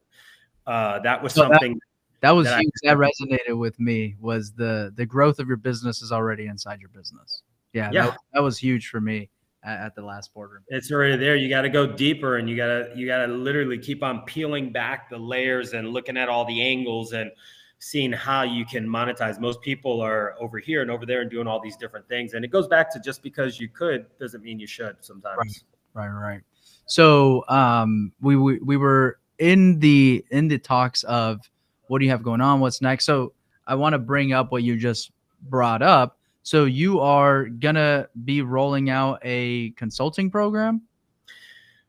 uh, 0.65 0.99
that 0.99 1.21
was 1.21 1.33
so 1.33 1.43
something. 1.43 1.73
That, 1.73 1.79
that 2.21 2.31
was 2.31 2.47
that. 2.47 2.59
I, 2.59 2.65
that 2.83 2.97
resonated 2.97 3.57
with 3.57 3.79
me. 3.79 4.15
Was 4.19 4.51
the 4.51 4.91
the 4.95 5.05
growth 5.05 5.39
of 5.39 5.47
your 5.47 5.57
business 5.57 6.01
is 6.01 6.11
already 6.11 6.47
inside 6.47 6.79
your 6.79 6.89
business. 6.89 7.43
Yeah, 7.73 7.89
yeah. 7.91 8.07
That, 8.07 8.17
that 8.33 8.43
was 8.43 8.57
huge 8.57 8.89
for 8.89 8.99
me 8.99 9.29
at, 9.63 9.79
at 9.79 9.95
the 9.95 10.01
last 10.01 10.33
boardroom. 10.33 10.63
It's 10.67 10.91
already 10.91 11.15
there. 11.15 11.35
You 11.35 11.49
got 11.49 11.61
to 11.61 11.69
go 11.69 11.87
deeper, 11.87 12.37
and 12.37 12.49
you 12.49 12.57
got 12.57 12.67
to 12.67 12.91
you 12.95 13.07
got 13.07 13.25
to 13.25 13.31
literally 13.31 13.77
keep 13.77 14.03
on 14.03 14.21
peeling 14.21 14.71
back 14.71 15.09
the 15.09 15.17
layers 15.17 15.73
and 15.73 15.89
looking 15.89 16.17
at 16.17 16.27
all 16.27 16.43
the 16.43 16.61
angles 16.61 17.13
and 17.13 17.31
seeing 17.79 18.11
how 18.11 18.43
you 18.43 18.65
can 18.65 18.87
monetize. 18.87 19.39
Most 19.39 19.61
people 19.61 20.01
are 20.01 20.35
over 20.39 20.57
here 20.59 20.81
and 20.81 20.89
over 20.89 21.05
there 21.05 21.21
and 21.21 21.29
doing 21.29 21.47
all 21.47 21.59
these 21.59 21.77
different 21.77 22.07
things. 22.07 22.33
And 22.33 22.43
it 22.43 22.49
goes 22.49 22.67
back 22.67 22.91
to 22.93 22.99
just 22.99 23.21
because 23.21 23.59
you 23.59 23.69
could 23.69 24.05
doesn't 24.19 24.43
mean 24.43 24.59
you 24.59 24.67
should 24.67 24.97
sometimes. 25.01 25.63
Right, 25.93 26.07
right, 26.07 26.29
right. 26.29 26.41
So 26.85 27.43
um, 27.49 28.11
we, 28.21 28.35
we 28.35 28.59
we 28.59 28.77
were 28.77 29.19
in 29.39 29.79
the 29.79 30.25
in 30.31 30.47
the 30.47 30.57
talks 30.57 31.03
of 31.03 31.41
what 31.87 31.99
do 31.99 32.05
you 32.05 32.11
have 32.11 32.23
going 32.23 32.41
on, 32.41 32.59
what's 32.59 32.81
next. 32.81 33.05
So 33.05 33.33
I 33.65 33.75
want 33.75 33.93
to 33.93 33.99
bring 33.99 34.33
up 34.33 34.51
what 34.51 34.63
you 34.63 34.77
just 34.77 35.11
brought 35.49 35.81
up. 35.81 36.17
So 36.43 36.65
you 36.65 36.99
are 37.01 37.45
gonna 37.45 38.07
be 38.23 38.41
rolling 38.41 38.89
out 38.89 39.19
a 39.23 39.71
consulting 39.71 40.31
program. 40.31 40.81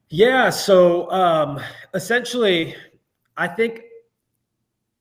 Yeah. 0.09 0.51
So 0.51 1.11
um, 1.11 1.61
essentially, 1.95 2.75
I 3.37 3.47
think 3.47 3.83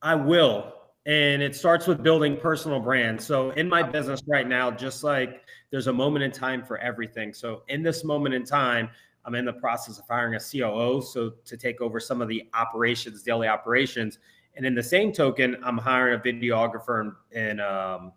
I 0.01 0.13
will 0.13 0.76
and 1.07 1.41
it 1.41 1.55
starts 1.55 1.87
with 1.87 2.03
building 2.03 2.35
personal 2.35 2.81
brand. 2.81 3.19
So 3.19 3.51
in 3.51 3.69
my 3.69 3.81
business 3.81 4.21
right 4.27 4.45
now, 4.45 4.69
just 4.69 5.05
like 5.05 5.45
there's 5.71 5.87
a 5.87 5.93
moment 5.93 6.23
in 6.23 6.31
time 6.31 6.65
for 6.65 6.77
everything. 6.79 7.33
So 7.33 7.63
in 7.69 7.81
this 7.81 8.03
moment 8.03 8.35
in 8.35 8.43
time, 8.43 8.89
I'm 9.23 9.33
in 9.33 9.45
the 9.45 9.53
process 9.53 9.99
of 9.99 10.05
hiring 10.09 10.35
a 10.35 10.39
COO, 10.39 11.01
so 11.01 11.31
to 11.45 11.57
take 11.57 11.79
over 11.79 12.01
some 12.01 12.21
of 12.21 12.27
the 12.27 12.43
operations, 12.53 13.23
daily 13.23 13.47
operations. 13.47 14.19
And 14.55 14.65
in 14.65 14.75
the 14.75 14.83
same 14.83 15.13
token, 15.13 15.55
I'm 15.63 15.77
hiring 15.77 16.19
a 16.19 16.21
videographer 16.21 16.99
and 17.01 17.13
and, 17.31 17.61
um, 17.61 18.11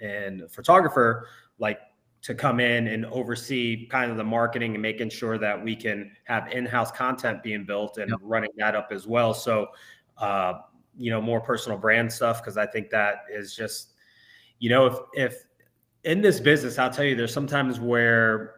and 0.00 0.48
photographer, 0.48 1.26
like 1.58 1.80
to 2.22 2.36
come 2.36 2.60
in 2.60 2.86
and 2.86 3.04
oversee 3.06 3.86
kind 3.88 4.12
of 4.12 4.16
the 4.16 4.24
marketing 4.24 4.74
and 4.74 4.82
making 4.82 5.10
sure 5.10 5.38
that 5.38 5.60
we 5.60 5.74
can 5.74 6.12
have 6.24 6.52
in-house 6.52 6.92
content 6.92 7.42
being 7.42 7.64
built 7.64 7.98
and 7.98 8.10
yep. 8.10 8.18
running 8.22 8.50
that 8.58 8.76
up 8.76 8.88
as 8.92 9.08
well. 9.08 9.34
So 9.34 9.68
uh, 10.18 10.54
you 10.98 11.10
know 11.10 11.20
more 11.20 11.40
personal 11.40 11.78
brand 11.78 12.12
stuff 12.12 12.42
because 12.42 12.56
I 12.56 12.66
think 12.66 12.90
that 12.90 13.24
is 13.32 13.54
just 13.54 13.94
you 14.58 14.68
know 14.68 14.86
if 14.86 14.98
if 15.14 15.44
in 16.04 16.20
this 16.20 16.40
business 16.40 16.78
I'll 16.78 16.90
tell 16.90 17.04
you 17.04 17.14
there's 17.14 17.32
sometimes 17.32 17.80
where 17.80 18.56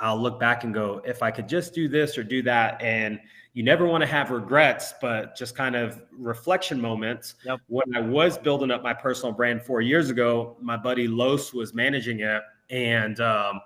I'll 0.00 0.20
look 0.20 0.40
back 0.40 0.64
and 0.64 0.72
go 0.72 1.02
if 1.04 1.22
I 1.22 1.30
could 1.30 1.48
just 1.48 1.74
do 1.74 1.88
this 1.88 2.16
or 2.16 2.24
do 2.24 2.42
that 2.42 2.80
and 2.80 3.20
you 3.52 3.62
never 3.62 3.86
want 3.86 4.02
to 4.02 4.06
have 4.06 4.30
regrets 4.30 4.94
but 5.00 5.36
just 5.36 5.56
kind 5.56 5.76
of 5.76 6.02
reflection 6.12 6.80
moments 6.80 7.34
yep. 7.44 7.60
when 7.68 7.94
I 7.94 8.00
was 8.00 8.38
building 8.38 8.70
up 8.70 8.82
my 8.82 8.94
personal 8.94 9.32
brand 9.32 9.62
4 9.62 9.80
years 9.80 10.10
ago 10.10 10.56
my 10.60 10.76
buddy 10.76 11.08
Los 11.08 11.52
was 11.52 11.74
managing 11.74 12.20
it 12.20 12.42
and 12.70 13.20
um, 13.20 13.60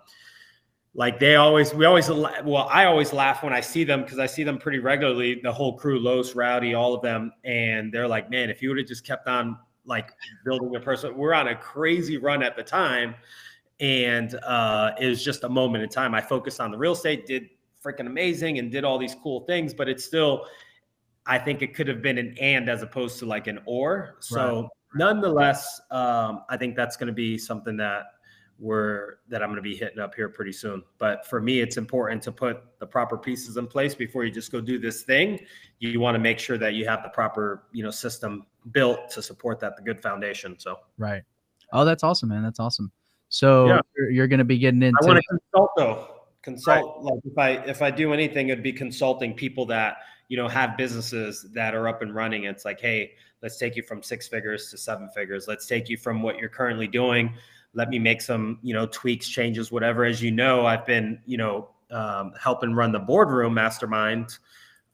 like 0.99 1.21
they 1.21 1.37
always 1.37 1.73
we 1.73 1.85
always 1.87 2.11
well 2.11 2.69
i 2.71 2.85
always 2.85 3.13
laugh 3.13 3.45
when 3.45 3.53
i 3.53 3.61
see 3.61 3.85
them 3.85 4.03
because 4.03 4.19
i 4.19 4.27
see 4.27 4.43
them 4.43 4.59
pretty 4.59 4.81
regularly 4.81 5.41
the 5.45 5.53
whole 5.53 5.79
crew 5.79 5.99
los 5.99 6.35
rowdy 6.35 6.75
all 6.75 6.93
of 6.93 7.01
them 7.01 7.33
and 7.45 7.93
they're 7.95 8.09
like 8.09 8.29
man 8.29 8.51
if 8.51 8.61
you 8.61 8.69
would 8.69 8.79
have 8.79 8.87
just 8.87 9.07
kept 9.07 9.29
on 9.29 9.57
like 9.87 10.11
building 10.45 10.75
a 10.75 10.81
person 10.81 11.17
we're 11.17 11.33
on 11.33 11.49
a 11.49 11.55
crazy 11.55 12.19
run 12.19 12.43
at 12.43 12.57
the 12.57 12.63
time 12.63 13.15
and 13.79 14.35
uh 14.45 14.91
it 15.01 15.07
was 15.07 15.25
just 15.25 15.45
a 15.45 15.49
moment 15.49 15.85
in 15.85 15.89
time 15.89 16.15
i 16.15 16.21
focused 16.21 16.61
on 16.61 16.73
the 16.73 16.77
real 16.77 16.93
estate 16.93 17.25
did 17.27 17.49
freaking 17.83 18.09
amazing 18.09 18.59
and 18.59 18.73
did 18.73 18.85
all 18.85 18.99
these 18.99 19.15
cool 19.23 19.43
things 19.43 19.73
but 19.73 19.89
it's 19.89 20.05
still 20.05 20.47
i 21.27 21.39
think 21.39 21.63
it 21.63 21.75
could 21.77 21.87
have 21.87 22.03
been 22.03 22.19
an 22.19 22.37
and 22.41 22.69
as 22.69 22.83
opposed 22.83 23.21
to 23.21 23.25
like 23.25 23.47
an 23.47 23.61
or 23.67 24.17
so 24.19 24.63
right. 24.63 24.71
nonetheless 24.97 25.81
um 25.93 26.43
i 26.51 26.57
think 26.57 26.75
that's 26.75 26.97
going 26.97 27.07
to 27.07 27.13
be 27.13 27.39
something 27.39 27.77
that 27.77 28.07
were 28.59 29.21
that 29.29 29.43
I'm 29.43 29.49
going 29.49 29.57
to 29.57 29.63
be 29.63 29.77
hitting 29.77 29.99
up 29.99 30.15
here 30.15 30.29
pretty 30.29 30.53
soon. 30.53 30.83
But 30.99 31.27
for 31.27 31.41
me, 31.41 31.61
it's 31.61 31.77
important 31.77 32.23
to 32.25 32.33
put 32.33 32.63
the 32.81 32.87
proper 32.87 33.17
pieces 33.17 33.57
in 33.57 33.67
place 33.67 33.95
before 33.95 34.25
you 34.25 34.31
just 34.31 34.51
go 34.51 34.61
do 34.61 34.79
this 34.79 35.03
thing. 35.03 35.41
You 35.79 36.01
want 36.01 36.17
to 36.17 36.19
make 36.19 36.39
sure 36.39 36.59
that 36.59 36.75
you 36.75 36.87
have 36.87 37.03
the 37.03 37.09
proper, 37.11 37.65
you 37.73 37.85
know, 37.85 37.91
system 37.91 38.47
built 38.73 39.11
to 39.11 39.23
support 39.23 39.61
that, 39.61 39.77
the 39.77 39.83
good 39.83 40.01
foundation. 40.01 40.59
So 40.59 40.81
right. 40.99 41.23
Oh, 41.73 41.85
that's 41.85 42.03
awesome, 42.03 42.31
man. 42.31 42.43
That's 42.43 42.61
awesome. 42.61 42.91
So 43.29 43.67
yeah. 43.67 43.81
you're, 43.97 44.11
you're 44.11 44.29
going 44.29 44.39
to 44.39 44.45
be 44.45 44.59
getting 44.59 44.83
into. 44.83 44.99
I 45.03 45.07
want 45.07 45.19
to 45.19 45.29
consult 45.29 45.71
though. 45.77 46.15
Consult 46.43 47.05
right. 47.05 47.15
like 47.15 47.21
if 47.25 47.39
I 47.39 47.51
if 47.69 47.83
I 47.83 47.91
do 47.91 48.13
anything, 48.13 48.49
it'd 48.49 48.65
be 48.65 48.73
consulting 48.73 49.35
people 49.35 49.67
that 49.67 49.99
you 50.29 50.37
know 50.37 50.49
have 50.49 50.77
businesses 50.77 51.47
that 51.53 51.75
are 51.75 51.89
up 51.89 52.01
and 52.01 52.15
running. 52.15 52.45
It's 52.45 52.65
like, 52.65 52.81
hey, 52.81 53.13
let's 53.43 53.59
take 53.59 53.77
you 53.77 53.83
from 53.83 54.03
six 54.03 54.27
figures 54.29 54.71
to 54.71 54.79
seven 54.79 55.11
figures. 55.11 55.47
Let's 55.47 55.67
take 55.67 55.89
you 55.89 55.99
from 55.99 56.23
what 56.23 56.39
you're 56.39 56.49
currently 56.49 56.89
doing 56.89 57.35
let 57.79 57.89
me 57.89 57.99
make 57.99 58.21
some 58.21 58.59
you 58.61 58.75
know 58.75 58.87
tweaks 58.87 59.29
changes 59.29 59.71
whatever. 59.71 60.05
As 60.05 60.21
you 60.21 60.33
know 60.33 60.67
i've 60.67 60.85
been 60.85 61.21
you 61.25 61.39
know 61.39 61.69
um, 61.91 62.33
helping 62.39 62.75
run 62.75 62.93
the 62.93 62.99
boardroom 62.99 63.55
mastermind 63.55 64.39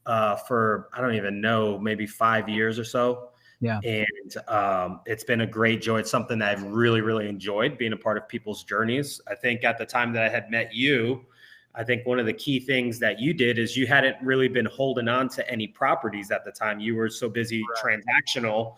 uh, 0.05 0.35
for 0.35 0.87
i 0.93 1.01
don't 1.01 1.15
even 1.15 1.41
know 1.41 1.77
maybe 1.79 2.05
five 2.05 2.47
years 2.47 2.79
or 2.79 2.85
so. 2.85 3.29
Yeah. 3.61 3.79
And 3.83 4.49
um, 4.49 4.99
it's 5.05 5.23
been 5.23 5.41
a 5.41 5.47
great 5.47 5.81
joy. 5.81 5.99
It's 5.99 6.11
something 6.11 6.37
that 6.39 6.51
i've 6.51 6.63
really 6.63 7.01
really 7.01 7.27
enjoyed 7.27 7.77
being 7.77 7.93
a 7.93 7.97
part 7.97 8.17
of 8.17 8.29
people's 8.29 8.63
journeys. 8.63 9.19
I 9.27 9.33
think 9.35 9.63
at 9.63 9.77
the 9.79 9.85
time 9.85 10.13
that 10.13 10.23
i 10.23 10.29
had 10.29 10.51
met 10.51 10.73
you 10.73 11.25
i 11.73 11.83
think 11.83 12.05
one 12.05 12.19
of 12.19 12.25
the 12.25 12.33
key 12.33 12.59
things 12.59 12.99
that 12.99 13.19
you 13.19 13.33
did 13.33 13.57
is 13.57 13.75
you 13.75 13.87
hadn't 13.87 14.15
really 14.21 14.47
been 14.47 14.67
holding 14.67 15.07
on 15.07 15.27
to 15.29 15.41
any 15.51 15.67
properties 15.67 16.31
at 16.31 16.45
the 16.45 16.51
time. 16.51 16.79
You 16.79 16.95
were 16.95 17.09
so 17.09 17.27
busy 17.27 17.63
right. 17.83 17.99
transactional 17.99 18.75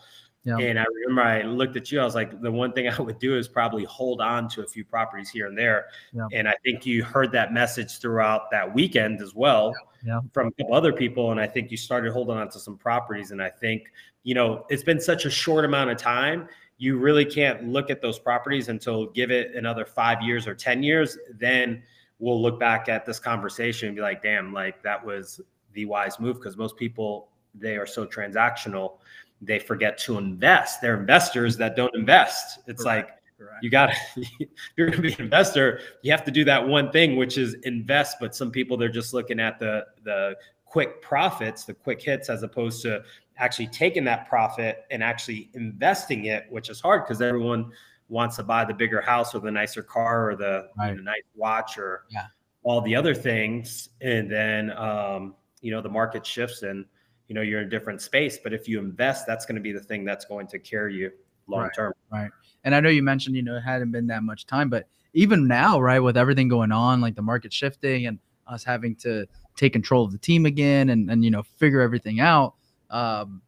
yeah. 0.48 0.58
And 0.58 0.78
I 0.78 0.84
remember 0.84 1.22
I 1.22 1.42
looked 1.42 1.76
at 1.76 1.92
you, 1.92 2.00
I 2.00 2.04
was 2.04 2.14
like, 2.14 2.40
the 2.40 2.50
one 2.50 2.72
thing 2.72 2.88
I 2.98 3.00
would 3.00 3.18
do 3.18 3.36
is 3.36 3.48
probably 3.48 3.84
hold 3.84 4.20
on 4.20 4.48
to 4.50 4.62
a 4.62 4.66
few 4.66 4.84
properties 4.84 5.28
here 5.30 5.46
and 5.46 5.56
there. 5.56 5.86
Yeah. 6.12 6.28
And 6.32 6.48
I 6.48 6.54
think 6.64 6.86
you 6.86 7.04
heard 7.04 7.32
that 7.32 7.52
message 7.52 7.98
throughout 7.98 8.50
that 8.50 8.72
weekend 8.72 9.20
as 9.20 9.34
well 9.34 9.74
yeah. 10.04 10.20
from 10.32 10.52
other 10.72 10.92
people. 10.92 11.32
And 11.32 11.40
I 11.40 11.46
think 11.46 11.70
you 11.70 11.76
started 11.76 12.12
holding 12.12 12.36
on 12.36 12.48
to 12.50 12.58
some 12.58 12.78
properties. 12.78 13.30
And 13.30 13.42
I 13.42 13.50
think, 13.50 13.90
you 14.22 14.34
know, 14.34 14.64
it's 14.68 14.82
been 14.82 15.00
such 15.00 15.24
a 15.24 15.30
short 15.30 15.64
amount 15.64 15.90
of 15.90 15.98
time. 15.98 16.48
you 16.80 16.96
really 16.96 17.24
can't 17.24 17.68
look 17.68 17.90
at 17.90 18.00
those 18.00 18.20
properties 18.20 18.68
until 18.68 19.06
give 19.06 19.32
it 19.32 19.54
another 19.56 19.84
five 19.84 20.22
years 20.22 20.46
or 20.46 20.54
10 20.54 20.82
years. 20.82 21.18
Then 21.34 21.82
we'll 22.20 22.40
look 22.40 22.60
back 22.60 22.88
at 22.88 23.04
this 23.04 23.18
conversation 23.18 23.88
and 23.88 23.96
be 23.96 24.02
like, 24.02 24.22
damn, 24.22 24.52
like 24.52 24.82
that 24.84 25.04
was 25.04 25.40
the 25.72 25.84
wise 25.84 26.20
move 26.20 26.36
because 26.36 26.56
most 26.56 26.76
people, 26.76 27.28
they 27.54 27.76
are 27.76 27.86
so 27.86 28.06
transactional, 28.06 28.98
they 29.40 29.58
forget 29.58 29.98
to 29.98 30.18
invest. 30.18 30.80
They're 30.80 30.98
investors 30.98 31.56
that 31.58 31.76
don't 31.76 31.94
invest. 31.94 32.60
It's 32.66 32.82
Correct. 32.82 33.08
like, 33.08 33.18
Correct. 33.38 33.62
You 33.62 33.70
got 33.70 33.94
you're 34.76 34.88
going 34.88 34.96
to 34.96 35.02
be 35.02 35.12
an 35.14 35.20
investor. 35.20 35.80
You 36.02 36.10
have 36.10 36.24
to 36.24 36.30
do 36.30 36.44
that 36.44 36.66
one 36.66 36.90
thing, 36.90 37.16
which 37.16 37.38
is 37.38 37.54
invest. 37.62 38.16
But 38.20 38.34
some 38.34 38.50
people, 38.50 38.76
they're 38.76 38.88
just 38.88 39.14
looking 39.14 39.38
at 39.38 39.60
the, 39.60 39.86
the 40.02 40.36
quick 40.64 41.00
profits, 41.02 41.64
the 41.64 41.74
quick 41.74 42.02
hits, 42.02 42.28
as 42.28 42.42
opposed 42.42 42.82
to 42.82 43.02
actually 43.36 43.68
taking 43.68 44.02
that 44.04 44.28
profit 44.28 44.84
and 44.90 45.04
actually 45.04 45.50
investing 45.54 46.24
it, 46.24 46.46
which 46.50 46.68
is 46.68 46.80
hard 46.80 47.04
because 47.04 47.22
everyone 47.22 47.70
wants 48.08 48.36
to 48.36 48.42
buy 48.42 48.64
the 48.64 48.74
bigger 48.74 49.00
house 49.00 49.34
or 49.34 49.38
the 49.38 49.50
nicer 49.50 49.82
car 49.82 50.30
or 50.30 50.34
the, 50.34 50.68
right. 50.76 50.96
the 50.96 51.02
nice 51.02 51.22
watch 51.36 51.78
or 51.78 52.04
yeah. 52.10 52.26
all 52.64 52.80
the 52.80 52.96
other 52.96 53.14
things. 53.14 53.90
And 54.00 54.28
then, 54.28 54.72
um, 54.72 55.36
you 55.60 55.70
know, 55.70 55.80
the 55.80 55.88
market 55.88 56.26
shifts 56.26 56.62
and, 56.62 56.84
you 57.28 57.34
know, 57.34 57.42
you're 57.42 57.60
in 57.60 57.66
a 57.66 57.70
different 57.70 58.02
space. 58.02 58.38
But 58.42 58.52
if 58.52 58.66
you 58.66 58.78
invest, 58.78 59.26
that's 59.26 59.46
going 59.46 59.56
to 59.56 59.62
be 59.62 59.72
the 59.72 59.80
thing 59.80 60.04
that's 60.04 60.24
going 60.24 60.46
to 60.48 60.58
carry 60.58 60.94
you 60.94 61.10
long 61.46 61.62
right. 61.62 61.74
term. 61.74 61.92
Right. 62.10 62.30
And 62.64 62.74
I 62.74 62.80
know 62.80 62.88
you 62.88 63.02
mentioned, 63.02 63.36
you 63.36 63.42
know, 63.42 63.56
it 63.56 63.60
hadn't 63.60 63.92
been 63.92 64.06
that 64.08 64.22
much 64.22 64.46
time, 64.46 64.68
but 64.68 64.88
even 65.14 65.46
now, 65.46 65.80
right, 65.80 66.00
with 66.00 66.16
everything 66.16 66.48
going 66.48 66.72
on, 66.72 67.00
like 67.00 67.14
the 67.14 67.22
market 67.22 67.52
shifting 67.52 68.06
and 68.06 68.18
us 68.46 68.64
having 68.64 68.94
to 68.96 69.26
take 69.56 69.72
control 69.72 70.04
of 70.04 70.12
the 70.12 70.18
team 70.18 70.46
again 70.46 70.90
and, 70.90 71.10
and 71.10 71.24
you 71.24 71.30
know, 71.30 71.42
figure 71.42 71.80
everything 71.80 72.20
out, 72.20 72.54
um, 72.90 73.42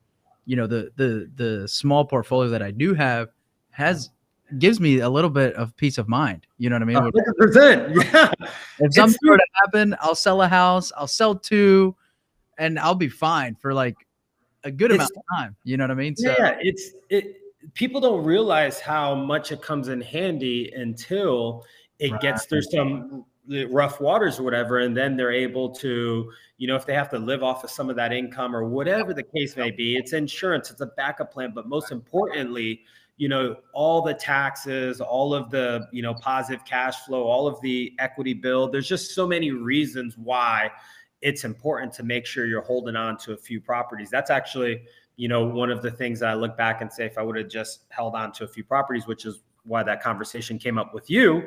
you 0.47 0.57
know, 0.57 0.67
the 0.67 0.91
the 0.97 1.31
the 1.37 1.69
small 1.69 2.05
portfolio 2.05 2.51
that 2.51 2.63
I 2.63 2.71
do 2.71 2.95
have 2.95 3.29
has 3.71 4.11
gives 4.59 4.81
me 4.81 4.99
a 4.99 5.09
little 5.09 5.31
bit 5.31 5.55
of 5.55 5.77
peace 5.77 5.97
of 5.97 6.09
mind. 6.09 6.47
You 6.59 6.71
know 6.71 6.77
what 6.77 6.83
I 6.83 6.87
mean? 6.87 6.97
100%. 6.97 8.05
Yeah. 8.13 8.33
If 8.81 8.95
something 8.95 9.19
were 9.25 9.37
to 9.37 9.47
happen, 9.65 9.95
I'll 10.01 10.15
sell 10.15 10.43
a 10.43 10.49
house, 10.49 10.91
I'll 10.97 11.07
sell 11.07 11.35
two, 11.35 11.95
and 12.61 12.79
I'll 12.79 12.95
be 12.95 13.09
fine 13.09 13.57
for 13.57 13.75
like 13.75 13.97
a 14.63 14.71
good 14.71 14.93
amount 14.93 15.11
of 15.17 15.23
time. 15.37 15.57
You 15.65 15.77
know 15.77 15.85
what 15.85 15.91
I 15.91 15.95
mean? 15.95 16.15
So, 16.15 16.35
yeah, 16.39 16.57
it's 16.61 16.93
it 17.09 17.37
people 17.75 18.01
don't 18.01 18.25
realize 18.25 18.79
how 18.79 19.15
much 19.15 19.51
it 19.51 19.63
comes 19.63 19.89
in 19.89 20.01
handy 20.01 20.71
until 20.77 21.65
it 21.99 22.13
right. 22.13 22.21
gets 22.21 22.45
through 22.45 22.63
some 22.63 23.25
rough 23.71 24.01
waters 24.01 24.39
or 24.39 24.45
whatever 24.45 24.79
and 24.79 24.97
then 24.97 25.17
they're 25.17 25.33
able 25.33 25.71
to 25.71 26.31
you 26.59 26.69
know 26.69 26.77
if 26.77 26.87
they 26.87 26.95
have 26.95 27.09
to 27.09 27.19
live 27.19 27.43
off 27.43 27.65
of 27.65 27.71
some 27.71 27.91
of 27.91 27.97
that 27.97 28.13
income 28.13 28.55
or 28.55 28.65
whatever 28.69 29.13
the 29.13 29.25
case 29.25 29.57
may 29.57 29.73
be 29.73 29.97
it's 29.97 30.13
insurance 30.13 30.71
it's 30.71 30.83
a 30.83 30.87
backup 30.97 31.33
plan 31.33 31.51
but 31.53 31.67
most 31.67 31.91
importantly 31.91 32.81
you 33.17 33.29
know 33.29 33.57
all 33.73 34.03
the 34.03 34.15
taxes 34.15 35.01
all 35.01 35.35
of 35.35 35.51
the 35.51 35.85
you 35.91 36.01
know 36.01 36.15
positive 36.15 36.65
cash 36.65 37.01
flow 37.01 37.25
all 37.25 37.49
of 37.49 37.61
the 37.61 37.93
equity 37.99 38.35
build 38.35 38.73
there's 38.73 38.89
just 38.89 39.15
so 39.17 39.27
many 39.27 39.51
reasons 39.51 40.17
why 40.17 40.71
it's 41.23 41.45
important 41.45 41.93
to 41.93 42.03
make 42.03 42.27
sure 42.27 42.47
you're 42.47 42.63
holding 42.63 42.97
on 42.97 43.17
to 43.19 43.33
a 43.33 43.37
few 43.37 43.61
properties 43.61 44.09
that's 44.11 44.31
actually 44.31 44.83
you 45.21 45.29
know, 45.29 45.45
one 45.45 45.71
of 45.71 45.83
the 45.83 45.91
things 45.91 46.19
that 46.21 46.31
I 46.31 46.35
look 46.35 46.57
back 46.57 46.81
and 46.81 46.91
say, 46.91 47.05
if 47.05 47.19
I 47.19 47.23
would 47.23 47.37
have 47.37 47.49
just 47.49 47.83
held 47.91 48.15
on 48.15 48.33
to 48.33 48.45
a 48.45 48.49
few 48.49 48.65
properties, 48.65 49.07
which 49.07 49.27
is 49.27 49.43
why 49.65 49.83
that 49.83 50.03
conversation 50.03 50.59
came 50.59 50.79
up 50.79 50.95
with 50.95 51.11
you, 51.11 51.47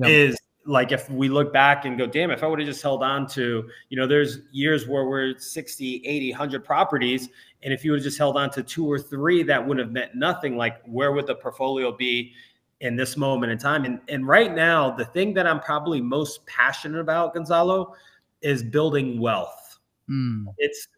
is 0.00 0.36
like 0.66 0.90
if 0.90 1.08
we 1.08 1.28
look 1.28 1.52
back 1.52 1.84
and 1.84 1.96
go, 1.96 2.04
damn, 2.04 2.32
if 2.32 2.42
I 2.42 2.48
would 2.48 2.58
have 2.58 2.66
just 2.66 2.82
held 2.82 3.04
on 3.04 3.28
to, 3.28 3.70
you 3.90 3.96
know, 3.96 4.08
there's 4.08 4.40
years 4.50 4.88
where 4.88 5.04
we're 5.04 5.38
60, 5.38 6.02
80, 6.04 6.32
100 6.32 6.64
properties. 6.64 7.28
And 7.62 7.72
if 7.72 7.84
you 7.84 7.92
would 7.92 8.00
have 8.00 8.04
just 8.04 8.18
held 8.18 8.36
on 8.36 8.50
to 8.50 8.62
two 8.64 8.90
or 8.90 8.98
three, 8.98 9.44
that 9.44 9.64
would 9.64 9.78
have 9.78 9.92
meant 9.92 10.16
nothing. 10.16 10.56
Like, 10.56 10.82
where 10.84 11.12
would 11.12 11.28
the 11.28 11.36
portfolio 11.36 11.92
be 11.96 12.32
in 12.80 12.96
this 12.96 13.16
moment 13.16 13.52
in 13.52 13.58
time? 13.58 13.84
And, 13.84 14.00
and 14.08 14.26
right 14.26 14.52
now, 14.52 14.90
the 14.90 15.04
thing 15.04 15.32
that 15.34 15.46
I'm 15.46 15.60
probably 15.60 16.00
most 16.00 16.44
passionate 16.46 16.98
about, 16.98 17.34
Gonzalo, 17.34 17.94
is 18.42 18.62
building 18.62 19.20
wealth. 19.20 19.78
Mm. 20.10 20.44
It's 20.58 20.88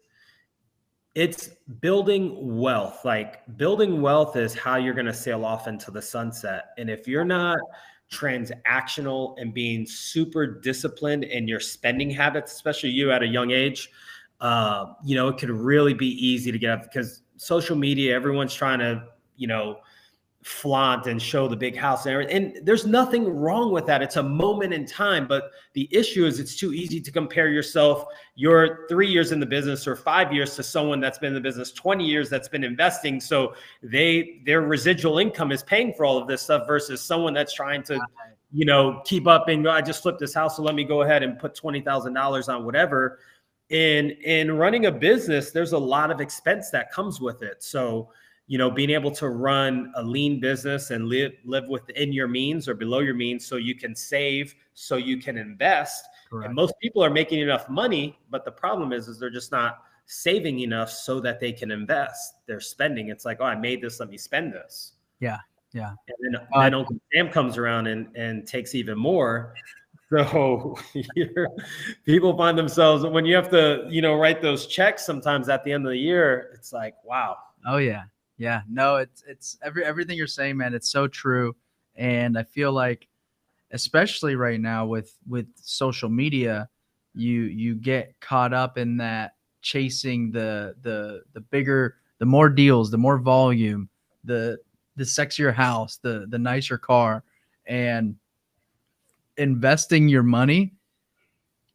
it's 1.15 1.49
building 1.79 2.57
wealth. 2.59 3.05
Like 3.05 3.41
building 3.57 4.01
wealth 4.01 4.35
is 4.35 4.53
how 4.53 4.75
you're 4.75 4.93
going 4.93 5.05
to 5.05 5.13
sail 5.13 5.45
off 5.45 5.67
into 5.67 5.89
the 5.89 6.01
sunset. 6.01 6.65
And 6.77 6.89
if 6.89 7.07
you're 7.07 7.25
not 7.25 7.57
transactional 8.11 9.35
and 9.39 9.53
being 9.53 9.85
super 9.85 10.45
disciplined 10.45 11.23
in 11.23 11.47
your 11.47 11.61
spending 11.61 12.09
habits, 12.09 12.51
especially 12.53 12.89
you 12.89 13.11
at 13.11 13.23
a 13.23 13.27
young 13.27 13.51
age, 13.51 13.89
uh, 14.41 14.87
you 15.03 15.15
know, 15.15 15.29
it 15.29 15.37
could 15.37 15.49
really 15.49 15.93
be 15.93 16.09
easy 16.23 16.51
to 16.51 16.59
get 16.59 16.71
up 16.71 16.83
because 16.83 17.21
social 17.37 17.77
media, 17.77 18.13
everyone's 18.13 18.53
trying 18.53 18.79
to, 18.79 19.03
you 19.37 19.47
know, 19.47 19.77
flaunt 20.45 21.07
and 21.07 21.19
show 21.19 21.47
the 21.47 21.55
big 21.55 21.75
house 21.75 22.05
and 22.05 22.13
everything. 22.13 22.35
And 22.35 22.67
there's 22.67 22.85
nothing 22.85 23.27
wrong 23.27 23.71
with 23.71 23.87
that. 23.87 24.03
It's 24.03 24.17
a 24.17 24.23
moment 24.23 24.75
in 24.75 24.85
time. 24.85 25.27
But 25.27 25.49
the 25.73 25.89
issue 25.91 26.23
is 26.27 26.39
it's 26.39 26.55
too 26.55 26.71
easy 26.71 27.01
to 27.01 27.11
compare 27.11 27.49
yourself, 27.49 28.05
your 28.35 28.85
three 28.87 29.09
years 29.09 29.31
in 29.31 29.39
the 29.39 29.45
business 29.45 29.87
or 29.87 29.95
five 29.95 30.31
years 30.31 30.55
to 30.57 30.61
someone 30.61 30.99
that's 30.99 31.17
been 31.17 31.29
in 31.29 31.33
the 31.33 31.41
business 31.41 31.71
20 31.71 32.05
years 32.05 32.29
that's 32.29 32.47
been 32.47 32.63
investing. 32.63 33.19
So 33.19 33.55
they 33.81 34.43
their 34.45 34.61
residual 34.61 35.17
income 35.17 35.51
is 35.51 35.63
paying 35.63 35.93
for 35.93 36.05
all 36.05 36.19
of 36.19 36.27
this 36.27 36.43
stuff 36.43 36.67
versus 36.67 37.01
someone 37.01 37.33
that's 37.33 37.51
trying 37.53 37.81
to, 37.83 37.99
you 38.53 38.65
know, 38.65 39.01
keep 39.03 39.25
up 39.25 39.47
and 39.47 39.67
I 39.67 39.81
just 39.81 40.03
flipped 40.03 40.19
this 40.19 40.35
house. 40.35 40.57
So 40.57 40.61
let 40.61 40.75
me 40.75 40.83
go 40.83 41.01
ahead 41.01 41.23
and 41.23 41.39
put 41.39 41.55
twenty 41.55 41.81
thousand 41.81 42.13
dollars 42.13 42.49
on 42.49 42.65
whatever. 42.65 43.17
And 43.71 44.11
in 44.11 44.55
running 44.55 44.85
a 44.85 44.91
business, 44.91 45.49
there's 45.49 45.71
a 45.71 45.77
lot 45.77 46.11
of 46.11 46.21
expense 46.21 46.69
that 46.69 46.91
comes 46.91 47.19
with 47.19 47.41
it. 47.41 47.63
So 47.63 48.11
you 48.47 48.57
know, 48.57 48.69
being 48.69 48.91
able 48.91 49.11
to 49.11 49.29
run 49.29 49.91
a 49.95 50.03
lean 50.03 50.39
business 50.39 50.91
and 50.91 51.07
live 51.07 51.33
live 51.45 51.67
within 51.67 52.13
your 52.13 52.27
means 52.27 52.67
or 52.69 52.75
below 52.75 52.99
your 52.99 53.15
means 53.15 53.45
so 53.45 53.55
you 53.55 53.75
can 53.75 53.95
save, 53.95 54.55
so 54.73 54.97
you 54.97 55.17
can 55.17 55.37
invest. 55.37 56.05
Correct. 56.29 56.47
And 56.47 56.55
most 56.55 56.75
people 56.81 57.03
are 57.03 57.09
making 57.09 57.39
enough 57.39 57.69
money, 57.69 58.19
but 58.29 58.45
the 58.45 58.51
problem 58.51 58.93
is 58.93 59.07
is 59.07 59.19
they're 59.19 59.29
just 59.29 59.51
not 59.51 59.79
saving 60.05 60.59
enough 60.59 60.89
so 60.89 61.19
that 61.19 61.39
they 61.39 61.51
can 61.51 61.71
invest. 61.71 62.35
They're 62.45 62.59
spending. 62.59 63.09
It's 63.09 63.25
like, 63.25 63.37
oh, 63.39 63.45
I 63.45 63.55
made 63.55 63.81
this, 63.81 63.99
let 63.99 64.09
me 64.09 64.17
spend 64.17 64.53
this. 64.53 64.93
Yeah. 65.19 65.39
Yeah. 65.73 65.89
And 66.07 66.35
then, 66.35 66.41
uh, 66.53 66.61
then 66.61 66.73
Uncle 66.73 66.97
Sam 67.13 67.29
comes 67.29 67.57
around 67.57 67.87
and, 67.87 68.07
and 68.15 68.47
takes 68.47 68.75
even 68.75 68.97
more. 68.97 69.53
So 70.11 70.77
people 72.05 72.37
find 72.37 72.55
themselves 72.55 73.03
when 73.03 73.25
you 73.25 73.35
have 73.35 73.49
to, 73.49 73.87
you 73.89 74.03
know, 74.03 74.13
write 74.13 74.39
those 74.39 74.67
checks 74.67 75.03
sometimes 75.03 75.49
at 75.49 75.63
the 75.63 75.71
end 75.71 75.83
of 75.83 75.89
the 75.89 75.97
year, 75.97 76.51
it's 76.53 76.71
like, 76.71 76.93
wow. 77.03 77.37
Oh 77.65 77.77
yeah. 77.77 78.03
Yeah, 78.37 78.61
no, 78.69 78.97
it's 78.97 79.23
it's 79.27 79.57
every 79.63 79.85
everything 79.85 80.17
you're 80.17 80.27
saying, 80.27 80.57
man. 80.57 80.73
It's 80.73 80.89
so 80.91 81.07
true, 81.07 81.55
and 81.95 82.37
I 82.37 82.43
feel 82.43 82.73
like, 82.73 83.07
especially 83.71 84.35
right 84.35 84.59
now 84.59 84.85
with 84.85 85.17
with 85.27 85.47
social 85.55 86.09
media, 86.09 86.69
you 87.13 87.43
you 87.43 87.75
get 87.75 88.19
caught 88.21 88.53
up 88.53 88.77
in 88.77 88.97
that 88.97 89.35
chasing 89.61 90.31
the 90.31 90.75
the 90.81 91.23
the 91.33 91.41
bigger, 91.41 91.97
the 92.19 92.25
more 92.25 92.49
deals, 92.49 92.91
the 92.91 92.97
more 92.97 93.19
volume, 93.19 93.89
the 94.25 94.59
the 94.97 95.05
sexier 95.05 95.53
house, 95.53 95.97
the 95.97 96.25
the 96.29 96.39
nicer 96.39 96.77
car, 96.77 97.23
and 97.67 98.15
investing 99.37 100.07
your 100.07 100.23
money 100.23 100.73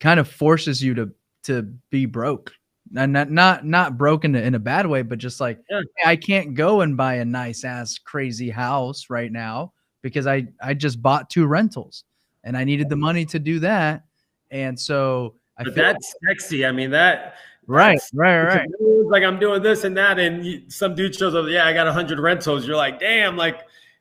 kind 0.00 0.20
of 0.20 0.28
forces 0.28 0.82
you 0.82 0.94
to 0.94 1.10
to 1.44 1.62
be 1.90 2.06
broke 2.06 2.52
not 2.90 3.30
not 3.30 3.64
not 3.64 3.96
broken 3.96 4.34
in 4.34 4.54
a 4.54 4.58
bad 4.58 4.86
way, 4.86 5.02
but 5.02 5.18
just 5.18 5.40
like 5.40 5.58
yeah. 5.70 5.82
I 6.04 6.16
can't 6.16 6.54
go 6.54 6.80
and 6.80 6.96
buy 6.96 7.14
a 7.14 7.24
nice 7.24 7.64
ass 7.64 7.98
crazy 7.98 8.50
house 8.50 9.06
right 9.08 9.30
now 9.30 9.72
because 10.02 10.26
I 10.26 10.48
I 10.62 10.74
just 10.74 11.00
bought 11.00 11.30
two 11.30 11.46
rentals 11.46 12.04
and 12.42 12.56
I 12.56 12.64
needed 12.64 12.88
the 12.88 12.96
money 12.96 13.24
to 13.26 13.38
do 13.38 13.60
that, 13.60 14.04
and 14.50 14.78
so 14.78 15.36
I 15.56 15.64
but 15.64 15.74
that's 15.74 16.14
like, 16.22 16.40
sexy. 16.40 16.66
I 16.66 16.72
mean 16.72 16.90
that. 16.90 17.34
Right, 17.66 18.00
right, 18.14 18.42
right. 18.42 18.68
Like 19.04 19.22
I'm 19.22 19.38
doing 19.38 19.62
this 19.62 19.84
and 19.84 19.96
that, 19.96 20.18
and 20.18 20.72
some 20.72 20.96
dude 20.96 21.14
shows 21.14 21.34
up. 21.36 21.46
Yeah, 21.48 21.66
I 21.66 21.72
got 21.72 21.86
a 21.86 21.92
hundred 21.92 22.18
rentals. 22.18 22.66
You're 22.66 22.76
like, 22.76 22.98
damn, 22.98 23.36
like 23.36 23.60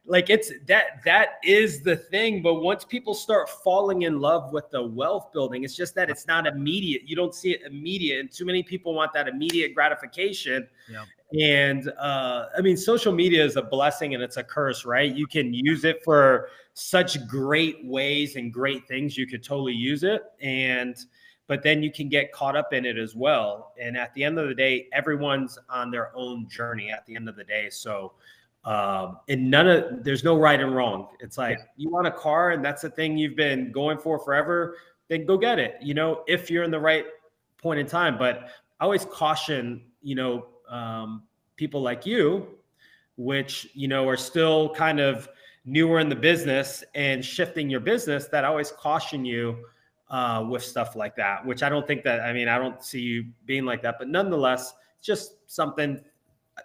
like 0.10 0.30
it's 0.30 0.52
that 0.66 1.02
that 1.06 1.40
is 1.44 1.82
the 1.82 1.96
thing 1.96 2.42
but 2.42 2.56
once 2.56 2.84
people 2.84 3.14
start 3.14 3.48
falling 3.48 4.02
in 4.02 4.20
love 4.20 4.52
with 4.52 4.70
the 4.72 4.82
wealth 4.82 5.32
building 5.32 5.64
it's 5.64 5.76
just 5.76 5.94
that 5.96 6.10
it's 6.10 6.28
not 6.28 6.48
immediate. 6.48 7.04
You 7.08 7.16
don't 7.16 7.34
see 7.34 7.52
it 7.52 7.62
immediate 7.62 8.20
and 8.20 8.32
too 8.32 8.46
many 8.46 8.64
people 8.64 8.94
want 8.94 9.14
that 9.14 9.28
immediate 9.28 9.74
gratification. 9.74 10.68
Yeah. 10.92 11.06
and 11.40 11.92
uh, 12.00 12.48
i 12.58 12.62
mean 12.62 12.76
social 12.76 13.14
media 13.14 13.46
is 13.46 13.56
a 13.56 13.62
blessing 13.62 14.16
and 14.16 14.24
it's 14.24 14.38
a 14.38 14.44
curse 14.44 14.84
right? 14.84 15.16
You 15.16 15.28
can 15.28 15.54
use 15.54 15.86
it 15.86 16.04
for 16.04 16.50
such 16.74 17.28
great 17.28 17.86
ways 17.86 18.36
and 18.36 18.52
great 18.52 18.88
things 18.88 19.18
you 19.18 19.28
could 19.28 19.44
totally 19.44 19.74
use 19.74 20.04
it. 20.04 20.24
And 20.42 20.98
but 21.48 21.64
then 21.64 21.82
you 21.82 21.92
can 21.92 22.10
get 22.10 22.32
caught 22.32 22.56
up 22.56 22.74
in 22.74 22.86
it 22.86 22.98
as 22.98 23.16
well. 23.16 23.74
And 23.82 23.98
at 23.98 24.14
the 24.14 24.24
end 24.24 24.40
of 24.40 24.48
the 24.48 24.56
day 24.56 24.88
everyone's 24.94 25.58
on 25.70 25.92
their 25.92 26.16
own 26.16 26.48
journey 26.48 26.90
at 26.90 27.06
the 27.06 27.16
end 27.16 27.28
of 27.28 27.36
the 27.36 27.44
day. 27.44 27.70
So 27.70 28.14
um, 28.66 29.20
and 29.30 29.50
none 29.50 29.68
of 29.68 30.04
there's 30.04 30.24
no 30.24 30.38
right 30.38 30.60
and 30.60 30.76
wrong. 30.76 31.08
It's 31.20 31.38
like 31.38 31.58
yeah. 31.60 31.66
you 31.78 31.90
want 31.90 32.08
a 32.08 32.12
car 32.12 32.52
and 32.52 32.64
that's 32.64 32.82
the 32.82 32.90
thing 32.90 33.18
you've 33.18 33.36
been 33.36 33.72
going 33.72 33.98
for 33.98 34.20
forever, 34.20 34.78
then 35.08 35.26
go 35.26 35.38
get 35.38 35.60
it. 35.60 35.76
You 35.82 35.94
know, 35.94 36.24
if 36.28 36.52
you're 36.52 36.64
in 36.64 36.72
the 36.72 36.80
right 36.80 37.06
point 37.58 37.80
in 37.80 37.86
time. 37.86 38.18
But 38.18 38.50
I 38.80 38.84
always 38.84 39.06
caution, 39.06 39.84
you 40.02 40.16
know, 40.16 40.48
um, 40.70 41.24
people 41.56 41.82
like 41.82 42.06
you 42.06 42.48
which 43.20 43.68
you 43.74 43.90
know 43.90 44.08
are 44.08 44.18
still 44.18 44.74
kind 44.74 45.00
of 45.02 45.28
newer 45.66 46.00
in 46.00 46.08
the 46.08 46.16
business 46.16 46.86
and 46.96 47.24
shifting 47.24 47.70
your 47.70 47.82
business, 47.82 48.28
that 48.28 48.46
I 48.46 48.48
always 48.48 48.72
caution 48.72 49.26
you 49.26 49.58
uh, 50.10 50.48
with 50.50 50.64
stuff 50.64 50.96
like 50.96 51.18
that. 51.18 51.46
Which 51.46 51.62
I 51.62 51.68
don't 51.68 51.86
think 51.86 52.04
that 52.06 52.22
I 52.22 52.32
mean 52.32 52.48
I 52.48 52.58
don't 52.58 52.82
see 52.82 53.02
you 53.02 53.26
being 53.46 53.66
like 53.66 53.82
that, 53.84 53.96
but 54.00 54.08
nonetheless, 54.08 54.74
just 55.02 55.52
something. 55.52 56.02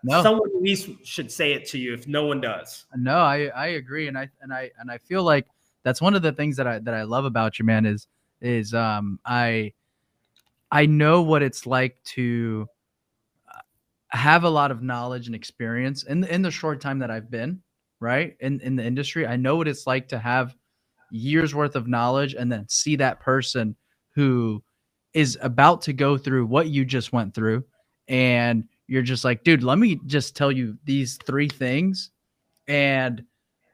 No. 0.03 0.23
Someone 0.23 0.51
at 0.55 0.63
least 0.63 0.91
should 1.05 1.31
say 1.31 1.53
it 1.53 1.67
to 1.67 1.79
you 1.79 1.95
if 1.95 2.07
no 2.09 2.27
one 2.27 2.41
does. 2.41 2.85
No, 2.97 3.19
I 3.19 3.47
I 3.55 3.67
agree, 3.69 4.09
and 4.09 4.19
I 4.19 4.29
and 4.41 4.53
I 4.53 4.71
and 4.79 4.91
I 4.91 4.99
feel 4.99 5.23
like 5.23 5.47
that's 5.85 6.01
one 6.01 6.15
of 6.15 6.23
the 6.23 6.33
things 6.33 6.57
that 6.57 6.67
I 6.67 6.79
that 6.81 6.95
I 6.95 7.03
love 7.03 7.25
about 7.25 7.59
you, 7.59 7.65
man. 7.65 7.87
Is 7.87 8.07
is 8.41 8.75
um 8.75 9.19
I 9.25 9.73
I 10.71 10.87
know 10.87 11.23
what 11.23 11.43
it's 11.43 11.67
like 11.67 11.97
to 12.15 12.67
have 14.11 14.45
a 14.45 14.51
lot 14.51 14.71
of 14.71 14.83
knowledge 14.83 15.27
and 15.27 15.35
experience 15.37 16.05
in 16.05 16.25
in 16.25 16.43
the 16.43 16.51
short 16.51 16.81
time 16.81 17.01
that 17.01 17.11
I've 17.11 17.31
been 17.31 17.63
right 18.01 18.37
in 18.41 18.61
in 18.61 18.77
the 18.77 18.85
industry. 18.85 19.27
I 19.27 19.37
know 19.37 19.57
what 19.57 19.69
it's 19.69 19.87
like 19.87 20.09
to 20.09 20.19
have 20.19 20.55
years 21.11 21.55
worth 21.55 21.77
of 21.77 21.89
knowledge 21.89 22.35
and 22.35 22.51
then 22.51 22.67
see 22.69 22.97
that 22.97 23.21
person 23.21 23.77
who 24.15 24.63
is 25.15 25.39
about 25.43 25.83
to 25.83 25.93
go 25.93 26.17
through 26.19 26.47
what 26.47 26.69
you 26.69 26.85
just 26.85 27.13
went 27.13 27.35
through 27.35 27.65
and 28.09 28.65
you're 28.87 29.03
just 29.03 29.25
like 29.25 29.43
dude 29.45 29.63
let 29.63 29.79
me 29.79 30.01
just 30.07 30.37
tell 30.37 30.53
you 30.53 30.77
these 30.85 31.19
three 31.27 31.49
things 31.49 32.11
and 32.69 33.25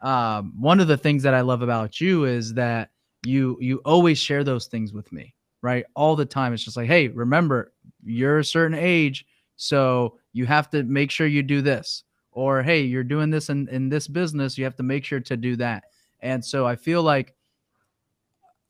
um, 0.02 0.54
one 0.58 0.80
of 0.80 0.88
the 0.88 0.96
things 0.96 1.22
that 1.22 1.34
i 1.34 1.40
love 1.40 1.62
about 1.62 2.00
you 2.00 2.24
is 2.24 2.54
that 2.54 2.90
you 3.26 3.58
you 3.60 3.78
always 3.84 4.18
share 4.18 4.44
those 4.44 4.66
things 4.66 4.92
with 4.92 5.10
me 5.12 5.34
right 5.62 5.84
all 5.94 6.16
the 6.16 6.24
time 6.24 6.52
it's 6.52 6.64
just 6.64 6.76
like 6.76 6.86
hey 6.86 7.08
remember 7.08 7.72
you're 8.02 8.38
a 8.38 8.44
certain 8.44 8.78
age 8.78 9.26
so 9.60 10.16
you 10.32 10.46
have 10.46 10.70
to 10.70 10.82
make 10.84 11.10
sure 11.10 11.26
you 11.26 11.42
do 11.42 11.60
this. 11.60 12.04
Or, 12.32 12.62
hey, 12.62 12.80
you're 12.80 13.04
doing 13.04 13.28
this 13.28 13.50
in, 13.50 13.68
in 13.68 13.90
this 13.90 14.08
business, 14.08 14.56
you 14.56 14.64
have 14.64 14.76
to 14.76 14.82
make 14.82 15.04
sure 15.04 15.20
to 15.20 15.36
do 15.36 15.54
that. 15.56 15.84
And 16.20 16.42
so 16.42 16.66
I 16.66 16.76
feel 16.76 17.02
like 17.02 17.34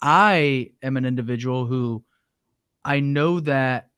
I 0.02 0.70
am 0.82 0.96
an 0.96 1.04
individual 1.04 1.64
who 1.64 2.02
I 2.84 2.98
know 2.98 3.38
that 3.40 3.89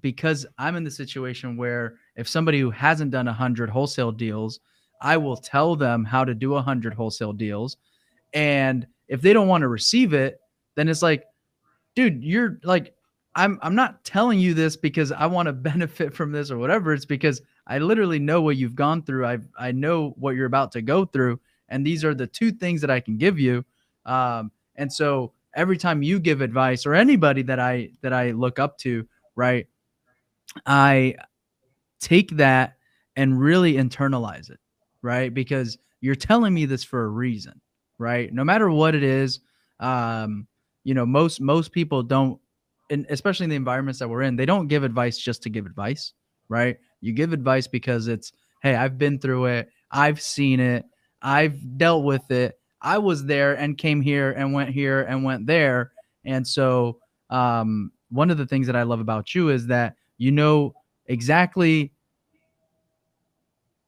because 0.00 0.46
I'm 0.58 0.76
in 0.76 0.84
the 0.84 0.90
situation 0.90 1.56
where 1.56 1.96
if 2.16 2.28
somebody 2.28 2.60
who 2.60 2.70
hasn't 2.70 3.10
done 3.10 3.28
a 3.28 3.32
hundred 3.32 3.70
wholesale 3.70 4.12
deals, 4.12 4.60
I 5.00 5.16
will 5.16 5.36
tell 5.36 5.76
them 5.76 6.04
how 6.04 6.24
to 6.24 6.34
do 6.34 6.54
a 6.54 6.62
hundred 6.62 6.94
wholesale 6.94 7.32
deals. 7.32 7.76
And 8.32 8.86
if 9.08 9.20
they 9.20 9.32
don't 9.32 9.48
want 9.48 9.62
to 9.62 9.68
receive 9.68 10.12
it, 10.12 10.40
then 10.76 10.88
it's 10.88 11.02
like, 11.02 11.24
dude, 11.94 12.22
you're 12.22 12.58
like, 12.62 12.94
I'm 13.34 13.58
I'm 13.62 13.74
not 13.74 14.04
telling 14.04 14.38
you 14.38 14.54
this 14.54 14.76
because 14.76 15.12
I 15.12 15.26
want 15.26 15.46
to 15.46 15.52
benefit 15.70 16.14
from 16.14 16.32
this 16.32 16.50
or 16.50 16.58
whatever. 16.58 16.92
It's 16.92 17.04
because 17.04 17.42
I 17.66 17.78
literally 17.78 18.18
know 18.18 18.42
what 18.42 18.56
you've 18.56 18.74
gone 18.74 19.02
through. 19.02 19.26
I 19.26 19.38
I 19.58 19.72
know 19.72 20.14
what 20.16 20.36
you're 20.36 20.46
about 20.46 20.72
to 20.72 20.82
go 20.82 21.04
through, 21.04 21.40
and 21.68 21.86
these 21.86 22.04
are 22.04 22.14
the 22.14 22.26
two 22.26 22.52
things 22.52 22.80
that 22.80 22.90
I 22.90 23.00
can 23.00 23.16
give 23.16 23.38
you. 23.38 23.64
Um, 24.06 24.50
and 24.76 24.92
so 24.92 25.32
every 25.54 25.76
time 25.76 26.02
you 26.02 26.18
give 26.20 26.40
advice 26.40 26.86
or 26.86 26.94
anybody 26.94 27.42
that 27.42 27.58
I 27.58 27.90
that 28.02 28.12
I 28.12 28.32
look 28.32 28.58
up 28.58 28.78
to, 28.78 29.06
right, 29.36 29.66
I 30.66 31.16
take 32.00 32.30
that 32.36 32.76
and 33.16 33.38
really 33.38 33.74
internalize 33.74 34.50
it, 34.50 34.58
right? 35.02 35.32
Because 35.32 35.78
you're 36.00 36.14
telling 36.14 36.54
me 36.54 36.64
this 36.64 36.84
for 36.84 37.04
a 37.04 37.08
reason, 37.08 37.60
right? 37.98 38.32
No 38.32 38.44
matter 38.44 38.70
what 38.70 38.94
it 38.94 39.02
is, 39.02 39.40
um, 39.80 40.46
you 40.84 40.94
know, 40.94 41.06
most 41.06 41.40
most 41.40 41.72
people 41.72 42.02
don't 42.02 42.40
and 42.90 43.06
especially 43.08 43.44
in 43.44 43.50
the 43.50 43.56
environments 43.56 44.00
that 44.00 44.08
we're 44.08 44.22
in, 44.22 44.36
they 44.36 44.46
don't 44.46 44.66
give 44.66 44.82
advice 44.82 45.16
just 45.16 45.42
to 45.44 45.50
give 45.50 45.64
advice, 45.64 46.12
right? 46.48 46.76
You 47.00 47.12
give 47.12 47.32
advice 47.32 47.66
because 47.66 48.08
it's, 48.08 48.32
hey, 48.62 48.74
I've 48.74 48.98
been 48.98 49.18
through 49.18 49.46
it, 49.46 49.68
I've 49.90 50.20
seen 50.20 50.60
it, 50.60 50.84
I've 51.22 51.78
dealt 51.78 52.04
with 52.04 52.30
it, 52.30 52.58
I 52.82 52.98
was 52.98 53.24
there 53.24 53.54
and 53.54 53.78
came 53.78 54.00
here 54.00 54.32
and 54.32 54.52
went 54.52 54.70
here 54.70 55.02
and 55.02 55.22
went 55.24 55.46
there, 55.46 55.92
and 56.24 56.46
so 56.46 56.98
um, 57.30 57.92
one 58.10 58.30
of 58.30 58.38
the 58.38 58.46
things 58.46 58.66
that 58.66 58.76
I 58.76 58.82
love 58.82 59.00
about 59.00 59.34
you 59.34 59.50
is 59.50 59.68
that 59.68 59.94
you 60.20 60.30
know 60.30 60.74
exactly, 61.06 61.92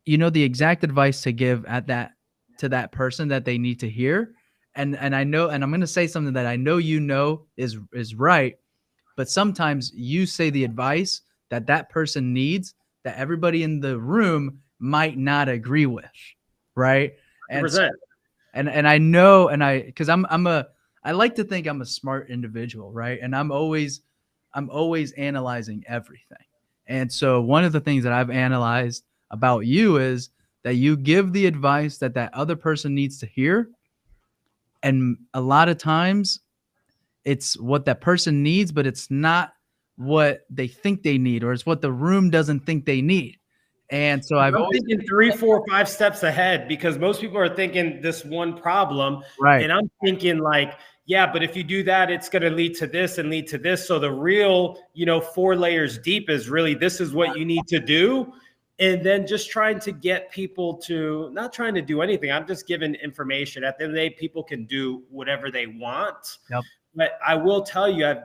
you 0.06 0.16
know 0.16 0.30
the 0.30 0.42
exact 0.42 0.82
advice 0.82 1.20
to 1.22 1.32
give 1.32 1.64
at 1.66 1.86
that 1.88 2.12
to 2.58 2.68
that 2.70 2.90
person 2.92 3.28
that 3.28 3.44
they 3.44 3.58
need 3.58 3.78
to 3.80 3.88
hear, 3.88 4.34
and 4.74 4.96
and 4.96 5.14
I 5.14 5.24
know, 5.24 5.50
and 5.50 5.62
I'm 5.62 5.70
going 5.70 5.82
to 5.82 5.86
say 5.86 6.06
something 6.06 6.32
that 6.32 6.46
I 6.46 6.56
know 6.56 6.78
you 6.78 7.00
know 7.00 7.44
is 7.56 7.76
is 7.92 8.14
right, 8.14 8.56
but 9.16 9.28
sometimes 9.28 9.92
you 9.94 10.24
say 10.24 10.48
the 10.48 10.64
advice 10.64 11.20
that 11.50 11.66
that 11.66 11.90
person 11.90 12.32
needs 12.32 12.74
that 13.04 13.18
everybody 13.18 13.62
in 13.62 13.80
the 13.80 13.98
room 13.98 14.60
might 14.78 15.18
not 15.18 15.48
agree 15.48 15.86
with 15.86 16.04
right? 16.74 17.12
And 17.50 17.62
and 18.54 18.68
and 18.68 18.86
i 18.86 18.98
know 18.98 19.48
and 19.48 19.64
i 19.64 19.82
because 19.82 20.08
i'm 20.08 20.26
i'm 20.30 20.46
a 20.46 20.66
i 21.04 21.12
like 21.12 21.34
to 21.34 21.44
think 21.44 21.66
i'm 21.66 21.80
a 21.80 21.86
smart 21.86 22.30
individual 22.30 22.92
right? 22.92 23.18
And 23.22 23.34
i'm 23.34 23.50
always 23.50 24.02
i'm 24.54 24.70
always 24.70 25.12
analyzing 25.12 25.82
everything 25.86 26.44
and 26.86 27.10
so 27.10 27.40
one 27.40 27.64
of 27.64 27.72
the 27.72 27.80
things 27.80 28.04
that 28.04 28.12
i've 28.12 28.30
analyzed 28.30 29.04
about 29.30 29.60
you 29.60 29.96
is 29.96 30.30
that 30.62 30.74
you 30.74 30.96
give 30.96 31.32
the 31.32 31.46
advice 31.46 31.98
that 31.98 32.14
that 32.14 32.32
other 32.34 32.56
person 32.56 32.94
needs 32.94 33.18
to 33.18 33.26
hear 33.26 33.68
and 34.82 35.16
a 35.34 35.40
lot 35.40 35.68
of 35.68 35.78
times 35.78 36.40
it's 37.24 37.58
what 37.58 37.84
that 37.86 38.00
person 38.00 38.42
needs, 38.42 38.72
but 38.72 38.86
it's 38.86 39.10
not 39.10 39.52
what 39.96 40.44
they 40.50 40.66
think 40.66 41.02
they 41.02 41.18
need, 41.18 41.44
or 41.44 41.52
it's 41.52 41.66
what 41.66 41.80
the 41.80 41.92
room 41.92 42.30
doesn't 42.30 42.66
think 42.66 42.84
they 42.84 43.00
need. 43.00 43.38
And 43.90 44.24
so 44.24 44.38
I've 44.38 44.54
I'm 44.54 44.70
thinking 44.70 45.02
three, 45.06 45.30
four, 45.30 45.64
five 45.68 45.88
steps 45.88 46.22
ahead 46.22 46.66
because 46.66 46.98
most 46.98 47.20
people 47.20 47.38
are 47.38 47.54
thinking 47.54 48.00
this 48.00 48.24
one 48.24 48.56
problem. 48.56 49.22
Right. 49.38 49.62
And 49.62 49.70
I'm 49.70 49.90
thinking 50.02 50.38
like, 50.38 50.78
yeah, 51.12 51.30
but 51.30 51.42
if 51.42 51.54
you 51.54 51.62
do 51.62 51.82
that, 51.82 52.10
it's 52.10 52.30
going 52.30 52.40
to 52.40 52.48
lead 52.48 52.74
to 52.76 52.86
this 52.86 53.18
and 53.18 53.28
lead 53.28 53.46
to 53.48 53.58
this. 53.58 53.86
So 53.86 53.98
the 53.98 54.10
real, 54.10 54.78
you 54.94 55.04
know, 55.04 55.20
four 55.20 55.54
layers 55.54 55.98
deep 55.98 56.30
is 56.30 56.48
really 56.48 56.72
this 56.72 57.02
is 57.02 57.12
what 57.12 57.36
you 57.36 57.44
need 57.44 57.66
to 57.66 57.78
do. 57.78 58.32
And 58.78 59.04
then 59.04 59.26
just 59.26 59.50
trying 59.50 59.78
to 59.80 59.92
get 59.92 60.30
people 60.30 60.78
to 60.88 61.28
not 61.34 61.52
trying 61.52 61.74
to 61.74 61.82
do 61.82 62.00
anything. 62.00 62.32
I'm 62.32 62.46
just 62.46 62.66
giving 62.66 62.94
information. 62.94 63.62
At 63.62 63.76
the 63.76 63.84
end 63.84 63.90
of 63.90 63.94
the 63.94 64.08
day, 64.08 64.10
people 64.18 64.42
can 64.42 64.64
do 64.64 65.02
whatever 65.10 65.50
they 65.50 65.66
want. 65.66 66.38
Yep. 66.50 66.62
But 66.94 67.18
I 67.24 67.34
will 67.34 67.62
tell 67.62 67.90
you, 67.90 68.06
I've, 68.06 68.22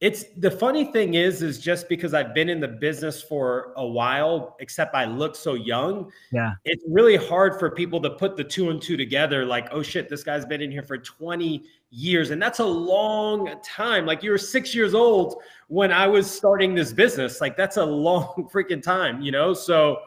it's 0.00 0.26
the 0.36 0.50
funny 0.50 0.84
thing 0.84 1.14
is, 1.14 1.42
is 1.42 1.58
just 1.58 1.88
because 1.88 2.14
I've 2.14 2.32
been 2.32 2.48
in 2.48 2.60
the 2.60 2.68
business 2.68 3.20
for 3.20 3.72
a 3.76 3.84
while, 3.84 4.56
except 4.60 4.94
I 4.94 5.06
look 5.06 5.34
so 5.34 5.54
young. 5.54 6.12
Yeah. 6.30 6.52
It's 6.64 6.84
really 6.88 7.16
hard 7.16 7.58
for 7.58 7.68
people 7.72 8.00
to 8.02 8.10
put 8.10 8.36
the 8.36 8.44
two 8.44 8.70
and 8.70 8.80
two 8.80 8.96
together. 8.96 9.44
Like, 9.44 9.66
oh 9.72 9.82
shit, 9.82 10.08
this 10.08 10.22
guy's 10.22 10.46
been 10.46 10.62
in 10.62 10.70
here 10.70 10.84
for 10.84 10.98
20 10.98 11.64
years. 11.90 12.30
And 12.30 12.40
that's 12.40 12.60
a 12.60 12.64
long 12.64 13.52
time. 13.64 14.06
Like 14.06 14.22
you 14.22 14.30
were 14.30 14.38
six 14.38 14.72
years 14.72 14.94
old 14.94 15.42
when 15.66 15.90
I 15.90 16.06
was 16.06 16.30
starting 16.30 16.76
this 16.76 16.92
business. 16.92 17.40
Like 17.40 17.56
that's 17.56 17.76
a 17.76 17.84
long 18.08 18.48
freaking 18.52 18.82
time, 18.82 19.20
you 19.20 19.32
know? 19.32 19.52
So 19.52 19.98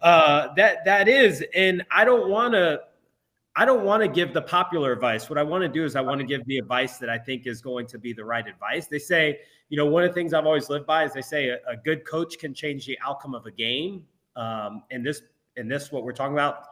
uh 0.00 0.54
that 0.56 0.86
that 0.86 1.06
is, 1.06 1.44
and 1.54 1.84
I 1.90 2.06
don't 2.06 2.30
want 2.30 2.54
to 2.54 2.80
I 3.56 3.64
don't 3.64 3.84
want 3.84 4.02
to 4.02 4.08
give 4.08 4.34
the 4.34 4.42
popular 4.42 4.92
advice. 4.92 5.30
What 5.30 5.38
I 5.38 5.44
want 5.44 5.62
to 5.62 5.68
do 5.68 5.84
is 5.84 5.94
I 5.94 6.00
want 6.00 6.20
to 6.20 6.26
give 6.26 6.44
the 6.46 6.58
advice 6.58 6.98
that 6.98 7.08
I 7.08 7.18
think 7.18 7.46
is 7.46 7.60
going 7.60 7.86
to 7.86 7.98
be 7.98 8.12
the 8.12 8.24
right 8.24 8.46
advice. 8.46 8.88
They 8.88 8.98
say, 8.98 9.38
you 9.68 9.76
know, 9.76 9.86
one 9.86 10.02
of 10.02 10.10
the 10.10 10.14
things 10.14 10.34
I've 10.34 10.46
always 10.46 10.68
lived 10.68 10.86
by 10.86 11.04
is 11.04 11.12
they 11.12 11.22
say 11.22 11.50
a, 11.50 11.58
a 11.68 11.76
good 11.76 12.04
coach 12.04 12.38
can 12.38 12.52
change 12.52 12.84
the 12.86 12.98
outcome 13.04 13.34
of 13.34 13.46
a 13.46 13.52
game. 13.52 14.02
Um, 14.34 14.82
and 14.90 15.06
this, 15.06 15.22
and 15.56 15.70
this, 15.70 15.92
what 15.92 16.02
we're 16.02 16.12
talking 16.12 16.34
about, 16.34 16.64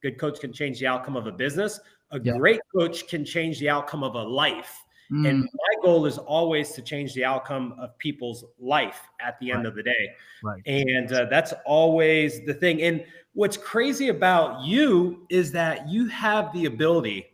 good 0.00 0.18
coach 0.18 0.40
can 0.40 0.50
change 0.50 0.80
the 0.80 0.86
outcome 0.86 1.14
of 1.14 1.26
a 1.26 1.32
business. 1.32 1.78
A 2.10 2.20
yeah. 2.20 2.38
great 2.38 2.60
coach 2.74 3.06
can 3.06 3.22
change 3.22 3.60
the 3.60 3.68
outcome 3.68 4.02
of 4.02 4.14
a 4.14 4.22
life. 4.22 4.82
Mm. 5.10 5.28
And 5.28 5.42
my 5.42 5.82
goal 5.82 6.06
is 6.06 6.18
always 6.18 6.72
to 6.72 6.82
change 6.82 7.14
the 7.14 7.24
outcome 7.24 7.74
of 7.78 7.96
people's 7.98 8.44
life 8.58 9.08
at 9.20 9.38
the 9.40 9.50
end 9.50 9.66
of 9.66 9.74
the 9.74 9.82
day. 9.82 10.10
Right. 10.42 10.62
And 10.66 11.12
uh, 11.12 11.26
that's 11.30 11.52
always 11.64 12.44
the 12.46 12.54
thing. 12.54 12.82
And 12.82 13.04
what's 13.32 13.56
crazy 13.56 14.08
about 14.08 14.64
you 14.64 15.26
is 15.30 15.52
that 15.52 15.88
you 15.88 16.06
have 16.08 16.52
the 16.52 16.66
ability 16.66 17.26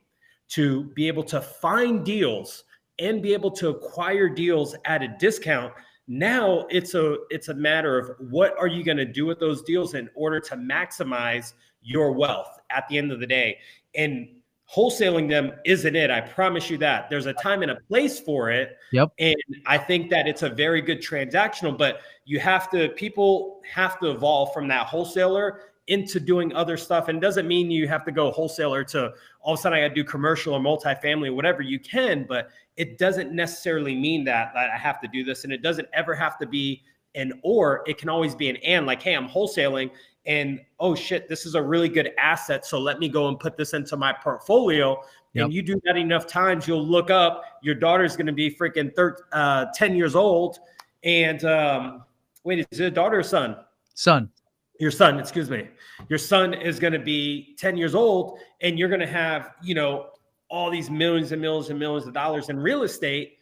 to 0.48 0.84
be 0.94 1.06
able 1.08 1.24
to 1.24 1.40
find 1.40 2.04
deals 2.04 2.64
and 2.98 3.22
be 3.22 3.34
able 3.34 3.50
to 3.50 3.68
acquire 3.68 4.28
deals 4.28 4.74
at 4.86 5.02
a 5.02 5.08
discount 5.18 5.72
now 6.08 6.66
it's 6.70 6.94
a 6.94 7.16
it's 7.30 7.48
a 7.48 7.54
matter 7.54 7.98
of 7.98 8.10
what 8.30 8.56
are 8.58 8.68
you 8.68 8.84
going 8.84 8.96
to 8.96 9.04
do 9.04 9.26
with 9.26 9.40
those 9.40 9.62
deals 9.62 9.94
in 9.94 10.08
order 10.14 10.38
to 10.38 10.56
maximize 10.56 11.54
your 11.82 12.12
wealth 12.12 12.60
at 12.70 12.86
the 12.88 12.96
end 12.96 13.10
of 13.10 13.18
the 13.18 13.26
day 13.26 13.58
and 13.96 14.28
wholesaling 14.74 15.28
them 15.28 15.52
isn't 15.64 15.94
it. 15.94 16.10
I 16.10 16.20
promise 16.20 16.68
you 16.68 16.78
that. 16.78 17.08
There's 17.08 17.26
a 17.26 17.32
time 17.34 17.62
and 17.62 17.70
a 17.70 17.76
place 17.88 18.18
for 18.18 18.50
it. 18.50 18.76
Yep. 18.92 19.12
And 19.18 19.36
I 19.66 19.78
think 19.78 20.10
that 20.10 20.26
it's 20.26 20.42
a 20.42 20.50
very 20.50 20.82
good 20.82 21.00
transactional, 21.00 21.76
but 21.76 22.00
you 22.24 22.40
have 22.40 22.70
to, 22.70 22.88
people 22.90 23.60
have 23.72 23.98
to 24.00 24.10
evolve 24.10 24.52
from 24.52 24.66
that 24.68 24.86
wholesaler 24.86 25.60
into 25.86 26.18
doing 26.18 26.52
other 26.52 26.76
stuff. 26.76 27.06
And 27.06 27.20
doesn't 27.20 27.46
mean 27.46 27.70
you 27.70 27.86
have 27.86 28.04
to 28.06 28.12
go 28.12 28.32
wholesaler 28.32 28.82
to 28.84 29.12
all 29.40 29.54
of 29.54 29.60
a 29.60 29.62
sudden 29.62 29.78
I 29.78 29.82
got 29.82 29.88
to 29.88 29.94
do 29.94 30.02
commercial 30.02 30.54
or 30.54 30.60
multifamily, 30.60 31.28
or 31.28 31.34
whatever 31.34 31.62
you 31.62 31.78
can, 31.78 32.26
but 32.28 32.48
it 32.76 32.98
doesn't 32.98 33.32
necessarily 33.32 33.94
mean 33.94 34.24
that, 34.24 34.50
that 34.54 34.70
I 34.74 34.76
have 34.76 35.00
to 35.00 35.08
do 35.08 35.22
this. 35.22 35.44
And 35.44 35.52
it 35.52 35.62
doesn't 35.62 35.86
ever 35.92 36.12
have 36.14 36.38
to 36.38 36.46
be 36.46 36.82
an 37.14 37.32
or, 37.44 37.84
it 37.86 37.98
can 37.98 38.08
always 38.08 38.34
be 38.34 38.50
an 38.50 38.56
and 38.56 38.84
like, 38.84 39.00
hey, 39.00 39.14
I'm 39.14 39.28
wholesaling 39.28 39.90
and 40.26 40.60
oh 40.80 40.94
shit, 40.94 41.28
this 41.28 41.46
is 41.46 41.54
a 41.54 41.62
really 41.62 41.88
good 41.88 42.12
asset. 42.18 42.66
So 42.66 42.78
let 42.78 42.98
me 42.98 43.08
go 43.08 43.28
and 43.28 43.38
put 43.38 43.56
this 43.56 43.72
into 43.74 43.96
my 43.96 44.12
portfolio. 44.12 45.00
Yep. 45.32 45.44
And 45.44 45.54
you 45.54 45.62
do 45.62 45.80
that 45.84 45.96
enough 45.96 46.26
times, 46.26 46.66
you'll 46.66 46.86
look 46.86 47.10
up, 47.10 47.42
your 47.62 47.74
daughter's 47.74 48.16
going 48.16 48.26
to 48.26 48.32
be 48.32 48.50
freaking 48.50 48.94
thir- 48.94 49.16
uh, 49.32 49.66
10 49.74 49.94
years 49.94 50.14
old. 50.14 50.58
And 51.04 51.44
um, 51.44 52.04
wait, 52.44 52.66
is 52.70 52.80
it 52.80 52.86
a 52.86 52.90
daughter 52.90 53.18
or 53.18 53.22
son? 53.22 53.56
Son. 53.94 54.30
Your 54.78 54.90
son, 54.90 55.18
excuse 55.18 55.48
me. 55.48 55.68
Your 56.08 56.18
son 56.18 56.52
is 56.52 56.78
going 56.78 56.92
to 56.92 56.98
be 56.98 57.54
10 57.58 57.76
years 57.76 57.94
old, 57.94 58.38
and 58.60 58.78
you're 58.78 58.88
going 58.90 59.00
to 59.00 59.06
have, 59.06 59.52
you 59.62 59.74
know, 59.74 60.08
all 60.50 60.70
these 60.70 60.90
millions 60.90 61.32
and 61.32 61.40
millions 61.40 61.70
and 61.70 61.78
millions 61.78 62.06
of 62.06 62.12
dollars 62.12 62.50
in 62.50 62.58
real 62.58 62.82
estate. 62.82 63.35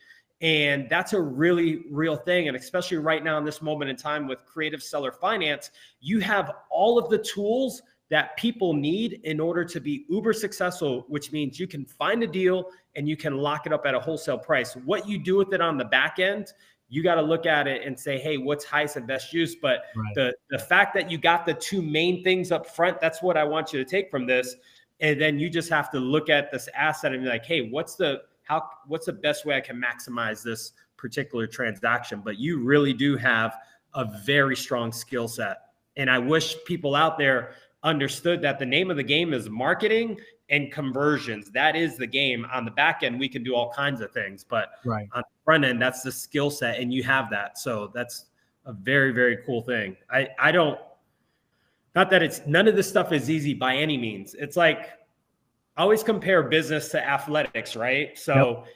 And 0.44 0.90
that's 0.90 1.14
a 1.14 1.20
really 1.20 1.84
real 1.90 2.16
thing. 2.16 2.48
And 2.48 2.56
especially 2.56 2.98
right 2.98 3.24
now 3.24 3.38
in 3.38 3.46
this 3.46 3.62
moment 3.62 3.90
in 3.90 3.96
time 3.96 4.28
with 4.28 4.44
creative 4.44 4.82
seller 4.82 5.10
finance, 5.10 5.70
you 6.02 6.20
have 6.20 6.52
all 6.70 6.98
of 6.98 7.08
the 7.08 7.16
tools 7.16 7.80
that 8.10 8.36
people 8.36 8.74
need 8.74 9.20
in 9.24 9.40
order 9.40 9.64
to 9.64 9.80
be 9.80 10.04
uber 10.10 10.34
successful, 10.34 11.06
which 11.08 11.32
means 11.32 11.58
you 11.58 11.66
can 11.66 11.86
find 11.86 12.22
a 12.22 12.26
deal 12.26 12.66
and 12.94 13.08
you 13.08 13.16
can 13.16 13.38
lock 13.38 13.64
it 13.64 13.72
up 13.72 13.86
at 13.86 13.94
a 13.94 13.98
wholesale 13.98 14.36
price. 14.36 14.76
What 14.84 15.08
you 15.08 15.18
do 15.18 15.36
with 15.38 15.54
it 15.54 15.62
on 15.62 15.78
the 15.78 15.86
back 15.86 16.18
end, 16.18 16.52
you 16.90 17.02
got 17.02 17.14
to 17.14 17.22
look 17.22 17.46
at 17.46 17.66
it 17.66 17.82
and 17.82 17.98
say, 17.98 18.18
hey, 18.18 18.36
what's 18.36 18.66
highest 18.66 18.96
and 18.96 19.06
best 19.06 19.32
use? 19.32 19.54
But 19.54 19.84
right. 19.96 20.14
the, 20.14 20.34
the 20.50 20.58
fact 20.58 20.92
that 20.92 21.10
you 21.10 21.16
got 21.16 21.46
the 21.46 21.54
two 21.54 21.80
main 21.80 22.22
things 22.22 22.52
up 22.52 22.66
front, 22.66 23.00
that's 23.00 23.22
what 23.22 23.38
I 23.38 23.44
want 23.44 23.72
you 23.72 23.82
to 23.82 23.90
take 23.90 24.10
from 24.10 24.26
this 24.26 24.54
and 25.00 25.20
then 25.20 25.38
you 25.38 25.50
just 25.50 25.68
have 25.68 25.90
to 25.90 25.98
look 25.98 26.30
at 26.30 26.52
this 26.52 26.68
asset 26.74 27.12
and 27.12 27.22
be 27.22 27.28
like 27.28 27.44
hey 27.44 27.68
what's 27.68 27.96
the 27.96 28.22
how 28.44 28.68
what's 28.86 29.06
the 29.06 29.12
best 29.12 29.44
way 29.44 29.56
i 29.56 29.60
can 29.60 29.80
maximize 29.80 30.42
this 30.42 30.72
particular 30.96 31.46
transaction? 31.46 32.22
But 32.24 32.38
you 32.38 32.62
really 32.62 32.92
do 32.92 33.16
have 33.16 33.56
a 33.94 34.06
very 34.24 34.56
strong 34.56 34.92
skill 34.92 35.28
set. 35.28 35.58
And 35.96 36.10
i 36.10 36.18
wish 36.18 36.56
people 36.64 36.94
out 36.94 37.18
there 37.18 37.52
understood 37.82 38.40
that 38.42 38.58
the 38.58 38.66
name 38.66 38.90
of 38.90 38.96
the 38.96 39.02
game 39.02 39.32
is 39.34 39.48
marketing 39.48 40.18
and 40.50 40.72
conversions. 40.72 41.50
That 41.50 41.76
is 41.76 41.96
the 41.96 42.06
game. 42.06 42.46
On 42.52 42.64
the 42.64 42.70
back 42.70 43.02
end 43.02 43.18
we 43.18 43.28
can 43.28 43.42
do 43.42 43.54
all 43.54 43.72
kinds 43.72 44.00
of 44.00 44.12
things 44.12 44.44
but 44.44 44.70
right. 44.84 45.08
on 45.12 45.22
the 45.22 45.44
front 45.44 45.64
end 45.64 45.80
that's 45.80 46.02
the 46.02 46.12
skill 46.12 46.50
set 46.50 46.78
and 46.78 46.92
you 46.92 47.02
have 47.02 47.30
that. 47.30 47.58
So 47.58 47.90
that's 47.94 48.26
a 48.66 48.72
very 48.72 49.12
very 49.12 49.38
cool 49.44 49.62
thing. 49.62 49.96
I 50.10 50.28
i 50.38 50.52
don't 50.52 50.78
not 51.94 52.10
that 52.10 52.22
it's 52.22 52.40
none 52.46 52.66
of 52.66 52.74
this 52.76 52.88
stuff 52.88 53.12
is 53.12 53.30
easy 53.30 53.54
by 53.54 53.76
any 53.76 53.96
means. 53.96 54.34
It's 54.34 54.56
like 54.56 54.90
I 55.76 55.82
always 55.82 56.02
compare 56.02 56.42
business 56.44 56.88
to 56.90 57.04
athletics, 57.04 57.76
right? 57.76 58.16
So 58.18 58.34
yep. 58.64 58.74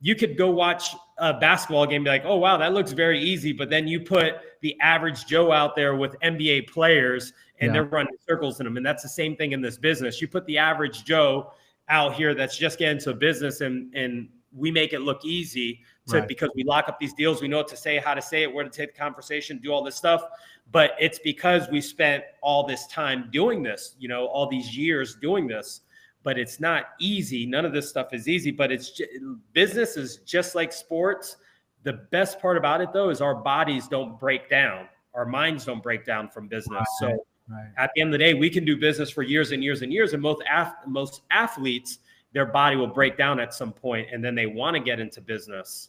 you 0.00 0.14
could 0.14 0.36
go 0.36 0.50
watch 0.50 0.94
a 1.18 1.34
basketball 1.34 1.86
game, 1.86 2.04
be 2.04 2.10
like, 2.10 2.24
oh 2.24 2.36
wow, 2.36 2.56
that 2.56 2.72
looks 2.72 2.92
very 2.92 3.20
easy. 3.20 3.52
But 3.52 3.70
then 3.70 3.86
you 3.86 4.00
put 4.00 4.34
the 4.62 4.78
average 4.80 5.26
Joe 5.26 5.52
out 5.52 5.76
there 5.76 5.96
with 5.96 6.16
NBA 6.20 6.68
players 6.68 7.32
and 7.60 7.68
yeah. 7.68 7.72
they're 7.74 7.84
running 7.84 8.16
circles 8.26 8.60
in 8.60 8.64
them. 8.64 8.76
And 8.76 8.86
that's 8.86 9.02
the 9.02 9.08
same 9.08 9.36
thing 9.36 9.52
in 9.52 9.60
this 9.60 9.76
business. 9.76 10.20
You 10.20 10.28
put 10.28 10.46
the 10.46 10.58
average 10.58 11.04
Joe 11.04 11.52
out 11.88 12.14
here 12.14 12.34
that's 12.34 12.56
just 12.56 12.78
getting 12.78 12.98
into 12.98 13.12
business 13.14 13.60
and 13.60 13.94
and 13.94 14.28
we 14.56 14.70
make 14.70 14.92
it 14.92 15.00
look 15.00 15.24
easy 15.24 15.82
to, 16.08 16.20
right. 16.20 16.28
because 16.28 16.50
we 16.54 16.64
lock 16.64 16.88
up 16.88 16.98
these 16.98 17.12
deals. 17.12 17.42
We 17.42 17.48
know 17.48 17.58
what 17.58 17.68
to 17.68 17.76
say, 17.76 17.98
how 17.98 18.14
to 18.14 18.22
say 18.22 18.42
it, 18.42 18.52
where 18.52 18.64
to 18.64 18.70
take 18.70 18.94
the 18.94 18.98
conversation, 18.98 19.58
do 19.58 19.72
all 19.72 19.84
this 19.84 19.96
stuff. 19.96 20.22
But 20.70 20.92
it's 20.98 21.18
because 21.18 21.68
we 21.70 21.80
spent 21.80 22.24
all 22.42 22.66
this 22.66 22.86
time 22.86 23.28
doing 23.30 23.62
this, 23.62 23.94
you 23.98 24.08
know, 24.08 24.26
all 24.26 24.48
these 24.48 24.76
years 24.76 25.16
doing 25.16 25.46
this. 25.46 25.82
But 26.28 26.38
it's 26.38 26.60
not 26.60 26.88
easy. 27.00 27.46
None 27.46 27.64
of 27.64 27.72
this 27.72 27.88
stuff 27.88 28.12
is 28.12 28.28
easy. 28.28 28.50
But 28.50 28.70
it's 28.70 28.90
just, 28.90 29.10
business 29.54 29.96
is 29.96 30.18
just 30.26 30.54
like 30.54 30.74
sports. 30.74 31.38
The 31.84 31.94
best 32.10 32.38
part 32.38 32.58
about 32.58 32.82
it, 32.82 32.92
though, 32.92 33.08
is 33.08 33.22
our 33.22 33.34
bodies 33.34 33.88
don't 33.88 34.20
break 34.20 34.50
down. 34.50 34.88
Our 35.14 35.24
minds 35.24 35.64
don't 35.64 35.82
break 35.82 36.04
down 36.04 36.28
from 36.28 36.46
business. 36.46 36.86
Right. 37.00 37.16
So 37.16 37.24
right. 37.48 37.70
at 37.78 37.90
the 37.94 38.02
end 38.02 38.08
of 38.08 38.12
the 38.12 38.18
day, 38.18 38.34
we 38.34 38.50
can 38.50 38.66
do 38.66 38.76
business 38.76 39.08
for 39.08 39.22
years 39.22 39.52
and 39.52 39.64
years 39.64 39.80
and 39.80 39.90
years. 39.90 40.12
And 40.12 40.20
most 40.22 40.42
most 40.86 41.22
athletes, 41.30 42.00
their 42.34 42.44
body 42.44 42.76
will 42.76 42.92
break 43.00 43.16
down 43.16 43.40
at 43.40 43.54
some 43.54 43.72
point, 43.72 44.08
and 44.12 44.22
then 44.22 44.34
they 44.34 44.44
want 44.44 44.74
to 44.76 44.80
get 44.80 45.00
into 45.00 45.22
business. 45.22 45.88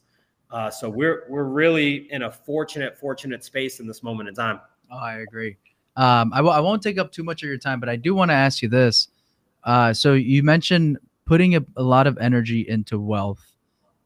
Uh, 0.52 0.70
so 0.70 0.90
we're 0.90 1.26
we're 1.28 1.44
really 1.44 2.08
in 2.14 2.22
a 2.22 2.32
fortunate 2.32 2.98
fortunate 2.98 3.44
space 3.44 3.82
in 3.82 3.88
this 3.88 4.04
moment 4.04 4.30
in 4.30 4.36
time. 4.36 4.62
Oh, 4.90 5.00
I 5.00 5.16
agree. 5.18 5.58
Um, 5.98 6.32
I 6.34 6.38
w- 6.38 6.56
I 6.56 6.62
won't 6.62 6.82
take 6.82 6.98
up 6.98 7.12
too 7.12 7.24
much 7.24 7.44
of 7.44 7.50
your 7.50 7.58
time, 7.58 7.82
but 7.82 7.90
I 7.90 7.98
do 7.98 8.16
want 8.16 8.32
to 8.32 8.36
ask 8.36 8.62
you 8.62 8.70
this. 8.70 9.10
Uh, 9.64 9.94
so 9.94 10.14
you 10.14 10.44
mentioned 10.44 10.98
putting 11.26 11.56
a, 11.56 11.62
a 11.78 11.84
lot 11.84 12.08
of 12.08 12.18
energy 12.18 12.66
into 12.68 13.00
wealth 13.00 13.56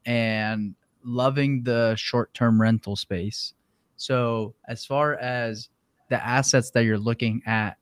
and 0.06 0.76
loving 1.04 1.64
the 1.64 1.95
short-term 1.95 2.60
rental 2.60 2.95
space. 2.95 3.54
So 3.95 4.56
as 4.68 4.86
far 4.86 5.16
as 5.16 5.70
the 6.10 6.24
assets 6.26 6.72
that 6.72 6.84
you're 6.84 6.97
looking 6.97 7.41
at 7.45 7.78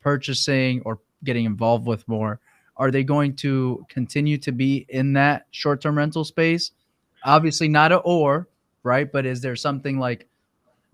purchasing 0.00 0.82
or 0.84 1.00
getting 1.24 1.44
involved 1.44 1.86
with 1.86 2.06
more, 2.06 2.40
are 2.76 2.90
they 2.90 3.02
going 3.02 3.34
to 3.36 3.84
continue 3.88 4.38
to 4.38 4.52
be 4.52 4.86
in 4.88 5.12
that 5.14 5.46
short-term 5.50 5.98
rental 5.98 6.24
space? 6.24 6.70
Obviously 7.24 7.68
not 7.68 7.90
a 7.90 7.96
or, 7.98 8.48
right? 8.84 9.10
But 9.10 9.26
is 9.26 9.40
there 9.40 9.56
something 9.56 9.98
like 9.98 10.28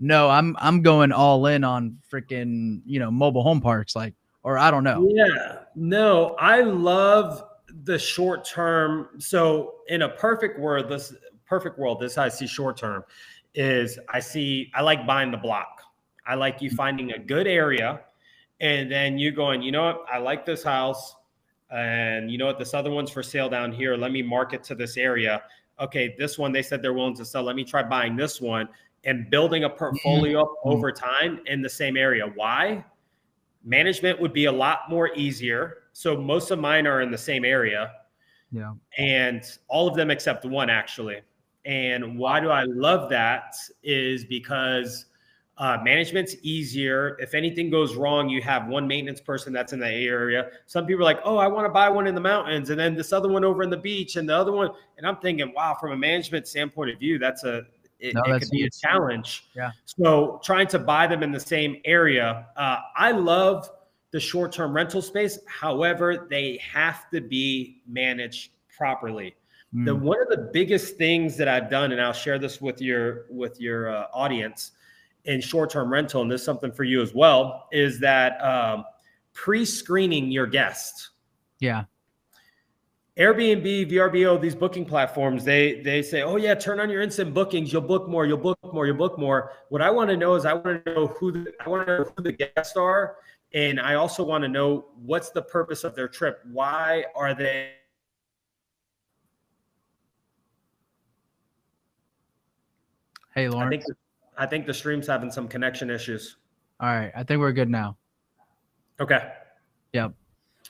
no, 0.00 0.28
I'm 0.28 0.56
I'm 0.58 0.82
going 0.82 1.12
all 1.12 1.46
in 1.46 1.62
on 1.62 1.98
freaking 2.10 2.80
you 2.84 2.98
know 2.98 3.10
mobile 3.10 3.42
home 3.42 3.60
parks, 3.60 3.94
like 3.94 4.14
or 4.44 4.58
I 4.58 4.70
don't 4.70 4.84
know. 4.84 5.08
Yeah, 5.10 5.62
no, 5.74 6.36
I 6.38 6.60
love 6.60 7.42
the 7.82 7.98
short 7.98 8.44
term. 8.44 9.08
So 9.18 9.76
in 9.88 10.02
a 10.02 10.08
perfect 10.10 10.60
world, 10.60 10.88
this 10.88 11.12
perfect 11.46 11.78
world, 11.78 12.00
this 12.00 12.16
I 12.16 12.28
see 12.28 12.46
short 12.46 12.76
term 12.76 13.04
is 13.54 13.98
I 14.08 14.20
see 14.20 14.70
I 14.74 14.82
like 14.82 15.06
buying 15.06 15.30
the 15.30 15.36
block. 15.36 15.80
I 16.26 16.36
like 16.36 16.62
you 16.62 16.70
finding 16.70 17.12
a 17.12 17.18
good 17.18 17.46
area, 17.46 18.00
and 18.60 18.90
then 18.90 19.18
you 19.18 19.32
going, 19.32 19.60
you 19.60 19.72
know 19.72 19.84
what, 19.84 20.04
I 20.10 20.18
like 20.18 20.46
this 20.46 20.62
house, 20.62 21.16
and 21.70 22.30
you 22.30 22.38
know 22.38 22.46
what, 22.46 22.58
this 22.58 22.72
other 22.72 22.90
one's 22.90 23.10
for 23.10 23.22
sale 23.22 23.48
down 23.48 23.72
here. 23.72 23.96
Let 23.96 24.12
me 24.12 24.22
market 24.22 24.62
to 24.64 24.74
this 24.74 24.96
area. 24.96 25.42
Okay, 25.80 26.14
this 26.18 26.38
one 26.38 26.52
they 26.52 26.62
said 26.62 26.80
they're 26.82 26.94
willing 26.94 27.16
to 27.16 27.24
sell. 27.24 27.42
Let 27.42 27.56
me 27.56 27.64
try 27.64 27.82
buying 27.82 28.16
this 28.16 28.40
one 28.40 28.68
and 29.04 29.28
building 29.28 29.64
a 29.64 29.70
portfolio 29.70 30.44
mm-hmm. 30.44 30.68
over 30.68 30.92
time 30.92 31.40
in 31.46 31.60
the 31.62 31.68
same 31.68 31.96
area. 31.96 32.30
Why? 32.34 32.84
Management 33.64 34.20
would 34.20 34.32
be 34.32 34.44
a 34.44 34.52
lot 34.52 34.90
more 34.90 35.14
easier. 35.14 35.78
So 35.92 36.16
most 36.20 36.50
of 36.50 36.58
mine 36.58 36.86
are 36.86 37.00
in 37.00 37.10
the 37.10 37.18
same 37.18 37.44
area. 37.44 37.92
Yeah. 38.52 38.72
And 38.98 39.42
all 39.68 39.88
of 39.88 39.96
them 39.96 40.10
except 40.10 40.44
one 40.44 40.70
actually. 40.70 41.20
And 41.64 42.18
why 42.18 42.40
do 42.40 42.50
I 42.50 42.64
love 42.64 43.08
that 43.10 43.54
is 43.82 44.24
because 44.24 45.06
uh, 45.56 45.78
management's 45.82 46.34
easier. 46.42 47.16
If 47.20 47.32
anything 47.32 47.70
goes 47.70 47.94
wrong, 47.94 48.28
you 48.28 48.42
have 48.42 48.66
one 48.66 48.88
maintenance 48.88 49.20
person 49.20 49.52
that's 49.52 49.72
in 49.72 49.78
the 49.78 49.88
area. 49.88 50.50
Some 50.66 50.84
people 50.84 51.02
are 51.02 51.04
like, 51.04 51.20
oh, 51.24 51.36
I 51.36 51.46
want 51.46 51.64
to 51.64 51.70
buy 51.70 51.88
one 51.88 52.06
in 52.06 52.14
the 52.14 52.20
mountains, 52.20 52.70
and 52.70 52.78
then 52.78 52.96
this 52.96 53.12
other 53.12 53.28
one 53.28 53.44
over 53.44 53.62
in 53.62 53.70
the 53.70 53.76
beach, 53.76 54.16
and 54.16 54.28
the 54.28 54.36
other 54.36 54.50
one. 54.50 54.70
And 54.98 55.06
I'm 55.06 55.16
thinking, 55.18 55.52
wow, 55.54 55.76
from 55.80 55.92
a 55.92 55.96
management 55.96 56.48
standpoint 56.48 56.90
of 56.90 56.98
view, 56.98 57.18
that's 57.18 57.44
a 57.44 57.66
it, 58.04 58.14
no, 58.14 58.22
it 58.34 58.40
could 58.40 58.50
be 58.50 58.64
a 58.64 58.70
challenge. 58.70 59.48
Yeah. 59.56 59.70
So 59.84 60.40
trying 60.44 60.66
to 60.68 60.78
buy 60.78 61.06
them 61.06 61.22
in 61.22 61.32
the 61.32 61.40
same 61.40 61.80
area. 61.84 62.46
Uh, 62.56 62.78
I 62.96 63.12
love 63.12 63.70
the 64.10 64.20
short-term 64.20 64.74
rental 64.74 65.02
space. 65.02 65.38
However, 65.46 66.26
they 66.30 66.58
have 66.58 67.10
to 67.10 67.20
be 67.20 67.82
managed 67.88 68.50
properly. 68.76 69.34
Mm. 69.74 69.86
The 69.86 69.94
one 69.94 70.20
of 70.20 70.28
the 70.28 70.50
biggest 70.52 70.96
things 70.96 71.36
that 71.38 71.48
I've 71.48 71.68
done, 71.70 71.92
and 71.92 72.00
I'll 72.00 72.12
share 72.12 72.38
this 72.38 72.60
with 72.60 72.80
your 72.80 73.26
with 73.30 73.60
your 73.60 73.88
uh, 73.88 74.06
audience 74.12 74.72
in 75.24 75.40
short-term 75.40 75.90
rental, 75.90 76.22
and 76.22 76.30
this 76.30 76.42
is 76.42 76.44
something 76.44 76.70
for 76.70 76.84
you 76.84 77.00
as 77.00 77.14
well, 77.14 77.66
is 77.72 77.98
that 78.00 78.40
um, 78.44 78.84
pre-screening 79.32 80.30
your 80.30 80.46
guest. 80.46 81.10
Yeah. 81.58 81.84
Airbnb, 83.16 83.92
VRBO, 83.92 84.40
these 84.40 84.56
booking 84.56 84.84
platforms, 84.84 85.44
they 85.44 85.80
they 85.82 86.02
say, 86.02 86.22
"Oh 86.22 86.36
yeah, 86.36 86.54
turn 86.54 86.80
on 86.80 86.90
your 86.90 87.00
instant 87.00 87.32
bookings. 87.32 87.72
You'll 87.72 87.82
book 87.82 88.08
more. 88.08 88.26
You'll 88.26 88.38
book 88.38 88.58
more. 88.72 88.86
You'll 88.86 88.96
book 88.96 89.18
more." 89.18 89.52
What 89.68 89.80
I 89.80 89.90
want 89.90 90.10
to 90.10 90.16
know 90.16 90.34
is, 90.34 90.44
I 90.44 90.52
want 90.52 90.84
to 90.84 90.94
know 90.94 91.06
who 91.06 91.30
the, 91.30 91.52
I 91.64 91.68
want 91.68 91.86
to 91.86 91.98
know 91.98 92.12
who 92.16 92.22
the 92.24 92.32
guests 92.32 92.76
are, 92.76 93.16
and 93.52 93.80
I 93.80 93.94
also 93.94 94.24
want 94.24 94.42
to 94.42 94.48
know 94.48 94.86
what's 94.96 95.30
the 95.30 95.42
purpose 95.42 95.84
of 95.84 95.94
their 95.94 96.08
trip. 96.08 96.40
Why 96.50 97.04
are 97.14 97.34
they? 97.34 97.70
Hey, 103.32 103.48
Lawrence. 103.48 103.68
I 103.68 103.70
think 103.70 103.98
I 104.38 104.46
think 104.46 104.66
the 104.66 104.74
stream's 104.74 105.06
having 105.06 105.30
some 105.30 105.46
connection 105.46 105.88
issues. 105.88 106.38
All 106.80 106.88
right, 106.88 107.12
I 107.14 107.22
think 107.22 107.38
we're 107.38 107.52
good 107.52 107.70
now. 107.70 107.96
Okay. 108.98 109.30
Yep. 109.92 110.14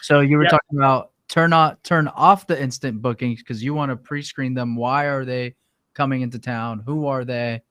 So 0.03 0.21
you 0.21 0.37
were 0.37 0.43
yep. 0.43 0.51
talking 0.51 0.79
about 0.79 1.13
turn 1.29 1.53
on 1.53 1.77
turn 1.83 2.09
off 2.09 2.47
the 2.47 2.61
instant 2.61 3.01
bookings 3.03 3.41
because 3.41 3.63
you 3.63 3.75
want 3.75 3.91
to 3.91 3.97
pre-screen 3.97 4.55
them. 4.55 4.77
Why 4.77 5.07
are 5.07 5.25
they 5.25 5.55
coming 5.95 6.23
into 6.23 6.39
town? 6.39 6.83
Who 6.87 7.07
are 7.07 7.25
they? 7.25 7.63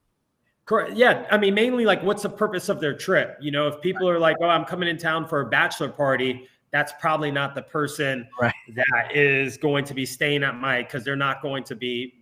Correct. 0.66 0.95
Yeah. 0.95 1.26
I 1.30 1.38
mean, 1.38 1.54
mainly 1.54 1.86
like 1.86 2.01
what's 2.04 2.24
the 2.24 2.30
purpose 2.30 2.70
of 2.70 2.80
their 2.80 2.95
trip? 2.95 3.38
You 3.41 3.51
know, 3.51 3.68
if 3.68 3.82
people 3.82 4.08
are 4.10 4.20
like, 4.20 4.38
oh, 4.41 4.47
I'm 4.47 4.66
coming 4.66 4.89
in 4.89 4.97
town 4.97 5.28
for 5.28 5.41
a 5.41 5.45
bachelor 5.45 5.89
party, 5.89 6.47
that's 6.72 6.93
probably 6.99 7.32
not 7.32 7.54
the 7.54 7.62
person 7.62 8.28
right. 8.41 8.54
that 8.76 9.16
is 9.16 9.58
going 9.58 9.86
to 9.86 9.93
be 9.93 10.06
staying 10.06 10.43
at 10.43 10.56
my 10.56 10.82
because 10.82 11.04
they're 11.04 11.16
not 11.16 11.41
going 11.41 11.64
to 11.66 11.76
be. 11.76 12.14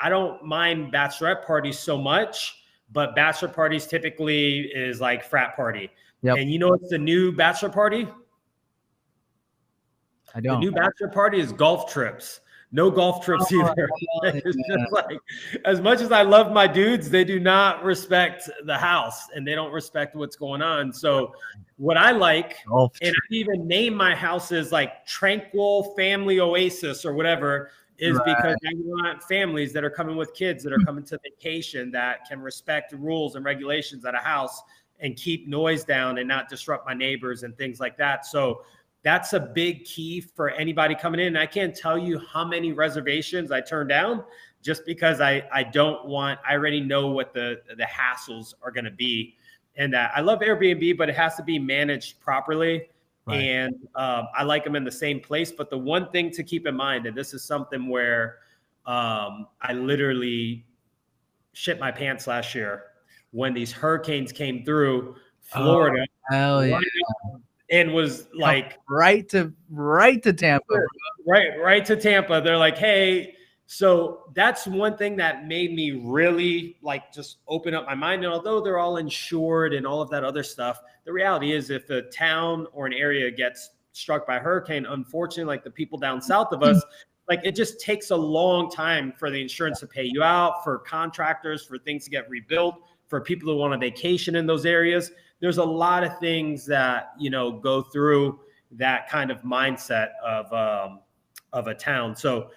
I 0.00 0.08
don't 0.08 0.42
mind 0.44 0.92
bachelorette 0.92 1.44
parties 1.44 1.78
so 1.78 1.98
much, 1.98 2.62
but 2.92 3.14
bachelor 3.14 3.48
parties 3.48 3.86
typically 3.86 4.60
is 4.60 5.00
like 5.00 5.24
frat 5.24 5.56
party. 5.56 5.90
Yep. 6.22 6.36
And 6.38 6.50
you 6.50 6.58
know 6.58 6.72
it's 6.74 6.90
the 6.90 6.98
new 6.98 7.32
bachelor 7.32 7.68
party? 7.68 8.06
I 10.34 10.40
don't. 10.40 10.60
new 10.60 10.72
bachelor 10.72 11.08
party 11.08 11.40
is 11.40 11.52
golf 11.52 11.92
trips. 11.92 12.40
No 12.70 12.90
golf 12.90 13.24
trips 13.24 13.46
Oh, 13.50 13.70
either. 13.70 13.88
it's 14.24 14.56
yeah. 14.68 14.76
just 14.76 14.92
like 14.92 15.18
as 15.64 15.80
much 15.80 16.00
as 16.02 16.12
I 16.12 16.20
love 16.22 16.52
my 16.52 16.66
dudes, 16.66 17.08
they 17.08 17.24
do 17.24 17.40
not 17.40 17.82
respect 17.82 18.48
the 18.64 18.76
house 18.76 19.28
and 19.34 19.46
they 19.46 19.54
don't 19.54 19.72
respect 19.72 20.14
what's 20.14 20.36
going 20.36 20.60
on. 20.60 20.92
So 20.92 21.32
what 21.78 21.96
I 21.96 22.10
like, 22.10 22.56
Golf 22.66 22.92
and 23.00 23.10
I 23.14 23.34
even 23.34 23.66
name 23.66 23.94
my 23.94 24.14
houses 24.14 24.70
like 24.70 25.06
Tranquil 25.06 25.94
Family 25.96 26.40
Oasis 26.40 27.06
or 27.06 27.14
whatever, 27.14 27.70
is 27.96 28.16
Right. 28.18 28.36
because 28.36 28.56
I 28.66 28.72
want 28.76 29.22
families 29.24 29.72
that 29.72 29.82
are 29.82 29.90
coming 29.90 30.16
with 30.16 30.34
kids 30.34 30.62
that 30.64 30.72
are 30.72 30.78
coming 30.84 31.04
to 31.04 31.18
vacation 31.24 31.90
that 31.92 32.28
can 32.28 32.38
respect 32.40 32.90
the 32.90 32.96
rules 32.98 33.34
and 33.34 33.44
regulations 33.46 34.04
at 34.04 34.14
a 34.14 34.18
house 34.18 34.62
and 35.00 35.16
keep 35.16 35.48
noise 35.48 35.84
down 35.84 36.18
and 36.18 36.28
not 36.28 36.48
disrupt 36.48 36.84
my 36.86 36.92
neighbors 36.94 37.44
and 37.44 37.56
things 37.56 37.80
like 37.80 37.96
that. 37.96 38.26
So 38.26 38.62
that's 39.02 39.32
a 39.32 39.40
big 39.40 39.84
key 39.84 40.20
for 40.20 40.50
anybody 40.50 40.94
coming 40.94 41.20
in. 41.20 41.36
I 41.36 41.46
can't 41.46 41.74
tell 41.74 41.98
you 41.98 42.20
how 42.32 42.44
many 42.44 42.72
reservations 42.72 43.52
I 43.52 43.60
turn 43.60 43.88
down 43.88 44.24
just 44.62 44.84
because 44.84 45.20
I 45.20 45.44
I 45.52 45.62
don't 45.62 46.06
want 46.06 46.40
I 46.48 46.54
already 46.54 46.80
know 46.80 47.08
what 47.08 47.32
the 47.32 47.60
the 47.76 47.84
hassles 47.84 48.54
are 48.62 48.70
going 48.70 48.84
to 48.84 48.90
be. 48.90 49.36
And 49.76 49.94
uh, 49.94 50.08
I 50.14 50.20
love 50.20 50.40
Airbnb, 50.40 50.96
but 50.98 51.08
it 51.08 51.14
has 51.14 51.36
to 51.36 51.42
be 51.42 51.58
managed 51.58 52.20
properly. 52.20 52.88
Right. 53.26 53.36
And 53.36 53.74
um, 53.94 54.26
I 54.34 54.42
like 54.42 54.64
them 54.64 54.74
in 54.74 54.82
the 54.82 54.90
same 54.90 55.20
place. 55.20 55.52
But 55.52 55.70
the 55.70 55.78
one 55.78 56.10
thing 56.10 56.30
to 56.32 56.42
keep 56.42 56.66
in 56.66 56.74
mind, 56.74 57.06
and 57.06 57.16
this 57.16 57.32
is 57.32 57.44
something 57.44 57.88
where 57.88 58.38
um, 58.86 59.46
I 59.60 59.74
literally 59.74 60.66
shit 61.52 61.78
my 61.78 61.92
pants 61.92 62.26
last 62.26 62.54
year 62.54 62.84
when 63.30 63.54
these 63.54 63.70
hurricanes 63.70 64.32
came 64.32 64.64
through 64.64 65.14
Florida 65.42 66.04
Hell 66.30 66.66
yeah. 66.66 66.80
And 67.70 67.92
was 67.92 68.28
like 68.34 68.78
Right 68.88 69.28
to 69.30 69.52
right 69.70 70.22
to 70.22 70.32
Tampa. 70.32 70.74
right 71.26 71.60
right 71.60 71.84
to 71.84 71.96
Tampa. 71.96 72.40
They're 72.42 72.56
like, 72.56 72.78
hey, 72.78 73.34
so 73.70 74.30
that's 74.34 74.66
one 74.66 74.96
thing 74.96 75.16
that 75.16 75.46
made 75.46 75.74
me 75.74 76.02
really 76.02 76.78
like 76.80 77.12
just 77.12 77.38
open 77.46 77.74
up 77.74 77.84
my 77.84 77.94
mind. 77.94 78.24
And 78.24 78.32
although 78.32 78.62
they're 78.62 78.78
all 78.78 78.96
insured 78.96 79.74
and 79.74 79.86
all 79.86 80.00
of 80.00 80.08
that 80.10 80.24
other 80.24 80.42
stuff, 80.42 80.80
the 81.04 81.12
reality 81.12 81.52
is 81.52 81.68
if 81.68 81.90
a 81.90 82.02
town 82.02 82.66
or 82.72 82.86
an 82.86 82.94
area 82.94 83.30
gets 83.30 83.70
struck 83.92 84.26
by 84.26 84.36
a 84.36 84.40
hurricane, 84.40 84.86
unfortunately, 84.86 85.44
like 85.44 85.64
the 85.64 85.70
people 85.70 85.98
down 85.98 86.22
south 86.22 86.52
of 86.52 86.62
us, 86.62 86.78
mm-hmm. 86.78 86.88
like 87.28 87.40
it 87.44 87.54
just 87.54 87.78
takes 87.78 88.10
a 88.10 88.16
long 88.16 88.70
time 88.70 89.12
for 89.18 89.30
the 89.30 89.40
insurance 89.40 89.80
to 89.80 89.86
pay 89.86 90.04
you 90.04 90.22
out, 90.22 90.64
for 90.64 90.78
contractors, 90.78 91.62
for 91.62 91.76
things 91.76 92.04
to 92.04 92.10
get 92.10 92.28
rebuilt, 92.30 92.76
for 93.06 93.20
people 93.20 93.52
who 93.52 93.56
want 93.58 93.74
a 93.74 93.78
vacation 93.78 94.36
in 94.36 94.46
those 94.46 94.64
areas. 94.64 95.10
There's 95.40 95.58
a 95.58 95.64
lot 95.64 96.04
of 96.04 96.18
things 96.18 96.66
that 96.66 97.12
you 97.18 97.30
know 97.30 97.52
go 97.52 97.82
through 97.82 98.40
that 98.72 99.08
kind 99.08 99.30
of 99.30 99.42
mindset 99.42 100.10
of 100.24 100.52
um, 100.52 101.00
of 101.52 101.66
a 101.66 101.74
town. 101.74 102.14
So 102.16 102.50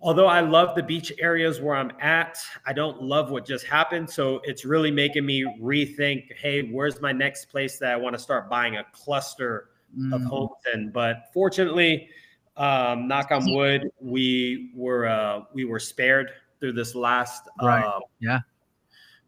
although 0.00 0.26
I 0.26 0.40
love 0.40 0.74
the 0.74 0.82
beach 0.82 1.12
areas 1.18 1.60
where 1.60 1.74
I'm 1.74 1.92
at, 2.00 2.38
I 2.66 2.72
don't 2.72 3.02
love 3.02 3.30
what 3.30 3.46
just 3.46 3.64
happened. 3.64 4.08
So 4.08 4.40
it's 4.44 4.64
really 4.64 4.90
making 4.90 5.24
me 5.24 5.44
rethink, 5.60 6.34
hey, 6.36 6.68
where's 6.70 7.00
my 7.00 7.12
next 7.12 7.46
place 7.46 7.78
that 7.78 7.90
I 7.92 7.96
want 7.96 8.14
to 8.14 8.18
start 8.18 8.50
buying 8.50 8.76
a 8.76 8.84
cluster 8.92 9.70
of 10.12 10.20
Mm, 10.20 10.26
homes 10.26 10.50
in? 10.74 10.90
But 10.90 11.30
fortunately, 11.32 12.08
um, 12.56 13.08
knock 13.08 13.30
on 13.30 13.50
wood, 13.50 13.88
we 14.00 14.72
were 14.74 15.06
uh, 15.06 15.42
we 15.52 15.64
were 15.64 15.80
spared 15.80 16.30
through 16.60 16.72
this 16.72 16.94
last 16.94 17.48
Right. 17.60 17.84
um, 17.84 18.02
Yeah. 18.20 18.40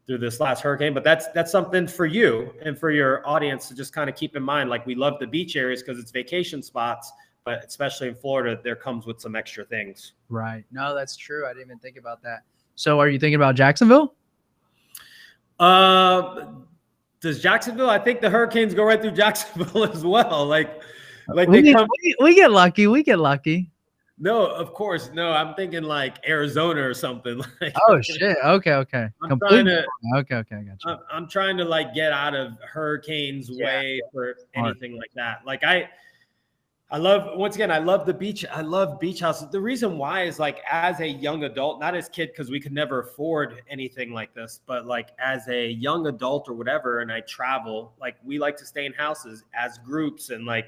Through 0.07 0.19
this 0.19 0.41
last 0.41 0.63
hurricane. 0.63 0.95
But 0.95 1.05
that's 1.05 1.29
that's 1.29 1.51
something 1.51 1.87
for 1.87 2.07
you 2.07 2.53
and 2.63 2.79
for 2.79 2.91
your 2.91 3.27
audience 3.27 3.69
to 3.69 3.75
just 3.75 3.93
kind 3.93 4.09
of 4.09 4.17
keep 4.17 4.37
in 4.37 4.43
mind. 4.43 4.71
Like 4.71 4.87
we 4.87 4.95
love 4.95 5.19
the 5.19 5.27
beach 5.27 5.57
areas 5.57 5.83
because 5.83 5.99
it's 5.99 6.11
vacation 6.11 6.63
spots, 6.63 7.13
but 7.45 7.65
especially 7.65 8.09
in 8.09 8.15
Florida, 8.15 8.61
there 8.63 8.77
comes 8.77 9.07
with 9.07 9.21
some 9.21 9.35
extra 9.37 9.65
things. 9.65 10.13
Right. 10.29 10.65
No, 10.71 10.95
that's 10.95 11.17
true. 11.17 11.47
I 11.47 11.51
didn't 11.51 11.67
even 11.67 11.79
think 11.79 11.97
about 11.97 12.23
that. 12.23 12.41
So 12.75 13.01
are 13.01 13.09
you 13.09 13.19
thinking 13.19 13.37
about 13.37 13.55
Jacksonville? 13.55 14.15
Uh, 15.59 16.47
does 17.21 17.43
Jacksonville? 17.43 17.89
I 17.89 17.99
think 17.99 18.21
the 18.21 18.29
hurricanes 18.29 18.75
go 18.75 18.85
right 18.85 19.01
through 19.01 19.13
Jacksonville 19.13 19.85
as 19.93 20.05
well. 20.05 20.47
Like, 20.47 20.83
like 21.29 21.49
we, 21.49 21.57
they 21.57 21.63
get, 21.63 21.77
come. 21.77 21.89
we, 22.03 22.17
we 22.21 22.35
get 22.35 22.51
lucky. 22.51 22.87
We 22.87 23.03
get 23.03 23.19
lucky. 23.19 23.71
No, 24.19 24.47
of 24.47 24.73
course, 24.73 25.11
no. 25.13 25.33
I'm 25.33 25.55
thinking 25.55 25.83
like 25.83 26.27
Arizona 26.27 26.81
or 26.83 26.95
something. 26.95 27.43
Like, 27.61 27.75
Oh 27.89 28.01
shit. 28.01 28.37
Okay. 28.45 28.73
Okay. 28.73 29.09
I'm 29.23 29.29
Completely. 29.29 29.65
trying 29.65 29.67
to. 29.67 29.87
Okay. 30.21 30.37
Okay. 30.37 30.57
I 30.57 30.63
got 30.63 30.85
you. 30.85 30.91
I'm- 30.91 31.01
I'm 31.11 31.29
trying 31.29 31.57
to 31.59 31.65
like 31.65 31.93
get 31.95 32.13
out 32.13 32.35
of 32.35 32.53
hurricanes 32.67 33.49
Yeah. 33.51 33.67
way 33.67 34.01
for 34.13 34.35
anything 34.55 34.97
like 34.97 35.11
that. 35.17 35.41
Like 35.45 35.65
I, 35.65 35.91
I 36.91 36.99
love 36.99 37.37
once 37.37 37.57
again, 37.57 37.71
I 37.73 37.79
love 37.79 38.07
the 38.07 38.15
beach. 38.15 38.47
I 38.51 38.61
love 38.63 39.01
beach 39.01 39.21
houses. 39.21 39.49
The 39.51 39.61
reason 39.61 39.99
why 39.99 40.23
is 40.23 40.39
like 40.39 40.61
as 40.71 41.01
a 41.01 41.09
young 41.09 41.43
adult, 41.45 41.81
not 41.81 41.95
as 41.97 42.09
kid 42.09 42.29
because 42.29 42.49
we 42.49 42.61
could 42.61 42.73
never 42.73 43.01
afford 43.03 43.61
anything 43.69 44.13
like 44.13 44.33
this, 44.35 44.61
but 44.67 44.87
like 44.87 45.11
as 45.19 45.47
a 45.49 45.67
young 45.73 46.07
adult 46.07 46.49
or 46.49 46.55
whatever, 46.55 47.01
and 47.01 47.11
I 47.13 47.21
travel, 47.23 47.93
like 48.01 48.17
we 48.25 48.39
like 48.39 48.57
to 48.59 48.65
stay 48.65 48.87
in 48.87 48.93
houses 48.93 49.45
as 49.53 49.79
groups 49.79 50.31
and 50.31 50.47
like 50.47 50.67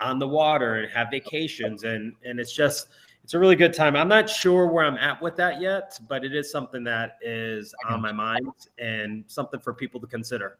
on 0.00 0.18
the 0.18 0.28
water 0.28 0.76
and 0.76 0.90
have 0.92 1.08
vacations 1.10 1.84
and 1.84 2.12
and 2.24 2.38
it's 2.38 2.52
just 2.52 2.88
it's 3.24 3.34
a 3.34 3.38
really 3.38 3.56
good 3.56 3.74
time. 3.74 3.96
I'm 3.96 4.06
not 4.06 4.30
sure 4.30 4.68
where 4.68 4.84
I'm 4.84 4.96
at 4.98 5.20
with 5.20 5.34
that 5.34 5.60
yet, 5.60 5.98
but 6.08 6.24
it 6.24 6.32
is 6.32 6.48
something 6.48 6.84
that 6.84 7.18
is 7.20 7.74
on 7.88 8.00
my 8.00 8.12
mind 8.12 8.52
and 8.78 9.24
something 9.26 9.58
for 9.58 9.74
people 9.74 10.00
to 10.00 10.06
consider. 10.06 10.58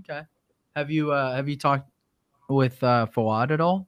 Okay. 0.00 0.20
Have 0.76 0.90
you 0.90 1.10
uh 1.12 1.34
have 1.34 1.48
you 1.48 1.56
talked 1.56 1.88
with 2.48 2.82
uh 2.82 3.06
Fawad 3.14 3.50
at 3.50 3.60
all? 3.60 3.86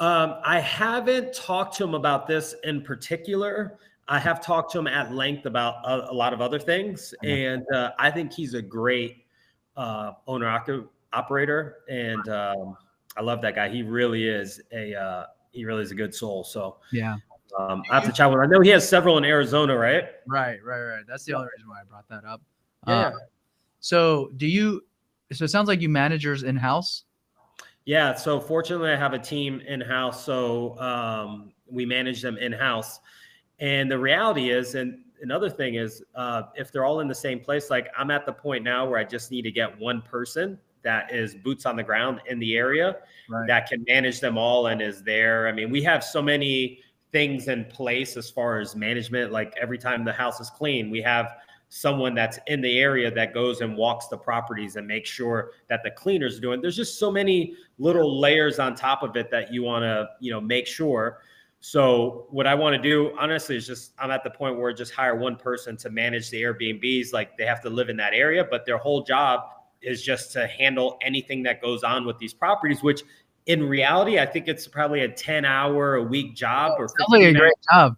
Um, 0.00 0.36
I 0.44 0.60
haven't 0.60 1.34
talked 1.34 1.76
to 1.78 1.84
him 1.84 1.94
about 1.94 2.26
this 2.26 2.54
in 2.62 2.82
particular. 2.82 3.78
I 4.06 4.18
have 4.18 4.40
talked 4.40 4.72
to 4.72 4.78
him 4.78 4.86
at 4.86 5.12
length 5.12 5.44
about 5.44 5.84
a, 5.84 6.10
a 6.10 6.14
lot 6.14 6.32
of 6.32 6.40
other 6.40 6.58
things, 6.58 7.14
and 7.24 7.64
uh, 7.74 7.92
I 7.98 8.10
think 8.10 8.32
he's 8.32 8.54
a 8.54 8.62
great 8.62 9.24
uh, 9.76 10.12
owner 10.26 10.46
operator, 11.12 11.76
and 11.88 12.28
um, 12.28 12.76
I 13.18 13.22
love 13.22 13.42
that 13.42 13.54
guy. 13.56 13.68
He 13.68 13.82
really 13.82 14.28
is 14.28 14.60
a 14.72 14.94
uh, 14.94 15.26
he 15.50 15.64
really 15.64 15.82
is 15.82 15.90
a 15.90 15.94
good 15.94 16.14
soul. 16.14 16.44
So 16.44 16.76
Yeah. 16.92 17.16
um, 17.58 17.82
I 17.90 17.94
have 17.96 18.04
to 18.04 18.12
chat 18.12 18.28
with. 18.30 18.36
him. 18.38 18.42
I 18.42 18.46
know 18.46 18.60
he 18.60 18.70
has 18.70 18.88
several 18.88 19.18
in 19.18 19.24
Arizona, 19.24 19.76
right? 19.76 20.04
Right. 20.26 20.62
Right. 20.64 20.82
Right. 20.82 21.04
That's 21.08 21.24
the 21.24 21.34
only 21.34 21.48
reason 21.56 21.68
why 21.68 21.80
I 21.80 21.84
brought 21.84 22.08
that 22.08 22.24
up. 22.24 22.40
Yeah. 22.86 23.08
Uh, 23.08 23.12
so 23.80 24.30
do 24.36 24.46
you? 24.46 24.82
So 25.32 25.44
it 25.44 25.48
sounds 25.48 25.68
like 25.68 25.80
you 25.80 25.88
managers 25.88 26.42
in 26.44 26.56
house. 26.56 27.04
Yeah. 27.86 28.14
So 28.14 28.40
fortunately, 28.40 28.90
I 28.90 28.96
have 28.96 29.14
a 29.14 29.18
team 29.18 29.60
in 29.66 29.80
house, 29.80 30.24
so 30.24 30.78
um, 30.78 31.52
we 31.66 31.84
manage 31.84 32.22
them 32.22 32.36
in 32.38 32.52
house. 32.52 33.00
And 33.58 33.90
the 33.90 33.98
reality 33.98 34.50
is, 34.50 34.74
and 34.76 35.00
another 35.22 35.50
thing 35.50 35.74
is, 35.74 36.04
uh, 36.14 36.42
if 36.54 36.70
they're 36.70 36.84
all 36.84 37.00
in 37.00 37.08
the 37.08 37.14
same 37.14 37.40
place, 37.40 37.70
like 37.70 37.88
I'm 37.98 38.10
at 38.12 38.24
the 38.26 38.32
point 38.32 38.62
now 38.62 38.88
where 38.88 39.00
I 39.00 39.04
just 39.04 39.30
need 39.32 39.42
to 39.42 39.50
get 39.50 39.76
one 39.78 40.00
person 40.02 40.58
that 40.88 41.12
is 41.14 41.34
boots 41.34 41.66
on 41.66 41.76
the 41.76 41.82
ground 41.82 42.22
in 42.30 42.38
the 42.38 42.56
area 42.56 42.96
Right. 43.28 43.46
that 43.46 43.68
can 43.68 43.84
manage 43.86 44.20
them 44.20 44.38
all 44.38 44.68
and 44.68 44.80
is 44.80 45.02
there. 45.02 45.48
I 45.48 45.52
mean, 45.52 45.70
we 45.70 45.82
have 45.82 46.02
so 46.02 46.22
many 46.22 46.80
things 47.12 47.48
in 47.48 47.66
place 47.66 48.16
as 48.16 48.30
far 48.30 48.58
as 48.58 48.74
management. 48.74 49.30
Like 49.30 49.52
every 49.60 49.76
time 49.76 50.02
the 50.02 50.14
house 50.14 50.40
is 50.40 50.48
clean, 50.48 50.90
we 50.90 51.02
have 51.02 51.34
someone 51.68 52.14
that's 52.14 52.38
in 52.46 52.62
the 52.62 52.78
area 52.78 53.10
that 53.10 53.34
goes 53.34 53.60
and 53.60 53.76
walks 53.76 54.06
the 54.06 54.16
properties 54.16 54.76
and 54.76 54.86
makes 54.86 55.10
sure 55.10 55.52
that 55.68 55.82
the 55.82 55.90
cleaners 55.90 56.38
are 56.38 56.40
doing. 56.40 56.62
There's 56.62 56.76
just 56.76 56.98
so 56.98 57.10
many 57.10 57.54
little 57.78 58.18
layers 58.18 58.58
on 58.58 58.74
top 58.74 59.02
of 59.02 59.14
it 59.16 59.30
that 59.30 59.52
you 59.52 59.62
want 59.62 59.82
to, 59.82 60.08
you 60.20 60.30
know, 60.30 60.40
make 60.40 60.66
sure. 60.66 61.18
So 61.60 62.28
what 62.30 62.46
I 62.46 62.54
want 62.54 62.76
to 62.76 62.80
do, 62.80 63.12
honestly, 63.18 63.56
is 63.56 63.66
just 63.66 63.92
I'm 63.98 64.10
at 64.10 64.24
the 64.24 64.30
point 64.30 64.58
where 64.58 64.72
just 64.72 64.94
hire 64.94 65.16
one 65.16 65.36
person 65.36 65.76
to 65.78 65.90
manage 65.90 66.30
the 66.30 66.40
Airbnbs. 66.42 67.12
Like 67.12 67.36
they 67.36 67.44
have 67.44 67.60
to 67.62 67.68
live 67.68 67.90
in 67.90 67.96
that 67.98 68.14
area, 68.14 68.46
but 68.50 68.64
their 68.64 68.78
whole 68.78 69.02
job 69.02 69.40
is 69.82 70.02
just 70.02 70.32
to 70.32 70.46
handle 70.46 70.98
anything 71.02 71.42
that 71.44 71.62
goes 71.62 71.82
on 71.82 72.04
with 72.04 72.18
these 72.18 72.34
properties, 72.34 72.82
which 72.82 73.02
in 73.46 73.62
reality, 73.62 74.18
I 74.18 74.26
think 74.26 74.46
it's 74.46 74.68
probably 74.68 75.00
a 75.00 75.08
10 75.08 75.44
hour 75.44 75.96
a 75.96 76.02
week 76.02 76.34
job 76.34 76.72
or 76.78 76.88
Sounds 76.88 77.08
like 77.08 77.22
a 77.22 77.32
great 77.32 77.54
job. 77.72 77.96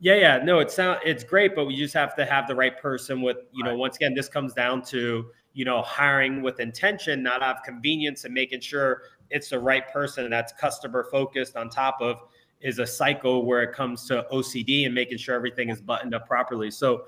yeah, 0.00 0.14
yeah, 0.14 0.44
no, 0.44 0.60
it 0.60 0.70
sound 0.70 1.00
it's 1.04 1.24
great, 1.24 1.54
but 1.54 1.64
we 1.66 1.76
just 1.76 1.94
have 1.94 2.14
to 2.16 2.24
have 2.24 2.46
the 2.46 2.54
right 2.54 2.80
person 2.80 3.20
with, 3.20 3.38
you 3.52 3.64
know, 3.64 3.76
once 3.76 3.96
again, 3.96 4.14
this 4.14 4.28
comes 4.28 4.54
down 4.54 4.82
to, 4.82 5.26
you 5.52 5.64
know, 5.64 5.82
hiring 5.82 6.42
with 6.42 6.60
intention, 6.60 7.22
not 7.22 7.42
out 7.42 7.56
of 7.56 7.62
convenience 7.64 8.24
and 8.24 8.32
making 8.32 8.60
sure 8.60 9.02
it's 9.30 9.48
the 9.48 9.58
right 9.58 9.92
person 9.92 10.30
that's 10.30 10.52
customer 10.52 11.06
focused 11.10 11.56
on 11.56 11.70
top 11.70 11.98
of 12.00 12.20
is 12.60 12.78
a 12.78 12.86
cycle 12.86 13.44
where 13.44 13.62
it 13.62 13.74
comes 13.74 14.06
to 14.06 14.24
OCD 14.32 14.86
and 14.86 14.94
making 14.94 15.18
sure 15.18 15.34
everything 15.34 15.68
is 15.70 15.80
buttoned 15.80 16.14
up 16.14 16.26
properly. 16.26 16.70
So, 16.70 17.04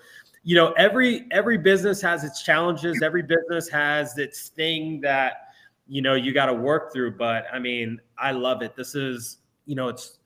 you 0.47 0.55
know, 0.55 0.71
every 0.79 1.27
every 1.33 1.59
business 1.59 2.01
has 2.03 2.23
its 2.23 2.41
challenges, 2.41 3.03
every 3.03 3.23
business 3.23 3.69
has 3.69 4.17
its 4.17 4.47
thing 4.51 5.01
that, 5.01 5.49
you 5.89 6.01
know, 6.01 6.15
you 6.15 6.33
got 6.33 6.47
to 6.47 6.55
work 6.55 6.93
through, 6.93 7.17
but 7.17 7.47
I 7.53 7.59
mean, 7.59 8.01
I 8.17 8.31
love 8.31 8.63
it. 8.63 8.77
This 8.77 8.95
is, 8.95 9.39
you 9.65 9.75
know, 9.75 9.89
it's 9.89 10.21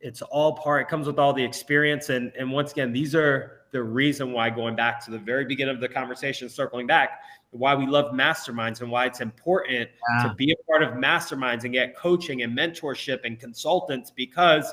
it's 0.00 0.22
all 0.22 0.54
part 0.56 0.82
it 0.82 0.88
comes 0.88 1.06
with 1.06 1.18
all 1.18 1.32
the 1.32 1.44
experience 1.44 2.08
and 2.08 2.32
and 2.38 2.50
once 2.50 2.72
again 2.72 2.90
these 2.92 3.14
are 3.14 3.60
the 3.70 3.82
reason 3.82 4.32
why 4.32 4.50
going 4.50 4.74
back 4.74 5.04
to 5.04 5.10
the 5.10 5.18
very 5.18 5.44
beginning 5.44 5.74
of 5.74 5.80
the 5.80 5.88
conversation 5.88 6.48
circling 6.48 6.86
back 6.86 7.20
why 7.50 7.74
we 7.74 7.86
love 7.86 8.12
masterminds 8.14 8.80
and 8.80 8.90
why 8.90 9.04
it's 9.04 9.20
important 9.20 9.90
Yeah. 10.16 10.28
to 10.28 10.34
be 10.34 10.52
a 10.52 10.56
part 10.70 10.82
of 10.82 10.94
masterminds 10.94 11.64
and 11.64 11.72
get 11.74 11.94
coaching 11.96 12.42
and 12.42 12.56
mentorship 12.56 13.20
and 13.24 13.38
consultants 13.38 14.10
because 14.10 14.72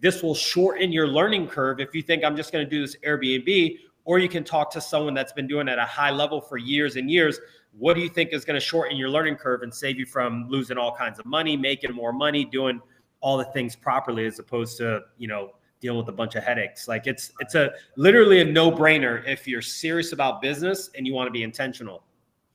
this 0.00 0.22
will 0.22 0.34
shorten 0.34 0.92
your 0.92 1.08
learning 1.08 1.48
curve 1.48 1.80
if 1.80 1.94
you 1.94 2.02
think 2.02 2.22
I'm 2.22 2.36
just 2.36 2.52
going 2.52 2.64
to 2.64 2.70
do 2.70 2.80
this 2.80 2.96
Airbnb 3.04 3.78
or 4.08 4.18
you 4.18 4.26
can 4.26 4.42
talk 4.42 4.70
to 4.70 4.80
someone 4.80 5.12
that's 5.12 5.34
been 5.34 5.46
doing 5.46 5.68
it 5.68 5.72
at 5.72 5.78
a 5.78 5.84
high 5.84 6.10
level 6.10 6.40
for 6.40 6.56
years 6.56 6.96
and 6.96 7.10
years 7.10 7.38
what 7.76 7.92
do 7.92 8.00
you 8.00 8.08
think 8.08 8.32
is 8.32 8.42
going 8.42 8.58
to 8.58 8.66
shorten 8.66 8.96
your 8.96 9.10
learning 9.10 9.36
curve 9.36 9.62
and 9.62 9.72
save 9.72 9.98
you 9.98 10.06
from 10.06 10.48
losing 10.48 10.78
all 10.78 10.96
kinds 10.96 11.18
of 11.18 11.26
money 11.26 11.58
making 11.58 11.92
more 11.92 12.12
money 12.12 12.42
doing 12.42 12.80
all 13.20 13.36
the 13.36 13.44
things 13.44 13.76
properly 13.76 14.24
as 14.24 14.38
opposed 14.38 14.78
to 14.78 15.02
you 15.18 15.28
know 15.28 15.50
dealing 15.80 15.98
with 15.98 16.08
a 16.08 16.12
bunch 16.12 16.36
of 16.36 16.42
headaches 16.42 16.88
like 16.88 17.06
it's 17.06 17.32
it's 17.40 17.54
a 17.54 17.70
literally 17.96 18.40
a 18.40 18.44
no-brainer 18.44 19.22
if 19.26 19.46
you're 19.46 19.62
serious 19.62 20.12
about 20.12 20.40
business 20.40 20.88
and 20.96 21.06
you 21.06 21.12
want 21.12 21.26
to 21.26 21.30
be 21.32 21.42
intentional 21.42 22.02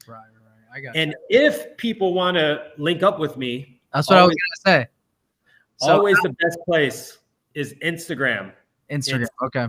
Right, 0.07 0.17
right. 0.17 0.75
I 0.75 0.79
got. 0.81 0.95
and 0.95 1.13
if 1.29 1.77
people 1.77 2.15
want 2.15 2.35
to 2.35 2.71
link 2.79 3.03
up 3.03 3.19
with 3.19 3.37
me 3.37 3.79
That's 3.93 4.09
what 4.09 4.17
I 4.17 4.23
was 4.23 4.35
gonna 4.65 4.79
say. 4.79 4.87
So 5.77 5.91
always 5.91 6.17
the 6.23 6.35
best 6.41 6.57
place 6.67 7.19
is 7.53 7.75
instagram 7.83 8.53
Instagram. 8.89 9.27
Okay. 9.45 9.67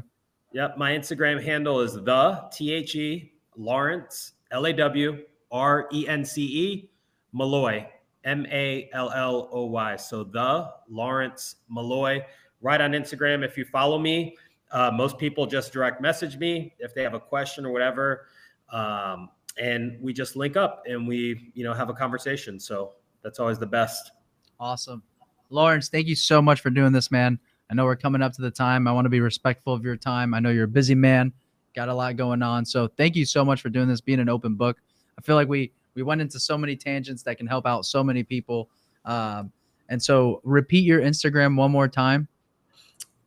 Yep, 0.55 0.79
my 0.79 0.93
Instagram 0.93 1.43
handle 1.43 1.81
is 1.81 1.95
the 1.95 2.45
T 2.53 2.73
H 2.73 2.95
E 2.95 3.33
Lawrence 3.57 4.35
L 4.53 4.67
A 4.67 4.73
W 4.73 5.25
R 5.51 5.89
E 5.93 6.07
N 6.07 6.25
C 6.25 6.43
E 6.45 6.91
Malloy 7.33 7.85
M 8.23 8.47
A 8.47 8.89
L 8.93 9.11
L 9.11 9.49
O 9.51 9.65
Y. 9.65 9.97
So 9.97 10.23
the 10.23 10.71
Lawrence 10.89 11.57
Malloy. 11.69 12.25
Right 12.61 12.81
on 12.81 12.93
Instagram. 12.93 13.45
If 13.45 13.59
you 13.59 13.65
follow 13.65 13.99
me, 13.99 14.37
uh, 14.71 14.93
most 14.93 15.19
people 15.19 15.45
just 15.45 15.73
direct 15.73 16.01
message 16.01 16.39
me 16.39 16.73
if 16.79 16.95
they 16.95 17.03
have 17.03 17.15
a 17.15 17.21
question 17.21 17.67
or 17.67 17.73
whatever, 17.73 18.29
um, 18.71 19.31
and 19.61 19.99
we 20.01 20.13
just 20.13 20.37
link 20.37 20.57
up 20.57 20.85
and 20.87 21.07
we 21.07 21.51
you 21.55 21.65
know 21.65 21.75
have 21.75 21.89
a 21.89 21.95
conversation. 21.95 22.61
So 22.61 22.93
that's 23.25 23.41
always 23.41 23.59
the 23.59 23.67
best. 23.67 24.13
Awesome. 24.61 25.03
Lawrence, 25.51 25.89
thank 25.89 26.07
you 26.07 26.15
so 26.15 26.41
much 26.41 26.61
for 26.61 26.71
doing 26.71 26.93
this, 26.93 27.11
man. 27.11 27.41
I 27.75 27.77
know 27.77 27.87
we're 27.87 27.97
coming 27.97 28.23
up 28.23 28.33
to 28.35 28.41
the 28.41 28.53
time. 28.53 28.87
I 28.87 28.93
want 28.93 29.05
to 29.07 29.09
be 29.09 29.19
respectful 29.19 29.75
of 29.75 29.85
your 29.85 29.97
time. 29.97 30.33
I 30.33 30.39
know 30.39 30.51
you're 30.51 30.67
a 30.67 30.69
busy 30.69 30.95
man, 30.95 31.33
got 31.75 31.89
a 31.89 31.95
lot 31.95 32.15
going 32.15 32.41
on. 32.41 32.65
So 32.65 32.87
thank 32.87 33.17
you 33.17 33.25
so 33.25 33.45
much 33.45 33.63
for 33.63 33.69
doing 33.69 33.89
this, 33.89 34.01
being 34.01 34.21
an 34.21 34.29
open 34.29 34.55
book. 34.55 34.77
I 35.19 35.23
feel 35.23 35.35
like 35.35 35.49
we 35.49 35.73
we 35.97 36.05
went 36.05 36.21
into 36.21 36.39
so 36.39 36.57
many 36.57 36.77
tangents 36.77 37.25
that 37.25 37.37
can 37.37 37.49
help 37.49 37.67
out 37.67 37.85
so 37.85 38.05
many 38.05 38.23
people. 38.23 38.69
Um, 39.05 39.51
and 39.89 40.01
so 40.01 40.41
repeat 40.45 40.85
your 40.85 41.01
Instagram 41.01 41.57
one 41.57 41.73
more 41.73 41.89
time. 41.89 42.29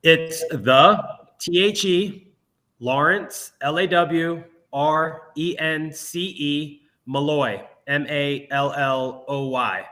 It's 0.02 0.39
the 0.48 1.04
T 1.41 1.62
H 1.66 1.84
E 1.84 2.32
Lawrence 2.80 3.52
L 3.60 3.80
A 3.80 3.86
W 3.86 4.45
R 4.72 5.24
E 5.36 5.58
N 5.60 5.91
C 5.91 6.22
E 6.22 6.82
Malloy 7.06 7.62
M 7.88 8.08
A 8.08 8.48
L 8.52 8.72
L 8.72 9.26
O 9.28 9.48
Y. 9.50 9.86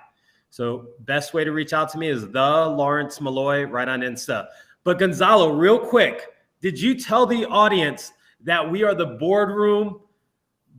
So 0.55 0.91
best 1.01 1.33
way 1.33 1.43
to 1.43 1.51
reach 1.51 1.73
out 1.73 1.89
to 1.89 1.97
me 1.97 2.07
is 2.07 2.29
the 2.29 2.39
Lawrence 2.39 3.19
Malloy 3.19 3.63
right 3.63 3.89
on 3.89 3.99
Insta. 3.99 4.47
But 4.85 4.99
Gonzalo, 4.99 5.51
real 5.51 5.77
quick, 5.77 6.27
did 6.61 6.79
you 6.79 6.97
tell 6.97 7.25
the 7.25 7.43
audience 7.47 8.13
that 8.39 8.71
we 8.71 8.81
are 8.81 8.95
the 8.95 9.05
boardroom 9.05 9.99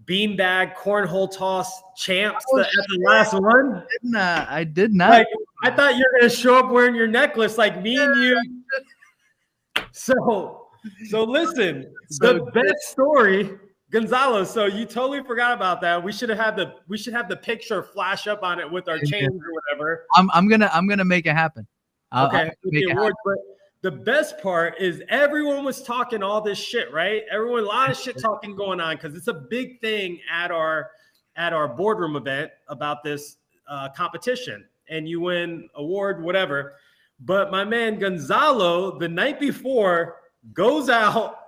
beanbag 0.07 0.77
cornhole 0.77 1.31
toss 1.31 1.71
champs 1.95 2.43
Oh, 2.55 2.61
at 2.61 2.69
the 2.89 3.05
last 3.05 3.35
one? 3.35 3.75
Did 3.75 4.11
not, 4.11 4.49
I 4.49 4.65
did 4.65 4.95
not. 4.95 5.11
Like, 5.11 5.27
I 5.63 5.71
thought 5.71 5.97
you 5.97 6.07
were 6.11 6.21
gonna 6.21 6.31
show 6.31 6.59
up 6.59 6.71
wearing 6.71 6.95
your 6.95 7.07
necklace 7.07 7.59
like 7.59 7.83
me 7.83 7.99
and 7.99 8.17
you. 8.23 8.41
So, 9.93 10.69
so 11.11 11.25
listen, 11.25 11.93
So 12.09 12.33
the 12.33 12.45
best 12.53 12.91
story, 12.91 13.59
Gonzalo. 13.91 14.45
So 14.45 14.67
you 14.67 14.85
totally 14.85 15.23
forgot 15.23 15.53
about 15.53 15.81
that. 15.83 16.03
We 16.03 16.13
should 16.13 16.29
have 16.29 16.39
had 16.39 16.57
the 16.57 16.75
we 16.89 16.99
should 16.99 17.13
have 17.15 17.29
the 17.29 17.37
picture 17.37 17.83
flash 17.83 18.27
up 18.27 18.43
on 18.43 18.59
it 18.59 18.71
with 18.71 18.89
our 18.89 18.99
chains 18.99 19.29
or 19.33 19.53
whatever. 19.53 20.05
I'm 20.17 20.31
I'm 20.33 20.49
gonna 20.49 20.71
I'm 20.73 20.89
gonna 20.89 21.05
make 21.05 21.27
it 21.27 21.35
happen. 21.35 21.67
I'll- 22.13 22.27
Okay, 22.29 22.51
I'll 22.65 22.71
the 22.71 22.85
awards, 22.93 23.17
but 23.25 23.37
the 23.83 23.91
best 23.91 24.41
part 24.41 24.81
is 24.81 25.03
everyone 25.09 25.65
was 25.65 25.83
talking 25.83 26.23
all 26.23 26.41
this 26.41 26.59
shit, 26.59 26.93
right? 26.93 27.23
Everyone, 27.31 27.63
a 27.63 27.67
lot 27.67 27.91
of 27.91 27.97
shit 27.97 28.19
talking 28.19 28.57
going 28.57 28.81
on 28.81 28.97
because 28.97 29.15
it's 29.15 29.29
a 29.29 29.35
big 29.35 29.81
thing 29.81 30.19
at 30.33 30.51
our 30.51 30.91
at 31.37 31.53
our 31.53 31.69
boardroom 31.69 32.17
event 32.17 32.51
about 32.69 33.05
this 33.05 33.37
uh, 33.69 33.89
competition, 33.91 34.65
and 34.89 35.09
you 35.09 35.21
win 35.21 35.69
award, 35.77 36.23
whatever. 36.23 36.75
But 37.21 37.51
my 37.53 37.65
man 37.65 37.99
Gonzalo, 37.99 38.99
the 38.99 39.09
night 39.09 39.39
before, 39.39 40.17
goes 40.53 40.89
out 40.89 41.39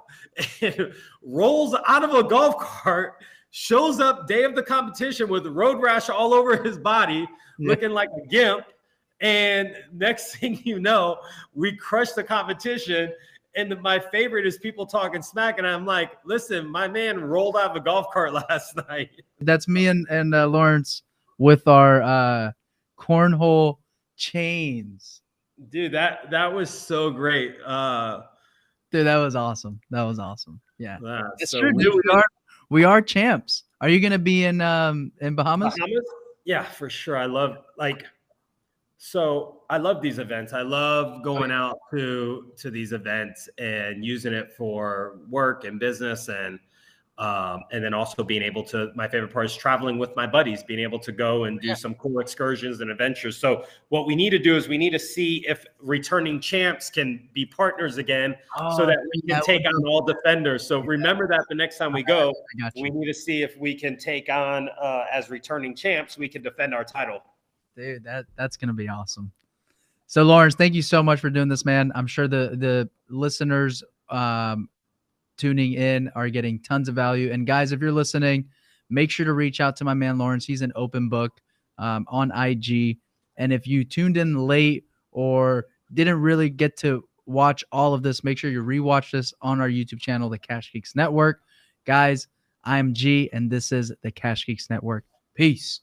and 0.61 0.93
rolls 1.23 1.75
out 1.87 2.05
of 2.05 2.15
a 2.15 2.23
golf 2.23 2.59
cart, 2.59 3.15
shows 3.51 4.01
up 4.01 4.27
day 4.29 4.45
of 4.45 4.55
the 4.55 4.63
competition 4.63 5.29
with 5.29 5.47
road 5.47 5.81
rash 5.83 6.09
all 6.11 6.35
over 6.35 6.63
his 6.63 6.79
body, 6.79 7.27
Yeah. 7.59 7.69
looking 7.71 7.91
like 7.91 8.11
a 8.23 8.27
gimp. 8.29 8.65
And 9.21 9.75
next 9.93 10.37
thing 10.37 10.61
you 10.65 10.79
know, 10.79 11.19
we 11.55 11.75
crush 11.77 12.13
the 12.13 12.23
competition. 12.25 13.13
And 13.57 13.81
my 13.83 13.99
favorite 13.99 14.47
is 14.47 14.59
people 14.59 14.87
talking 14.87 15.23
smack. 15.23 15.59
And 15.59 15.67
I'm 15.67 15.85
like, 15.85 16.13
listen, 16.25 16.69
my 16.69 16.87
man 16.87 17.21
rolled 17.21 17.57
out 17.57 17.71
of 17.71 17.77
a 17.77 17.81
golf 17.81 18.07
cart 18.13 18.33
last 18.51 18.77
night. 18.89 19.11
That's 19.41 19.67
me 19.67 19.89
and 19.89 20.07
and 20.11 20.35
uh, 20.35 20.47
Lawrence 20.47 21.03
with 21.39 21.67
our 21.67 22.03
uh, 22.03 22.53
cornhole 22.99 23.79
chains. 24.17 25.23
Dude, 25.71 25.93
that 25.93 26.31
that 26.31 26.53
was 26.53 26.71
so 26.71 27.11
great. 27.11 27.57
Uh 27.65 28.23
Dude, 28.91 29.07
that 29.07 29.17
was 29.17 29.37
awesome. 29.37 29.81
That 29.91 30.03
was 30.03 30.19
awesome. 30.19 30.61
Yeah, 30.79 30.99
yeah, 31.03 31.23
it's 31.39 31.51
so 31.51 31.61
true. 31.61 31.73
Dude, 31.73 31.95
we 31.95 32.11
are 32.13 32.25
we 32.71 32.85
are 32.85 33.03
champs. 33.03 33.65
Are 33.81 33.89
you 33.89 34.01
gonna 34.01 34.19
be 34.19 34.45
in 34.45 34.61
um 34.61 35.13
in 35.21 35.35
Bahamas? 35.35 35.75
Bahamas? 35.77 36.05
Yeah, 36.45 36.65
for 36.65 36.89
sure. 36.89 37.17
I 37.17 37.27
love 37.27 37.59
like 37.77 38.05
so 38.97 39.61
I 39.71 39.77
love 39.79 40.03
these 40.03 40.19
events. 40.19 40.53
I 40.53 40.63
love 40.63 41.23
going 41.23 41.51
out 41.51 41.79
to 41.93 42.53
to 42.57 42.71
these 42.71 42.93
events 42.93 43.49
and 43.59 44.05
using 44.05 44.33
it 44.33 44.53
for 44.57 45.19
work 45.29 45.65
and 45.65 45.79
business 45.79 46.29
and 46.29 46.59
um, 47.19 47.65
and 47.73 47.83
then 47.83 47.93
also 47.93 48.23
being 48.23 48.43
able 48.43 48.63
to 48.63 48.93
my 48.95 49.09
favorite 49.09 49.33
part 49.33 49.45
is 49.47 49.57
traveling 49.57 49.99
with 49.99 50.15
my 50.15 50.27
buddies 50.27 50.63
being 50.63 50.79
able 50.81 50.99
to 51.01 51.11
go 51.11 51.45
and 51.45 51.61
do 51.61 51.69
Yeah. 51.69 51.75
some 51.75 51.95
cool 51.97 52.21
excursions 52.21 52.81
and 52.81 52.91
adventures 52.91 53.37
so 53.37 53.65
what 53.89 54.07
we 54.07 54.15
need 54.15 54.31
to 54.31 54.39
do 54.39 54.57
is 54.57 54.69
we 54.69 54.79
need 54.79 54.91
to 54.91 54.99
see 54.99 55.45
if 55.49 55.67
returning 55.81 56.41
champs 56.41 56.91
can 56.91 57.29
be 57.35 57.45
partners 57.45 57.99
again 57.99 58.37
so 58.77 58.85
Oh, 58.85 58.87
that 58.87 58.99
we 59.13 59.21
can 59.23 59.31
that 59.39 59.43
take 59.45 59.67
on 59.67 59.85
all 59.85 60.03
defenders 60.03 60.67
so 60.67 60.81
remember 60.81 61.27
that 61.29 61.45
the 61.49 61.55
next 61.57 61.77
time 61.79 61.93
we 61.93 62.03
go 62.05 62.31
I 62.31 62.63
got 62.63 62.73
you. 62.77 62.83
we 62.85 62.91
need 62.91 63.07
to 63.07 63.15
see 63.15 63.43
if 63.43 63.57
we 63.59 63.75
can 63.75 63.97
take 63.99 64.29
on 64.29 64.69
uh, 64.81 65.05
as 65.13 65.29
returning 65.29 65.75
champs 65.75 66.17
we 66.17 66.29
can 66.29 66.43
defend 66.43 66.73
our 66.75 66.85
title 66.85 67.23
Dude, 67.77 68.03
that 68.05 68.27
that's 68.37 68.57
gonna 68.57 68.73
be 68.73 68.89
awesome. 68.89 69.31
So 70.09 70.25
Lawrence, 70.25 70.57
thank 70.57 70.75
you 70.75 70.83
so 70.83 71.01
much 71.01 71.21
for 71.21 71.31
doing 71.31 71.47
this, 71.49 71.65
man. 71.65 71.93
I'm 71.95 72.07
sure 72.09 72.27
the 72.27 72.57
the 72.57 72.89
listeners 73.09 73.85
um 74.09 74.69
tuning 75.39 75.73
in 75.75 76.11
are 76.15 76.29
getting 76.29 76.61
tons 76.61 76.89
of 76.89 76.95
value. 76.95 77.33
And 77.33 77.47
guys, 77.47 77.73
if 77.73 77.81
you're 77.81 77.93
listening, 77.93 78.47
make 78.91 79.11
sure 79.11 79.25
to 79.25 79.33
reach 79.33 79.61
out 79.61 79.77
to 79.77 79.85
my 79.85 79.95
man 79.95 80.19
Lawrence. 80.19 80.45
He's 80.45 80.63
an 80.63 80.73
open 80.75 81.09
book 81.09 81.41
um, 81.79 82.05
on 82.09 82.31
IG. 82.33 82.99
And 83.37 83.53
if 83.53 83.67
you 83.67 83.85
tuned 83.85 84.17
in 84.17 84.37
late 84.37 84.85
or 85.13 85.67
didn't 85.95 86.21
really 86.21 86.51
get 86.51 86.77
to 86.79 87.05
watch 87.27 87.65
all 87.73 87.95
of 87.95 88.03
this, 88.03 88.25
make 88.25 88.39
sure 88.39 88.51
you 88.51 88.63
rewatch 88.63 89.13
this 89.13 89.33
on 89.41 89.61
our 89.61 89.69
YouTube 89.69 90.01
channel, 90.01 90.29
the 90.29 90.39
Cash 90.39 90.73
Geeks 90.73 90.97
Network. 90.97 91.41
Guys, 91.87 92.27
I'm 92.65 92.93
G, 92.93 93.31
and 93.33 93.51
this 93.51 93.73
is 93.73 93.93
the 94.03 94.11
Cash 94.11 94.45
Geeks 94.45 94.69
Network. 94.69 95.05
Peace. 95.35 95.81